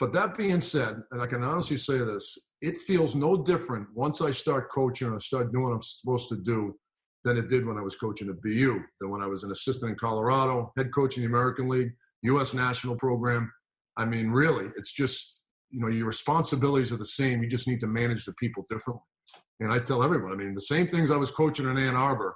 but 0.00 0.12
that 0.12 0.36
being 0.36 0.60
said, 0.60 1.00
and 1.12 1.22
I 1.22 1.26
can 1.26 1.44
honestly 1.44 1.76
say 1.76 1.98
this, 1.98 2.36
it 2.60 2.78
feels 2.78 3.14
no 3.14 3.42
different 3.42 3.86
once 3.94 4.20
I 4.20 4.30
start 4.30 4.70
coaching 4.72 5.08
and 5.08 5.16
I 5.16 5.18
start 5.18 5.52
doing 5.52 5.64
what 5.64 5.74
I'm 5.74 5.82
supposed 5.82 6.28
to 6.30 6.36
do 6.36 6.74
than 7.24 7.36
it 7.36 7.48
did 7.48 7.66
when 7.66 7.78
I 7.78 7.82
was 7.82 7.96
coaching 7.96 8.28
at 8.28 8.40
BU, 8.42 8.80
than 9.00 9.10
when 9.10 9.22
I 9.22 9.26
was 9.26 9.44
an 9.44 9.50
assistant 9.50 9.90
in 9.90 9.98
Colorado, 9.98 10.72
head 10.76 10.92
coach 10.94 11.16
in 11.16 11.22
the 11.22 11.28
American 11.28 11.68
League, 11.68 11.92
U.S. 12.22 12.54
national 12.54 12.96
program. 12.96 13.50
I 13.96 14.04
mean, 14.04 14.30
really, 14.30 14.70
it's 14.76 14.92
just, 14.92 15.40
you 15.70 15.80
know, 15.80 15.88
your 15.88 16.06
responsibilities 16.06 16.92
are 16.92 16.96
the 16.96 17.06
same. 17.06 17.42
You 17.42 17.48
just 17.48 17.68
need 17.68 17.80
to 17.80 17.86
manage 17.86 18.24
the 18.24 18.34
people 18.34 18.66
differently. 18.70 19.02
And 19.60 19.72
I 19.72 19.78
tell 19.78 20.02
everyone, 20.02 20.32
I 20.32 20.36
mean, 20.36 20.54
the 20.54 20.60
same 20.60 20.86
things 20.86 21.10
I 21.10 21.16
was 21.16 21.30
coaching 21.30 21.68
in 21.68 21.78
Ann 21.78 21.94
Arbor, 21.94 22.34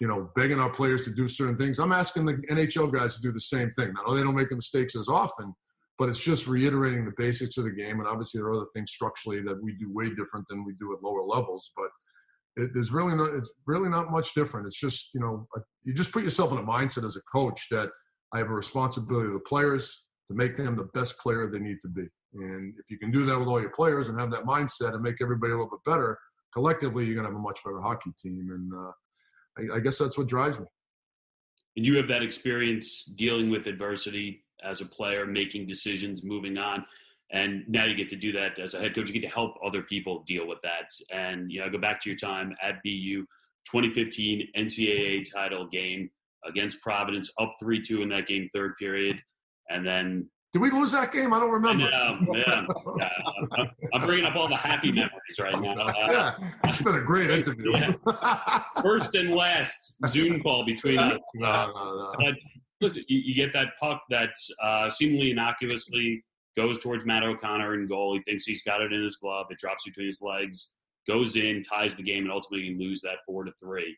you 0.00 0.08
know, 0.08 0.30
begging 0.34 0.58
our 0.58 0.70
players 0.70 1.04
to 1.04 1.10
do 1.10 1.28
certain 1.28 1.56
things. 1.56 1.78
I'm 1.78 1.92
asking 1.92 2.24
the 2.24 2.34
NHL 2.50 2.92
guys 2.92 3.14
to 3.14 3.20
do 3.20 3.32
the 3.32 3.40
same 3.40 3.70
thing. 3.72 3.92
Now, 3.94 4.14
they 4.14 4.22
don't 4.22 4.34
make 4.34 4.48
the 4.48 4.56
mistakes 4.56 4.96
as 4.96 5.08
often, 5.08 5.54
but 5.98 6.08
it's 6.08 6.22
just 6.22 6.46
reiterating 6.46 7.04
the 7.04 7.14
basics 7.16 7.56
of 7.56 7.64
the 7.64 7.70
game. 7.70 8.00
And 8.00 8.08
obviously, 8.08 8.38
there 8.38 8.48
are 8.48 8.54
other 8.54 8.66
things 8.74 8.90
structurally 8.90 9.40
that 9.42 9.60
we 9.62 9.72
do 9.72 9.92
way 9.92 10.10
different 10.10 10.46
than 10.48 10.64
we 10.64 10.74
do 10.78 10.92
at 10.92 11.02
lower 11.02 11.22
levels. 11.22 11.70
But 11.76 11.88
it, 12.62 12.70
there's 12.74 12.92
really 12.92 13.14
not 13.14 13.32
it's 13.34 13.52
really 13.66 13.88
not 13.88 14.10
much 14.10 14.34
different. 14.34 14.66
It's 14.66 14.80
just 14.80 15.10
you 15.14 15.20
know 15.20 15.46
you 15.84 15.94
just 15.94 16.12
put 16.12 16.22
yourself 16.22 16.52
in 16.52 16.58
a 16.58 16.62
mindset 16.62 17.06
as 17.06 17.16
a 17.16 17.22
coach 17.32 17.66
that 17.70 17.90
I 18.32 18.38
have 18.38 18.50
a 18.50 18.54
responsibility 18.54 19.28
to 19.28 19.34
the 19.34 19.40
players 19.40 20.02
to 20.28 20.34
make 20.34 20.56
them 20.56 20.74
the 20.74 20.88
best 20.94 21.18
player 21.18 21.48
they 21.50 21.58
need 21.58 21.80
to 21.82 21.88
be. 21.88 22.06
And 22.34 22.74
if 22.78 22.90
you 22.90 22.98
can 22.98 23.10
do 23.10 23.24
that 23.26 23.38
with 23.38 23.48
all 23.48 23.60
your 23.60 23.70
players 23.70 24.08
and 24.08 24.18
have 24.18 24.30
that 24.32 24.44
mindset 24.44 24.94
and 24.94 25.02
make 25.02 25.16
everybody 25.22 25.52
a 25.52 25.56
little 25.56 25.70
bit 25.70 25.90
better, 25.90 26.18
collectively, 26.52 27.04
you're 27.04 27.14
going 27.14 27.26
to 27.26 27.30
have 27.30 27.38
a 27.38 27.42
much 27.42 27.60
better 27.64 27.80
hockey 27.80 28.10
team. 28.20 28.48
And 28.50 28.72
uh, 28.74 29.72
I, 29.74 29.76
I 29.76 29.80
guess 29.80 29.98
that's 29.98 30.18
what 30.18 30.26
drives 30.26 30.58
me. 30.58 30.66
And 31.76 31.86
you 31.86 31.96
have 31.96 32.08
that 32.08 32.22
experience 32.22 33.04
dealing 33.04 33.50
with 33.50 33.66
adversity 33.66 34.44
as 34.66 34.80
a 34.80 34.86
player, 34.86 35.26
making 35.26 35.66
decisions, 35.66 36.24
moving 36.24 36.58
on. 36.58 36.84
And 37.32 37.64
now 37.66 37.84
you 37.84 37.96
get 37.96 38.08
to 38.10 38.16
do 38.16 38.32
that 38.32 38.58
as 38.58 38.74
a 38.74 38.78
head 38.78 38.94
coach. 38.94 39.08
You 39.08 39.20
get 39.20 39.28
to 39.28 39.34
help 39.34 39.54
other 39.64 39.82
people 39.82 40.22
deal 40.26 40.46
with 40.46 40.58
that. 40.62 40.90
And, 41.10 41.50
you 41.50 41.60
know, 41.60 41.68
go 41.70 41.78
back 41.78 42.00
to 42.02 42.10
your 42.10 42.18
time 42.18 42.54
at 42.62 42.76
BU, 42.84 43.24
2015 43.72 44.48
NCAA 44.56 45.24
title 45.32 45.66
game 45.66 46.08
against 46.46 46.80
Providence, 46.82 47.32
up 47.40 47.54
3 47.58 47.82
2 47.82 48.02
in 48.02 48.08
that 48.10 48.26
game, 48.26 48.48
third 48.54 48.74
period. 48.78 49.16
And 49.68 49.84
then 49.84 50.28
did 50.52 50.62
we 50.62 50.70
lose 50.70 50.92
that 50.92 51.12
game? 51.12 51.34
I 51.34 51.40
don't 51.40 51.50
remember. 51.50 51.84
I 51.84 52.16
know, 52.18 52.34
yeah. 52.34 52.66
I'm 53.92 54.06
bringing 54.06 54.24
up 54.24 54.36
all 54.36 54.48
the 54.48 54.56
happy 54.56 54.90
memories 54.90 55.38
right 55.38 55.60
now. 55.60 55.74
Uh, 55.86 55.92
yeah, 56.10 56.32
it's 56.64 56.80
been 56.80 56.94
a 56.94 57.00
great 57.00 57.30
interview. 57.30 57.72
Yeah. 57.76 58.62
First 58.80 59.14
and 59.16 59.34
last 59.34 59.96
Zoom 60.08 60.40
call 60.42 60.64
between 60.64 60.98
us. 60.98 61.18
No, 61.34 61.66
no, 61.74 62.14
no 62.18 62.32
listen, 62.80 63.04
you, 63.08 63.18
you 63.18 63.34
get 63.34 63.52
that 63.52 63.68
puck 63.80 64.02
that 64.10 64.30
uh, 64.62 64.90
seemingly 64.90 65.30
innocuously 65.30 66.22
goes 66.56 66.78
towards 66.78 67.04
Matt 67.04 67.22
O'Connor 67.22 67.74
in 67.74 67.86
goal. 67.86 68.14
He 68.14 68.22
thinks 68.22 68.44
he's 68.44 68.62
got 68.62 68.80
it 68.80 68.92
in 68.92 69.02
his 69.02 69.16
glove. 69.16 69.46
It 69.50 69.58
drops 69.58 69.84
between 69.84 70.06
his 70.06 70.22
legs, 70.22 70.72
goes 71.06 71.36
in, 71.36 71.62
ties 71.62 71.94
the 71.94 72.02
game, 72.02 72.24
and 72.24 72.32
ultimately 72.32 72.66
you 72.66 72.78
lose 72.78 73.00
that 73.02 73.18
four 73.26 73.44
to 73.44 73.52
three. 73.62 73.96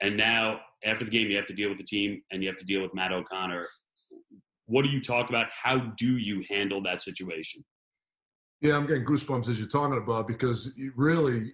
And 0.00 0.16
now, 0.16 0.60
after 0.84 1.04
the 1.04 1.10
game, 1.10 1.28
you 1.28 1.36
have 1.36 1.46
to 1.46 1.54
deal 1.54 1.68
with 1.68 1.78
the 1.78 1.84
team 1.84 2.22
and 2.30 2.42
you 2.42 2.48
have 2.48 2.58
to 2.58 2.64
deal 2.64 2.82
with 2.82 2.94
Matt 2.94 3.12
O'Connor. 3.12 3.66
What 4.66 4.84
do 4.84 4.90
you 4.90 5.00
talk 5.00 5.28
about? 5.28 5.46
How 5.50 5.78
do 5.96 6.18
you 6.18 6.44
handle 6.48 6.82
that 6.82 7.02
situation? 7.02 7.64
Yeah, 8.60 8.76
I'm 8.76 8.86
getting 8.86 9.04
goosebumps 9.04 9.48
as 9.48 9.58
you're 9.58 9.68
talking 9.68 9.98
about 9.98 10.26
because 10.26 10.72
really, 10.94 11.52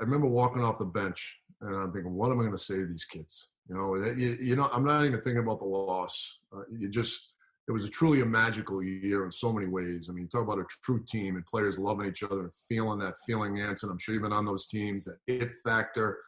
I 0.00 0.04
remember 0.04 0.26
walking 0.26 0.62
off 0.62 0.78
the 0.78 0.84
bench 0.84 1.38
and 1.60 1.74
I'm 1.76 1.92
thinking, 1.92 2.14
what 2.14 2.30
am 2.30 2.38
I 2.38 2.42
going 2.42 2.52
to 2.52 2.58
say 2.58 2.76
to 2.76 2.86
these 2.86 3.04
kids? 3.04 3.48
You 3.70 3.76
know, 3.76 3.94
you, 3.94 4.36
you 4.40 4.56
know, 4.56 4.68
I'm 4.72 4.84
not 4.84 5.04
even 5.04 5.20
thinking 5.20 5.42
about 5.44 5.60
the 5.60 5.64
loss. 5.64 6.40
Uh, 6.52 6.62
you 6.76 6.88
just, 6.88 7.34
it 7.68 7.72
was 7.72 7.84
a 7.84 7.88
truly 7.88 8.20
a 8.20 8.26
magical 8.26 8.82
year 8.82 9.24
in 9.24 9.30
so 9.30 9.52
many 9.52 9.68
ways. 9.68 10.08
I 10.08 10.12
mean, 10.12 10.24
you 10.24 10.28
talk 10.28 10.42
about 10.42 10.58
a 10.58 10.64
true 10.84 11.04
team 11.06 11.36
and 11.36 11.46
players 11.46 11.78
loving 11.78 12.08
each 12.08 12.24
other 12.24 12.40
and 12.40 12.50
feeling 12.68 12.98
that 12.98 13.14
feeling, 13.24 13.60
Anson. 13.60 13.88
I'm 13.88 13.98
sure 14.00 14.12
you've 14.12 14.24
been 14.24 14.32
on 14.32 14.44
those 14.44 14.66
teams, 14.66 15.04
that 15.04 15.18
it 15.28 15.52
factor, 15.64 16.18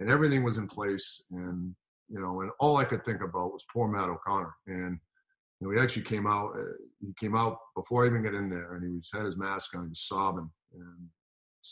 and 0.00 0.10
everything 0.10 0.42
was 0.42 0.56
in 0.56 0.66
place. 0.66 1.22
And 1.30 1.74
you 2.08 2.18
know, 2.18 2.40
and 2.40 2.50
all 2.60 2.78
I 2.78 2.84
could 2.84 3.04
think 3.04 3.20
about 3.20 3.52
was 3.52 3.66
poor 3.70 3.88
Matt 3.88 4.08
O'Connor. 4.08 4.54
And 4.66 4.98
you 5.60 5.68
know, 5.68 5.74
he 5.74 5.78
actually 5.78 6.04
came 6.04 6.26
out. 6.26 6.52
Uh, 6.58 6.62
he 7.02 7.12
came 7.20 7.36
out 7.36 7.58
before 7.74 8.04
I 8.04 8.06
even 8.06 8.22
got 8.22 8.32
in 8.32 8.48
there, 8.48 8.74
and 8.74 8.82
he 8.82 8.96
was 8.96 9.10
had 9.12 9.26
his 9.26 9.36
mask 9.36 9.76
on. 9.76 9.82
He 9.82 9.88
was 9.90 10.00
sobbing, 10.00 10.50
and 10.72 11.08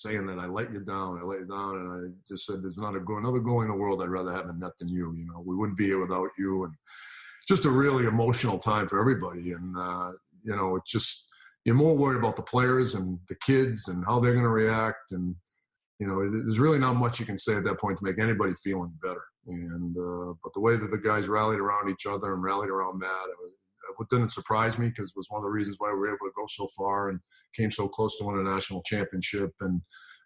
saying 0.02 0.26
that 0.26 0.38
I 0.38 0.46
let 0.46 0.72
you 0.72 0.80
down, 0.80 1.18
I 1.18 1.24
let 1.24 1.40
you 1.40 1.46
down, 1.46 1.76
and 1.76 1.92
I 1.92 2.14
just 2.28 2.46
said, 2.46 2.62
"There's 2.62 2.76
not 2.76 2.96
a 2.96 3.00
go- 3.00 3.18
another 3.18 3.40
goal 3.40 3.62
in 3.62 3.68
the 3.68 3.74
world 3.74 4.02
I'd 4.02 4.08
rather 4.08 4.32
have 4.32 4.48
in 4.48 4.58
net 4.58 4.72
than 4.78 4.88
you. 4.88 5.12
You 5.14 5.26
know, 5.26 5.42
we 5.44 5.56
wouldn't 5.56 5.78
be 5.78 5.86
here 5.86 6.00
without 6.00 6.30
you." 6.38 6.64
And 6.64 6.74
just 7.46 7.64
a 7.64 7.70
really 7.70 8.06
emotional 8.06 8.58
time 8.58 8.88
for 8.88 8.98
everybody. 9.00 9.52
And 9.52 9.76
uh, 9.76 10.12
you 10.42 10.56
know, 10.56 10.76
it's 10.76 10.90
just 10.90 11.26
you're 11.64 11.74
more 11.74 11.96
worried 11.96 12.18
about 12.18 12.36
the 12.36 12.42
players 12.42 12.94
and 12.94 13.18
the 13.28 13.36
kids 13.36 13.88
and 13.88 14.04
how 14.04 14.20
they're 14.20 14.32
going 14.32 14.44
to 14.44 14.50
react. 14.50 15.12
And 15.12 15.34
you 15.98 16.06
know, 16.06 16.28
there's 16.28 16.58
really 16.58 16.78
not 16.78 16.96
much 16.96 17.20
you 17.20 17.26
can 17.26 17.38
say 17.38 17.54
at 17.56 17.64
that 17.64 17.80
point 17.80 17.98
to 17.98 18.04
make 18.04 18.18
anybody 18.18 18.52
feel 18.54 18.82
any 18.82 18.92
better. 19.02 19.22
And 19.46 19.96
uh, 19.96 20.34
but 20.42 20.52
the 20.54 20.60
way 20.60 20.76
that 20.76 20.90
the 20.90 20.98
guys 20.98 21.28
rallied 21.28 21.60
around 21.60 21.90
each 21.90 22.06
other 22.06 22.34
and 22.34 22.42
rallied 22.42 22.70
around 22.70 22.98
Matt, 22.98 23.10
it 23.10 23.36
was, 23.40 23.52
what 23.96 24.08
didn't 24.08 24.32
surprise 24.32 24.78
me 24.78 24.88
because 24.88 25.10
it 25.10 25.16
was 25.16 25.26
one 25.28 25.38
of 25.38 25.44
the 25.44 25.50
reasons 25.50 25.76
why 25.78 25.90
we 25.90 25.98
were 25.98 26.08
able 26.08 26.26
to 26.26 26.32
go 26.36 26.46
so 26.48 26.66
far 26.76 27.08
and 27.08 27.20
came 27.54 27.70
so 27.70 27.88
close 27.88 28.16
to 28.18 28.24
winning 28.24 28.46
a 28.46 28.50
national 28.50 28.82
championship. 28.82 29.50
And 29.60 29.80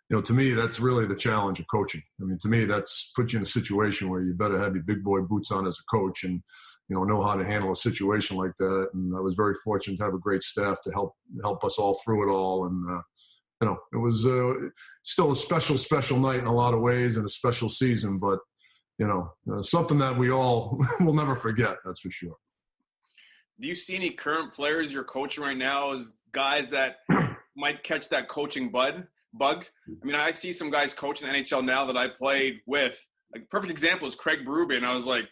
you 0.08 0.16
know, 0.16 0.22
to 0.22 0.32
me, 0.32 0.54
that's 0.54 0.80
really 0.80 1.06
the 1.06 1.14
challenge 1.14 1.60
of 1.60 1.66
coaching. 1.70 2.02
I 2.20 2.24
mean, 2.24 2.38
to 2.40 2.48
me, 2.48 2.64
that's 2.64 3.12
put 3.14 3.32
you 3.32 3.38
in 3.38 3.42
a 3.42 3.46
situation 3.46 4.08
where 4.08 4.22
you 4.22 4.32
better 4.32 4.58
have 4.58 4.74
your 4.74 4.84
big 4.84 5.04
boy 5.04 5.20
boots 5.20 5.50
on 5.50 5.66
as 5.66 5.78
a 5.78 5.96
coach 5.96 6.24
and 6.24 6.42
you 6.88 6.96
know 6.96 7.04
know 7.04 7.22
how 7.22 7.34
to 7.34 7.44
handle 7.44 7.72
a 7.72 7.76
situation 7.76 8.36
like 8.36 8.52
that. 8.58 8.88
And 8.94 9.14
I 9.14 9.20
was 9.20 9.34
very 9.34 9.54
fortunate 9.62 9.98
to 9.98 10.04
have 10.04 10.14
a 10.14 10.18
great 10.18 10.42
staff 10.42 10.80
to 10.82 10.92
help 10.92 11.12
help 11.42 11.62
us 11.62 11.78
all 11.78 12.00
through 12.02 12.28
it 12.28 12.32
all. 12.32 12.66
And 12.66 12.90
uh, 12.90 13.02
you 13.60 13.68
know, 13.68 13.78
it 13.92 13.96
was 13.96 14.24
uh, 14.24 14.54
still 15.02 15.32
a 15.32 15.36
special, 15.36 15.76
special 15.76 16.18
night 16.18 16.38
in 16.38 16.46
a 16.46 16.54
lot 16.54 16.74
of 16.74 16.80
ways 16.80 17.16
and 17.16 17.26
a 17.26 17.30
special 17.30 17.68
season, 17.68 18.18
but 18.18 18.38
you 18.98 19.06
know, 19.06 19.32
uh, 19.52 19.62
something 19.62 19.98
that 19.98 20.16
we 20.16 20.30
all 20.30 20.78
will 21.00 21.14
never 21.14 21.36
forget. 21.36 21.76
That's 21.84 22.00
for 22.00 22.10
sure. 22.10 22.36
Do 23.60 23.68
you 23.68 23.74
see 23.74 23.96
any 23.96 24.10
current 24.10 24.52
players 24.52 24.92
you're 24.92 25.04
coaching 25.04 25.42
right 25.42 25.56
now 25.56 25.92
as 25.92 26.14
guys 26.32 26.70
that 26.70 26.98
might 27.56 27.82
catch 27.82 28.08
that 28.10 28.28
coaching 28.28 28.70
bud 28.70 29.06
bug? 29.34 29.66
I 29.88 30.06
mean, 30.06 30.14
I 30.14 30.30
see 30.32 30.52
some 30.52 30.70
guys 30.70 30.94
coaching 30.94 31.28
NHL 31.28 31.64
now 31.64 31.84
that 31.86 31.96
I 31.96 32.08
played 32.08 32.60
with. 32.66 32.98
Like 33.34 33.48
perfect 33.50 33.70
example 33.70 34.08
is 34.08 34.14
Craig 34.14 34.40
Berube, 34.46 34.76
and 34.76 34.86
I 34.86 34.94
was 34.94 35.04
like, 35.04 35.28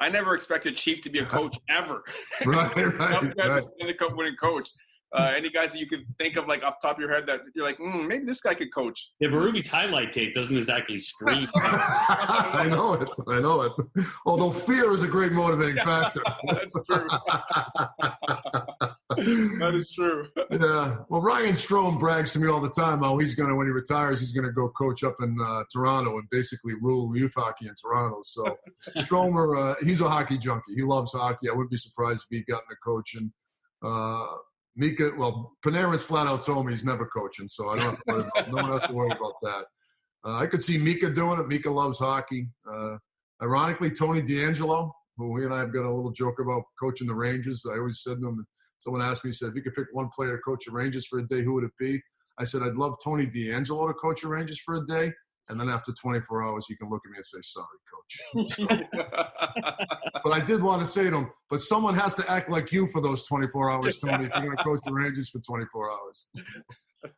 I 0.00 0.08
never 0.08 0.34
expected 0.34 0.76
Chief 0.76 1.02
to 1.02 1.10
be 1.10 1.20
a 1.20 1.24
coach 1.26 1.56
ever. 1.68 2.02
right, 2.44 2.76
right, 2.76 3.36
right. 3.36 3.62
Stanley 3.62 3.94
Cup 3.94 4.16
winning 4.16 4.36
coach. 4.36 4.70
Uh, 5.12 5.32
any 5.34 5.48
guys 5.48 5.72
that 5.72 5.78
you 5.78 5.86
could 5.86 6.04
think 6.18 6.36
of, 6.36 6.46
like 6.46 6.62
off 6.62 6.74
top 6.82 6.96
of 6.96 7.00
your 7.00 7.10
head, 7.10 7.26
that 7.26 7.40
you're 7.54 7.64
like, 7.64 7.78
mm, 7.78 8.06
maybe 8.06 8.26
this 8.26 8.40
guy 8.40 8.52
could 8.52 8.72
coach? 8.74 9.12
Yeah, 9.20 9.28
Berube's 9.28 9.66
highlight 9.66 10.12
tape 10.12 10.34
doesn't 10.34 10.56
exactly 10.56 10.98
scream. 10.98 11.48
I 11.56 12.66
know 12.68 12.92
it. 12.94 13.08
I 13.26 13.40
know 13.40 13.62
it. 13.62 13.72
Although 14.26 14.50
fear 14.50 14.92
is 14.92 15.02
a 15.02 15.08
great 15.08 15.32
motivating 15.32 15.82
factor. 15.82 16.22
That's 16.46 16.76
true. 16.86 17.06
that 19.16 19.74
is 19.74 19.90
true. 19.94 20.28
Yeah. 20.50 20.98
Well, 21.08 21.22
Ryan 21.22 21.54
Strome 21.54 21.98
brags 21.98 22.34
to 22.34 22.38
me 22.38 22.48
all 22.48 22.60
the 22.60 22.68
time 22.70 23.02
how 23.02 23.16
he's 23.16 23.34
going 23.34 23.48
to, 23.48 23.54
when 23.54 23.66
he 23.66 23.72
retires, 23.72 24.20
he's 24.20 24.32
going 24.32 24.46
to 24.46 24.52
go 24.52 24.68
coach 24.68 25.04
up 25.04 25.16
in 25.22 25.38
uh, 25.40 25.64
Toronto 25.72 26.18
and 26.18 26.28
basically 26.30 26.74
rule 26.82 27.16
youth 27.16 27.32
hockey 27.34 27.66
in 27.66 27.74
Toronto. 27.80 28.20
So 28.24 28.58
Stromer, 28.96 29.56
uh, 29.56 29.74
he's 29.82 30.02
a 30.02 30.08
hockey 30.08 30.36
junkie. 30.36 30.74
He 30.74 30.82
loves 30.82 31.12
hockey. 31.12 31.48
I 31.48 31.52
wouldn't 31.52 31.70
be 31.70 31.78
surprised 31.78 32.26
if 32.30 32.36
he 32.36 32.44
got 32.44 32.62
into 32.64 32.76
coaching. 32.84 33.32
Uh, 33.82 34.26
Mika, 34.78 35.10
well, 35.18 35.56
Panarin's 35.66 36.04
flat 36.04 36.28
out 36.28 36.46
told 36.46 36.64
me 36.64 36.72
he's 36.72 36.84
never 36.84 37.04
coaching, 37.04 37.48
so 37.48 37.68
I 37.68 37.76
don't 37.76 37.84
have 37.86 37.96
to 37.96 38.02
worry 38.06 38.20
about, 38.20 38.48
no 38.48 38.62
one 38.62 38.78
has 38.78 38.88
to 38.88 38.94
worry 38.94 39.10
about 39.10 39.34
that. 39.42 39.64
Uh, 40.24 40.36
I 40.36 40.46
could 40.46 40.62
see 40.62 40.78
Mika 40.78 41.10
doing 41.10 41.40
it. 41.40 41.48
Mika 41.48 41.68
loves 41.68 41.98
hockey. 41.98 42.48
Uh, 42.72 42.96
ironically, 43.42 43.90
Tony 43.90 44.22
DeAngelo, 44.22 44.92
who 45.16 45.36
he 45.36 45.44
and 45.44 45.52
I 45.52 45.58
have 45.58 45.72
got 45.72 45.84
a 45.84 45.90
little 45.90 46.12
joke 46.12 46.38
about 46.38 46.62
coaching 46.80 47.08
the 47.08 47.14
Rangers. 47.14 47.64
I 47.68 47.76
always 47.76 48.02
said 48.04 48.20
to 48.20 48.28
him, 48.28 48.46
someone 48.78 49.02
asked 49.02 49.24
me, 49.24 49.32
said, 49.32 49.48
if 49.48 49.56
you 49.56 49.62
could 49.62 49.74
pick 49.74 49.86
one 49.90 50.10
player 50.14 50.36
to 50.36 50.42
coach 50.42 50.66
the 50.66 50.70
Rangers 50.70 51.08
for 51.08 51.18
a 51.18 51.26
day, 51.26 51.42
who 51.42 51.54
would 51.54 51.64
it 51.64 51.72
be? 51.80 52.00
I 52.38 52.44
said, 52.44 52.62
I'd 52.62 52.76
love 52.76 52.94
Tony 53.02 53.26
DeAngelo 53.26 53.88
to 53.88 53.94
coach 53.94 54.22
the 54.22 54.28
Rangers 54.28 54.60
for 54.60 54.76
a 54.76 54.86
day. 54.86 55.12
And 55.48 55.60
then 55.60 55.68
after 55.68 55.92
24 55.92 56.42
hours, 56.42 56.66
you 56.68 56.76
can 56.76 56.90
look 56.90 57.02
at 57.06 57.10
me 57.10 57.16
and 57.16 57.26
say, 57.26 57.38
sorry, 57.42 57.66
coach. 57.90 58.86
but 60.24 60.32
I 60.32 60.40
did 60.40 60.62
want 60.62 60.80
to 60.82 60.86
say 60.86 61.08
to 61.10 61.16
him, 61.16 61.30
but 61.48 61.60
someone 61.60 61.94
has 61.94 62.14
to 62.14 62.30
act 62.30 62.50
like 62.50 62.70
you 62.72 62.86
for 62.88 63.00
those 63.00 63.24
24 63.24 63.70
hours, 63.70 63.98
Tony, 63.98 64.24
if 64.24 64.30
you're 64.34 64.44
going 64.44 64.56
to 64.56 64.62
coach 64.62 64.80
the 64.84 64.92
Rangers 64.92 65.30
for 65.30 65.40
24 65.40 65.90
hours. 65.90 66.28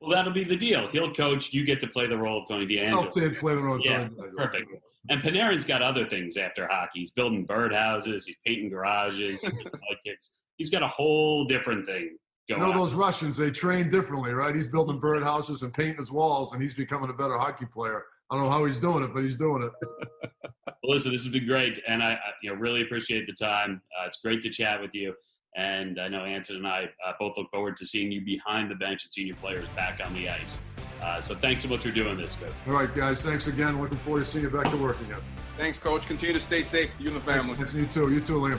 Well, 0.00 0.10
that'll 0.10 0.32
be 0.32 0.44
the 0.44 0.56
deal. 0.56 0.88
He'll 0.88 1.12
coach. 1.12 1.52
You 1.52 1.64
get 1.64 1.80
to 1.80 1.86
play 1.86 2.06
the 2.06 2.16
role 2.16 2.42
of 2.42 2.48
Tony 2.48 2.66
DeAngelo. 2.66 2.92
I'll 2.92 3.06
play, 3.06 3.30
play 3.30 3.54
the 3.54 3.62
role 3.62 3.76
of 3.76 3.82
Yeah, 3.84 4.04
Tony 4.04 4.10
DeAngelo. 4.10 4.36
perfect. 4.36 4.72
And 5.08 5.22
Panarin's 5.22 5.64
got 5.64 5.82
other 5.82 6.06
things 6.06 6.36
after 6.36 6.68
hockey. 6.68 7.00
He's 7.00 7.10
building 7.10 7.46
birdhouses. 7.46 8.24
He's 8.26 8.36
painting 8.46 8.68
garages. 8.68 9.40
He's 9.40 9.52
kicks. 10.04 10.32
He's 10.56 10.68
got 10.70 10.82
a 10.82 10.88
whole 10.88 11.46
different 11.46 11.86
thing 11.86 12.18
You 12.46 12.58
know 12.58 12.72
those 12.72 12.92
Russians, 12.92 13.38
they 13.38 13.50
train 13.50 13.88
differently, 13.88 14.34
right? 14.34 14.54
He's 14.54 14.68
building 14.68 15.00
birdhouses 15.00 15.62
and 15.62 15.72
painting 15.72 15.96
his 15.96 16.12
walls, 16.12 16.52
and 16.52 16.62
he's 16.62 16.74
becoming 16.74 17.08
a 17.08 17.14
better 17.14 17.38
hockey 17.38 17.64
player. 17.64 18.04
I 18.30 18.36
don't 18.36 18.44
know 18.44 18.50
how 18.50 18.64
he's 18.64 18.78
doing 18.78 19.02
it, 19.02 19.12
but 19.12 19.22
he's 19.22 19.36
doing 19.36 19.62
it. 19.62 20.30
Well, 20.82 20.94
listen, 20.94 21.12
this 21.12 21.24
has 21.24 21.32
been 21.32 21.46
great, 21.46 21.78
and 21.86 22.02
I, 22.02 22.12
I 22.12 22.18
you 22.42 22.50
know 22.50 22.56
really 22.56 22.80
appreciate 22.80 23.26
the 23.26 23.34
time. 23.34 23.82
Uh, 24.00 24.06
it's 24.06 24.18
great 24.24 24.40
to 24.42 24.48
chat 24.48 24.80
with 24.80 24.94
you, 24.94 25.12
and 25.54 26.00
I 26.00 26.08
know 26.08 26.24
Anson 26.24 26.56
and 26.56 26.66
I 26.66 26.84
uh, 27.06 27.12
both 27.20 27.36
look 27.36 27.50
forward 27.50 27.76
to 27.76 27.86
seeing 27.86 28.10
you 28.10 28.24
behind 28.24 28.70
the 28.70 28.74
bench 28.76 29.04
and 29.04 29.12
seeing 29.12 29.26
your 29.26 29.36
players 29.36 29.68
back 29.76 30.00
on 30.04 30.14
the 30.14 30.30
ice. 30.30 30.62
Uh, 31.02 31.20
so 31.20 31.34
thanks 31.34 31.62
so 31.62 31.68
much 31.68 31.80
for 31.80 31.90
doing 31.90 32.16
this, 32.16 32.34
Coach. 32.36 32.50
All 32.66 32.72
right, 32.72 32.94
guys, 32.94 33.22
thanks 33.22 33.46
again. 33.46 33.78
Looking 33.78 33.98
forward 33.98 34.20
to 34.20 34.24
seeing 34.24 34.44
you 34.44 34.50
back 34.50 34.70
to 34.70 34.76
work 34.78 34.98
again. 35.02 35.20
Thanks, 35.58 35.78
Coach. 35.78 36.06
Continue 36.06 36.32
to 36.32 36.40
stay 36.40 36.62
safe, 36.62 36.90
you 36.98 37.08
and 37.08 37.16
the 37.16 37.20
Thanks, 37.20 37.48
family. 37.48 37.56
thanks, 37.62 37.74
you 37.74 37.86
too. 37.86 38.10
You 38.10 38.20
too, 38.22 38.40
Liam. 38.40 38.58